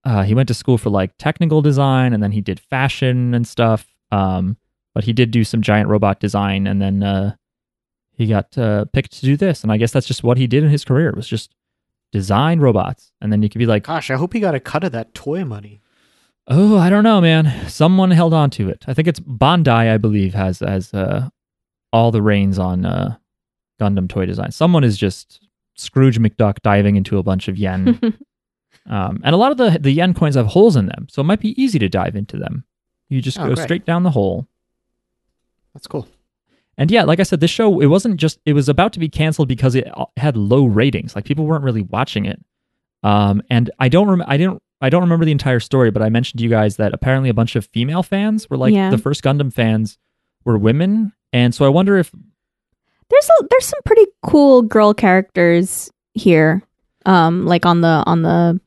[0.04, 3.48] Uh, he went to school for like technical design, and then he did fashion and
[3.48, 3.88] stuff.
[4.12, 4.58] Um,
[4.94, 7.36] but he did do some giant robot design, and then uh,
[8.14, 10.64] he got uh, picked to do this, and I guess that's just what he did
[10.64, 11.54] in his career was just
[12.12, 14.84] design robots, and then you could be like, Gosh, I hope he got a cut
[14.84, 15.82] of that toy money.
[16.48, 17.68] oh, I don't know, man.
[17.68, 18.86] Someone held on to it.
[18.88, 21.30] I think it's Bandai, I believe, has has uh,
[21.96, 23.16] all the reins on uh,
[23.80, 24.52] Gundam toy design.
[24.52, 25.40] Someone is just
[25.76, 28.00] Scrooge McDuck diving into a bunch of yen,
[28.90, 31.26] um, and a lot of the the yen coins have holes in them, so it
[31.26, 32.66] might be easy to dive into them.
[33.10, 33.64] You just Oh, go great.
[33.64, 34.48] straight down the hole.
[35.74, 36.08] That's cool.
[36.78, 39.10] And yeah, like I said, this show it wasn't just it was about to be
[39.10, 41.16] canceled because it uh, had low ratings.
[41.16, 42.44] Like people weren't really watching it.
[43.04, 46.10] Um, and I don't rem- I didn't I don't remember the entire story, but I
[46.10, 48.90] mentioned to you guys that apparently a bunch of female fans were like Yeah.
[48.90, 49.98] the first Gundam fans
[50.44, 52.12] were women, and so I wonder if
[53.10, 56.64] There's a, there's some pretty cool girl characters here.
[57.06, 58.60] Um, like on the on the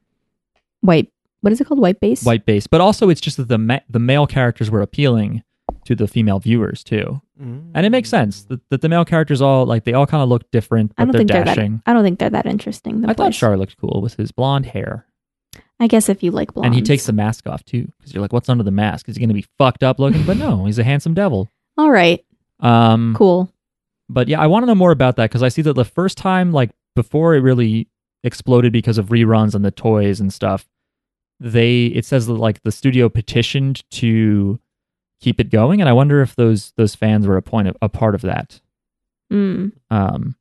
[0.81, 1.81] white what is it called?
[1.81, 2.25] White base.
[2.25, 5.43] white base, but also it's just that the ma- the male characters were appealing
[5.85, 7.71] to the female viewers too, Mm.
[7.75, 10.29] and it makes sense that, that the male characters all like they all kind of
[10.29, 11.73] look different, I don't they're think they're dashing.
[11.77, 11.91] that.
[11.91, 13.01] I don't think they're that interesting.
[13.03, 13.37] The I thought boys.
[13.37, 15.07] Char looked cool with his blonde hair,
[15.81, 16.67] I guess if you like blondes.
[16.67, 19.09] and he takes the mask off too, because you're like, what's under the mask?
[19.09, 20.25] Is he going to be fucked up looking?
[20.25, 21.49] But no, he's a handsome devil.
[21.77, 22.25] All right.
[22.61, 23.53] Um, Cool.
[24.09, 26.19] but yeah, I want to know more about that because I see that the first
[26.19, 27.89] time, like before it really
[28.25, 30.67] exploded because of reruns and the toys and stuff,
[31.41, 34.59] they it says that like the studio petitioned to
[35.21, 37.89] keep it going, and I wonder if those those fans were a point of, a
[37.89, 38.61] part of that.
[39.33, 39.73] Mm.
[39.91, 40.35] Um,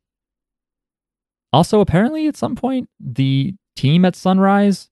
[1.53, 4.89] also, apparently, at some point, the team at Sunrise,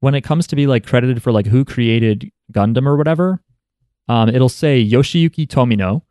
[0.00, 3.40] when it comes to be like credited for like who created Gundam or whatever,
[4.08, 6.02] um, it'll say Yoshiyuki Tomino,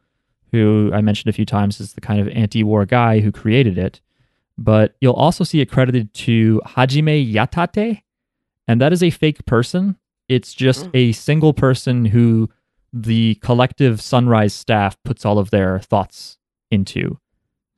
[0.51, 4.01] who I mentioned a few times is the kind of anti-war guy who created it.
[4.57, 8.01] But you'll also see it credited to Hajime Yatate,
[8.67, 9.97] and that is a fake person.
[10.27, 12.49] It's just a single person who
[12.91, 16.37] the collective Sunrise staff puts all of their thoughts
[16.71, 17.19] into.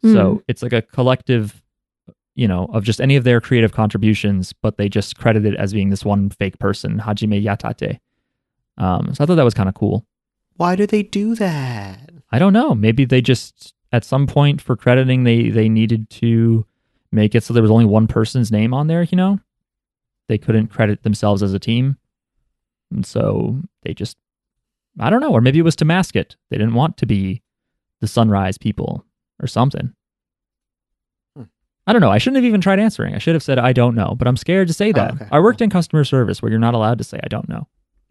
[0.01, 1.61] So it's like a collective,
[2.33, 5.73] you know, of just any of their creative contributions, but they just credit it as
[5.73, 7.99] being this one fake person, Hajime Yatate.
[8.77, 10.05] Um, so I thought that was kind of cool.
[10.55, 12.11] Why do they do that?
[12.31, 12.75] I don't know.
[12.75, 16.65] Maybe they just at some point for crediting they they needed to
[17.11, 19.39] make it so there was only one person's name on there, you know?
[20.27, 21.97] They couldn't credit themselves as a team.
[22.91, 24.15] And so they just
[24.99, 26.35] I don't know, or maybe it was to mask it.
[26.49, 27.41] They didn't want to be
[28.01, 29.05] the sunrise people
[29.41, 29.93] or something.
[31.35, 31.43] Hmm.
[31.87, 32.11] I don't know.
[32.11, 33.15] I shouldn't have even tried answering.
[33.15, 35.13] I should have said I don't know, but I'm scared to say Oh, that.
[35.15, 37.67] okay, I worked in customer service where you're not allowed to say I don't know.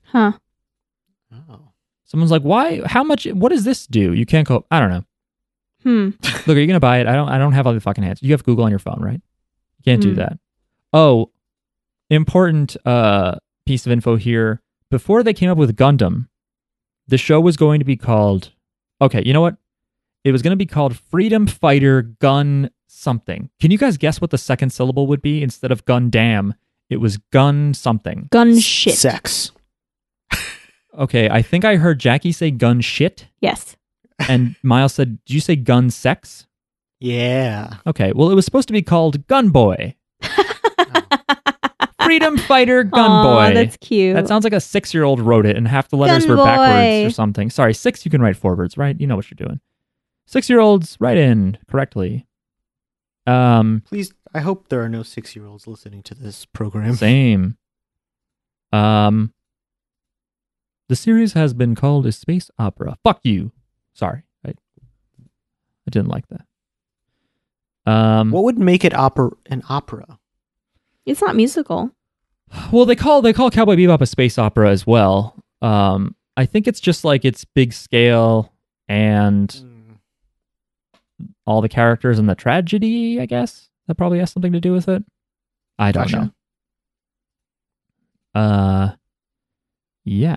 [0.07, 0.33] Huh.
[2.09, 2.83] Someone's like, "Why?
[2.87, 3.25] How much?
[3.27, 4.67] What does this do?" You can't go.
[4.71, 5.05] I don't know.
[5.85, 6.11] Hmm.
[6.47, 7.07] Look, are you gonna buy it?
[7.07, 7.29] I don't.
[7.29, 8.23] I don't have all the fucking hands.
[8.23, 9.21] You have Google on your phone, right?
[9.79, 10.17] You can't do Mm.
[10.17, 10.39] that.
[10.93, 11.31] Oh,
[12.11, 13.37] important uh
[13.67, 14.61] piece of info here.
[14.91, 16.29] Before they came up with Gundam,
[17.07, 18.53] the show was going to be called.
[19.01, 19.57] Okay, you know what?
[20.25, 23.51] It was going to be called Freedom Fighter Gun something.
[23.61, 26.55] Can you guys guess what the second syllable would be instead of Gun Dam?
[26.91, 28.29] It was Gun something.
[28.33, 28.95] Gun shit.
[28.95, 29.53] Sex.
[30.99, 33.77] Okay, I think I heard Jackie say Gun shit, Yes.
[34.29, 36.47] and Miles said, "Did you say Gun sex?"
[37.01, 37.75] Yeah.
[37.87, 39.95] Okay, well, it was supposed to be called Gun Boy.
[42.03, 43.55] Freedom Fighter Gun Aw, Boy.
[43.55, 44.15] That's cute.
[44.17, 46.45] that sounds like a six year old wrote it and half the letters Gun were
[46.45, 47.51] backwards or something.
[47.51, 48.99] Sorry, six, you can write forwards, right?
[48.99, 49.61] You know what you're doing.
[50.27, 52.27] Six year olds, write in correctly.
[53.27, 56.95] Um, Please, I hope there are no six year olds listening to this program.
[56.95, 57.59] same.
[58.73, 59.33] Um,
[60.89, 62.97] the series has been called a space opera.
[63.05, 63.53] Fuck you.
[63.95, 67.91] Sorry, I, I didn't like that.
[67.91, 70.19] Um, What would make it opera an opera?
[71.07, 71.91] it's not musical.
[72.71, 75.35] Well, they call they call Cowboy Bebop a space opera as well.
[75.63, 78.53] Um, I think it's just like it's big scale
[78.89, 79.55] and
[81.47, 83.21] all the characters and the tragedy.
[83.21, 85.03] I guess that probably has something to do with it.
[85.79, 86.33] I don't Gotcha.
[88.35, 88.41] know.
[88.41, 88.95] Uh,
[90.05, 90.37] yeah,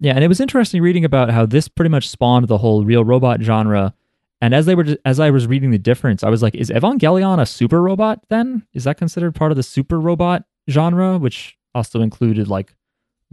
[0.00, 3.04] yeah, and it was interesting reading about how this pretty much spawned the whole real
[3.04, 3.94] robot genre.
[4.40, 7.40] And as they were, as I was reading the difference, I was like, "Is Evangelion
[7.40, 8.20] a super robot?
[8.28, 12.74] Then is that considered part of the super robot genre, which also included like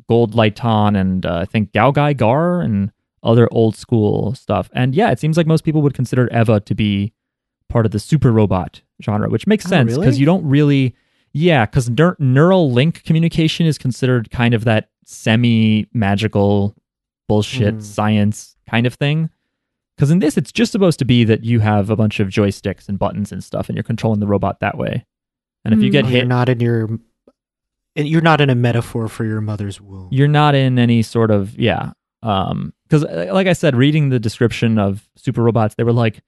[0.09, 5.19] Gold Lightan and uh, I think GaoGaiGar and other old school stuff?" And yeah, it
[5.19, 7.13] seems like most people would consider Eva to be
[7.69, 10.01] part of the super robot genre, which makes Oh, sense really?
[10.05, 10.95] because you don't really,
[11.33, 16.75] yeah, because neur- neural link communication is considered kind of that semi magical
[17.27, 17.81] bullshit Mhm.
[17.81, 19.29] science kind of thing.
[19.95, 22.89] Because in this, it's just supposed to be that you have a bunch of joysticks
[22.89, 25.05] and buttons and stuff, and you're controlling the robot that way.
[25.63, 25.91] And if you Mm.
[25.93, 26.99] get Oh, hit, You're not in your.
[27.95, 30.09] and You're not in a metaphor for your mother's womb.
[30.11, 34.77] you're not in any sort of yeah um because like i said reading the description
[34.77, 36.21] of super robots they were like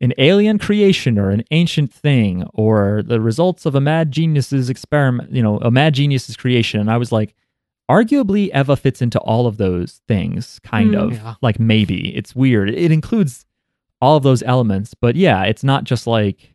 [0.00, 5.30] an alien creation or an ancient thing or the results of a mad genius's experiment
[5.32, 7.34] you know a mad genius's creation and i was like
[7.90, 11.02] arguably eva fits into all of those things kind Mm.
[11.02, 11.34] of Yeah.
[11.42, 13.44] like maybe it's weird it includes
[14.00, 16.54] all of those elements but yeah it's not just like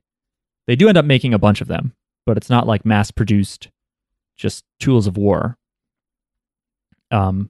[0.68, 1.94] they do end up making a bunch of them
[2.26, 3.70] but it's not like mass produced
[4.38, 5.58] just tools of war
[7.12, 7.50] um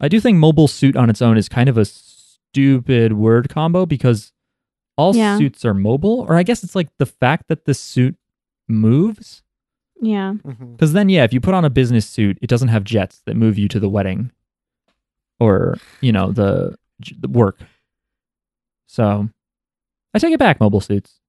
[0.00, 3.84] I do think mobile suit on its own is kind of a stupid word combo
[3.84, 4.32] because
[4.96, 5.36] all Yeah.
[5.38, 8.16] suits are mobile, or I guess it's like the fact that the suit
[8.68, 9.42] moves.
[10.00, 10.34] Yeah.
[10.44, 10.72] Mhm.
[10.76, 13.36] Because then, yeah, if you put on a business suit, it doesn't have jets that
[13.36, 14.30] move you to the wedding
[15.40, 16.76] or, you know, the,
[17.18, 17.60] the work.
[18.86, 19.28] So
[20.14, 21.20] I take it back, mobile suits.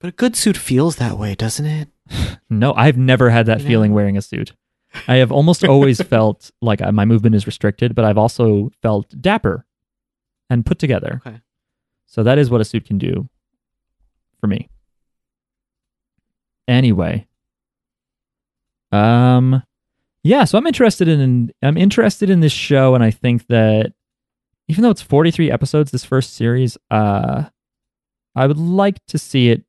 [0.00, 1.88] But a good suit feels that way, doesn't it?
[2.50, 3.64] No, I've never had that No.
[3.66, 4.54] feeling wearing a suit.
[5.06, 9.14] I have almost always felt like uh, my movement is restricted, but I've also felt
[9.20, 9.66] dapper
[10.48, 11.20] and put together.
[11.26, 11.40] Okay.
[12.06, 13.28] So that is what a suit can do
[14.40, 14.70] for me.
[16.66, 17.26] Anyway,
[18.92, 19.62] um,
[20.22, 20.44] yeah.
[20.44, 23.92] So I'm interested in I'm interested in this show, and I think that
[24.68, 27.44] even though it's 43 episodes, this first series, uh,
[28.34, 29.64] I would like to see it,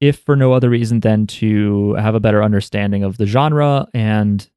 [0.00, 4.48] if for no other reason than to have a better understanding of the genre and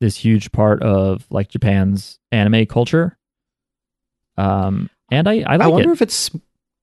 [0.00, 3.18] this huge part of like Japan's anime culture.
[4.36, 5.94] Um, and I I like I wonder it.
[5.94, 6.30] if it's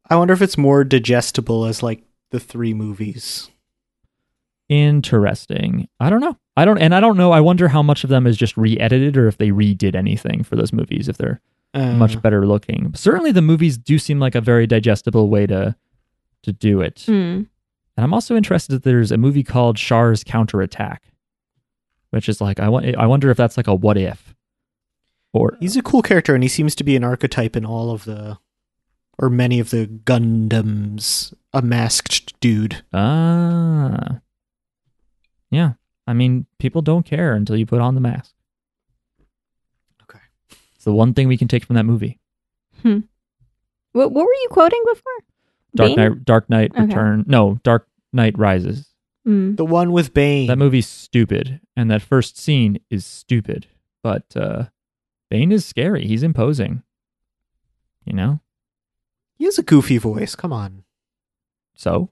[0.10, 3.50] I wonder if it's more digestible as like the three movies.
[4.70, 5.88] Interesting.
[6.00, 6.38] I don't know.
[6.58, 7.32] I don't, and I don't know.
[7.32, 10.56] I wonder how much of them is just re-edited or if they redid anything for
[10.56, 11.08] those movies.
[11.10, 11.42] If they're
[11.74, 12.94] Uh, much better looking.
[12.96, 15.76] Certainly, the movies do seem like a very digestible way to
[16.44, 17.04] to do it.
[17.08, 17.48] Mm.
[17.98, 21.04] And I'm also interested that there's a movie called Char's Counterattack,
[22.12, 22.96] which is like I want.
[22.96, 24.34] I wonder if that's like a what if,
[25.34, 28.06] or He's a cool character, and he seems to be an archetype in all of
[28.06, 28.38] the,
[29.18, 31.34] or many of the Gundams.
[31.54, 32.84] A masked dude.
[32.94, 34.20] ah,
[35.56, 35.74] yeah.
[36.08, 38.34] I mean, people don't care until you put on the mask.
[40.04, 40.20] Okay.
[40.76, 42.20] It's the one thing we can take from that movie.
[42.84, 43.00] Hmm.
[43.94, 45.14] What, what were you quoting before?
[45.76, 45.96] Dark Bane?
[45.96, 46.84] Knight, Dark Knight Okay.
[46.86, 47.24] Return.
[47.28, 48.88] No, Dark Knight Rises.
[49.28, 49.58] Mm.
[49.58, 50.48] The one with Bane.
[50.48, 53.68] That movie's stupid, and that first scene is stupid.
[54.04, 54.66] But uh,
[55.30, 56.06] Bane is scary.
[56.06, 56.84] He's imposing.
[58.06, 58.40] You know.
[59.34, 60.36] he has a goofy voice.
[60.36, 60.84] Come on.
[61.74, 62.12] So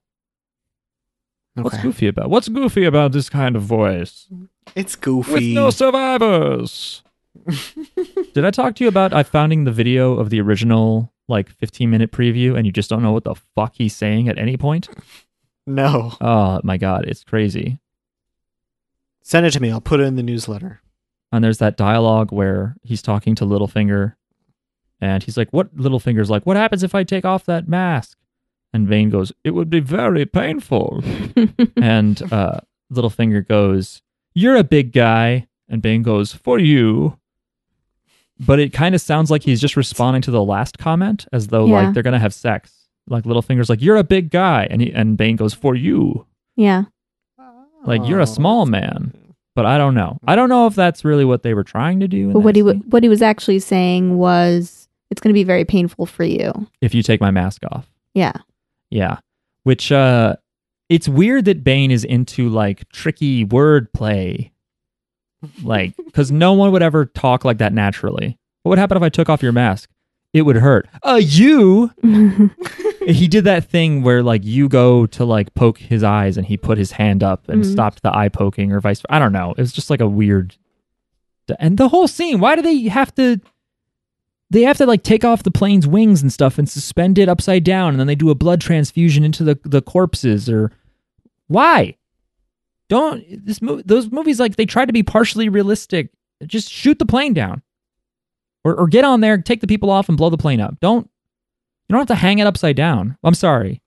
[1.55, 2.29] what's goofy about?
[2.29, 4.27] What's goofy about this kind of voice
[4.75, 5.31] It's goofy.
[5.31, 5.53] with goofy.
[5.53, 7.03] no survivors?
[8.33, 11.89] Did I talk to you about I finding the video of the original like 15
[11.89, 14.89] minute preview, and you just don't know what the fuck he's saying at any point?
[15.65, 16.13] no.
[16.21, 17.79] Oh my god, it's crazy.
[19.21, 19.71] Send it to me.
[19.71, 20.81] I'll put it in the newsletter.
[21.31, 24.15] And there's that dialogue where he's talking to Littlefinger,
[25.01, 28.17] and he's like, "What?" Littlefinger's like, "What happens if I take off that mask?"
[28.73, 31.03] And Bane goes, "It would be very painful."
[31.77, 32.59] and uh,
[32.91, 34.01] Littlefinger goes,
[34.33, 37.17] "You're a big guy," and Bane goes, "For you."
[38.39, 41.67] But it kind of sounds like he's just responding to the last comment, as though
[41.67, 41.83] Yeah.
[41.83, 42.87] like they're gonna have sex.
[43.07, 46.25] Like Littlefinger's like, "You're a big guy," and he, and Bane goes, "For you."
[46.55, 46.85] yeah.
[47.85, 49.11] Like, you're a small man.
[49.55, 50.17] But I don't know.
[50.25, 52.31] I don't know if that's really what they were trying to do.
[52.31, 52.81] But what he scene.
[52.89, 56.53] what he was actually saying was, it's going to be very painful for you.
[56.81, 57.91] if you take my mask off.
[58.13, 58.31] Yeah.
[58.93, 59.17] Yeah.
[59.63, 60.35] Which uh
[60.89, 64.51] it's weird that Bane is into like tricky wordplay.
[65.63, 68.37] Like cuz no one would ever talk like that naturally.
[68.63, 69.89] What would happen if I took off your mask?
[70.33, 70.87] It would hurt.
[71.03, 71.91] Uh you
[73.07, 76.55] he did that thing where like you go to like poke his eyes and he
[76.57, 77.71] put his hand up and Mhm.
[77.71, 79.13] stopped the eye poking or vice versa.
[79.13, 79.51] I don't know.
[79.51, 80.55] It was just like a weird
[81.59, 83.41] and the whole scene, why do they have to
[84.53, 87.63] they have to like take off the plane's wings and stuff and suspend it upside
[87.63, 90.71] down and then they do a blood transfusion into the the corpses or
[91.47, 91.97] why?
[92.87, 96.11] Don't this movie those movies like they try to be partially realistic.
[96.45, 97.63] Just shoot the plane down.
[98.63, 100.79] Or or get on there, take the people off and blow the plane up.
[100.79, 101.09] Don't
[101.89, 103.17] you don't have to hang it upside down.
[103.23, 103.81] I'm sorry.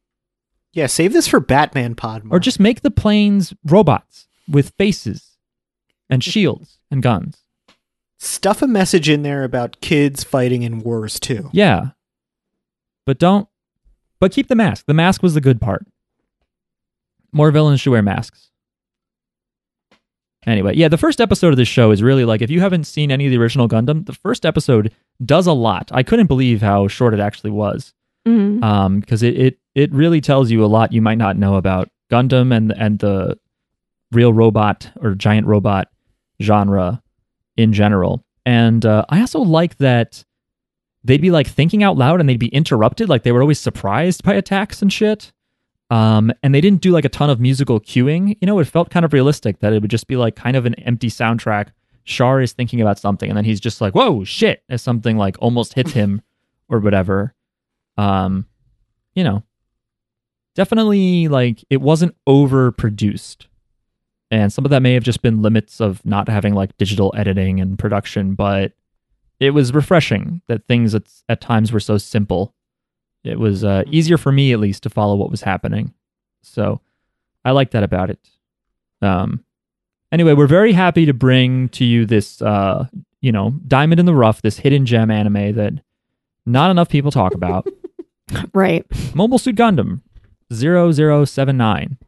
[0.72, 2.24] Yeah, save this for Batman Pod.
[2.28, 5.38] Or just make the planes robots with faces
[6.10, 7.45] and shields and guns.
[8.18, 11.48] Stuff a message in there about kids fighting in wars too.
[11.52, 11.90] Yeah.
[13.04, 13.48] But don't
[14.18, 14.86] but keep the mask.
[14.86, 15.86] The mask was the good part.
[17.32, 18.50] More villains should wear masks.
[20.46, 23.10] Anyway, yeah, the first episode of this show is really like if you haven't seen
[23.10, 24.92] any of the original Gundam, the first episode
[25.24, 25.90] does a lot.
[25.92, 27.92] I couldn't believe how short it actually was.
[28.26, 28.62] Mhm.
[28.62, 31.90] Um, because it, it it really tells you a lot you might not know about
[32.10, 33.38] Gundam and and the
[34.12, 35.88] real robot or giant robot
[36.40, 37.02] genre
[37.56, 38.24] in general.
[38.44, 40.24] And uh, I also like that
[41.04, 44.22] they'd be like thinking out loud and they'd be interrupted, like they were always surprised
[44.22, 45.32] by attacks and shit.
[45.88, 48.36] Um, and they didn't do like a ton of musical cueing.
[48.40, 50.66] You know, it felt kind of realistic that it would just be like kind of
[50.66, 51.68] an empty soundtrack.
[52.04, 55.36] Char is thinking about something, and then he's just like, "Whoa, shit!" as something like
[55.40, 56.22] almost hits him
[56.68, 57.34] or whatever.
[57.96, 58.46] Um,
[59.14, 59.42] you know,
[60.54, 63.46] definitely like it wasn't overproduced,
[64.30, 67.60] and some of that may have just been limits of not having like digital editing
[67.60, 68.72] and production, but
[69.38, 72.54] it was refreshing that things at, at times were so simple.
[73.22, 75.94] It was uh, easier for me, at least, to follow what was happening.
[76.42, 76.80] So
[77.44, 78.18] I like that about it.
[79.02, 79.44] Um,
[80.10, 82.86] anyway, we're very happy to bring to you this, uh,
[83.20, 85.74] you know, diamond in the rough, this hidden gem anime that
[86.44, 87.66] not enough people talk about.
[88.52, 88.84] Right.
[89.14, 90.00] Mobile Suit Gundam
[90.52, 91.98] 0079.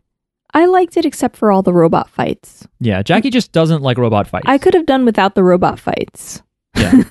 [0.58, 2.66] I liked it except for all the robot fights.
[2.80, 4.46] Yeah, Jackie just doesn't like robot fights.
[4.48, 6.42] I could have done without the robot fights.
[6.76, 7.02] Yeah.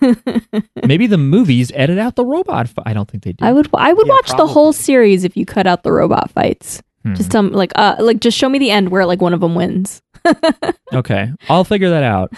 [0.86, 2.68] Maybe the movies edit out the robot.
[2.70, 3.46] Fi- I don't think they do.
[3.46, 6.30] I would I would Yeah, watch the whole series if you cut out the robot
[6.32, 6.82] fights.
[7.04, 7.14] Hmm.
[7.16, 9.40] Just tell me like uh like just show me the end where like one of
[9.40, 10.02] them wins.
[10.94, 12.34] Okay, I'll figure that out.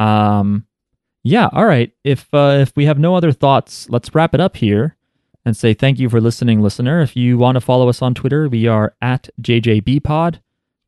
[0.00, 0.66] um,
[1.24, 1.92] yeah, all right.
[2.04, 4.96] If uh, if we have no other thoughts, let's wrap it up here
[5.44, 7.00] and say thank you for listening, listener.
[7.00, 10.40] If you want to follow us on Twitter, we are at JJBpod.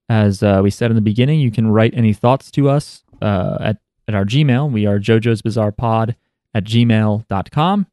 [0.08, 3.56] As uh, we said in the beginning, you can write any thoughts to us uh,
[3.60, 4.70] at at our Gmail.
[4.70, 6.14] We are JoJo's Bizarre Pod
[6.54, 7.86] at gmail.com.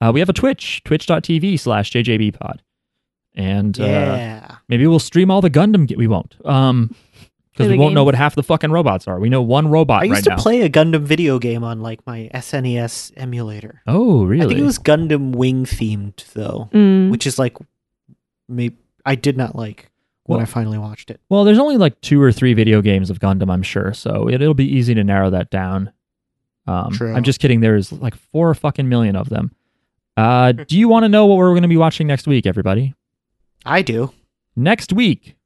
[0.00, 2.58] Uh, we have a Twitch, twitch.tv slash JJBpod.
[3.34, 4.56] And uh, Yeah.
[4.68, 5.86] Maybe we'll stream all the Gundam.
[5.88, 6.94] Ga- we won't, um,
[7.58, 9.18] because we won't know what half the fucking robots are.
[9.20, 10.36] We know one robot I used right to now.
[10.36, 13.82] play a Gundam video game on like my SNES emulator.
[13.86, 14.44] oh, really?
[14.44, 17.10] I think it was Gundam Wing themed though, Mm.
[17.10, 17.56] which is like
[18.48, 19.90] maybe I did not like
[20.24, 21.20] when Well- I finally watched it.
[21.28, 24.40] Well, there's only like two or three video games of Gundam, I'm sure, so it,
[24.40, 25.92] it'll be easy to narrow that down.
[26.66, 27.14] Um, True.
[27.14, 27.60] I'm just kidding.
[27.60, 29.52] There's like four fucking million of them.
[30.18, 32.92] Uh, do you want to know what we're going to be watching next week, everybody?
[33.64, 34.12] I do.
[34.54, 35.36] Next week,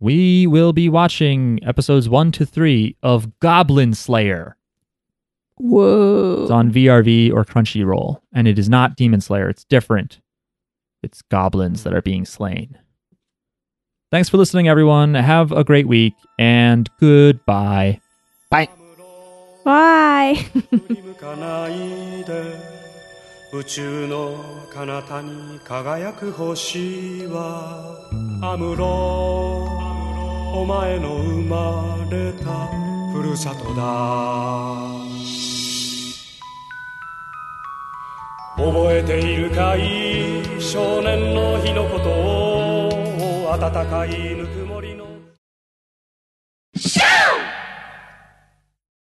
[0.00, 4.56] we will be watching episodes one to three of Goblin Slayer.
[5.56, 6.42] Whoa.
[6.42, 9.50] It's on VRV or Crunchyroll, and it is not Demon Slayer.
[9.50, 10.20] It's different.
[11.02, 12.78] It's goblins that are being slain.
[14.10, 15.14] Thanks for listening, everyone.
[15.14, 18.00] Have a great week, and goodbye.
[18.50, 18.68] Bye.
[19.64, 20.46] Bye.
[23.52, 27.98] 宇宙の彼方に輝く星は
[28.40, 28.86] アムロ
[30.54, 32.68] お前の生まれた
[33.12, 33.82] ふるさとだ
[38.56, 40.60] 覚えているかい？
[40.60, 43.58] 少年の日のことを温
[43.88, 45.08] かいぬくもりの
[46.78, 47.06] 「シャー!」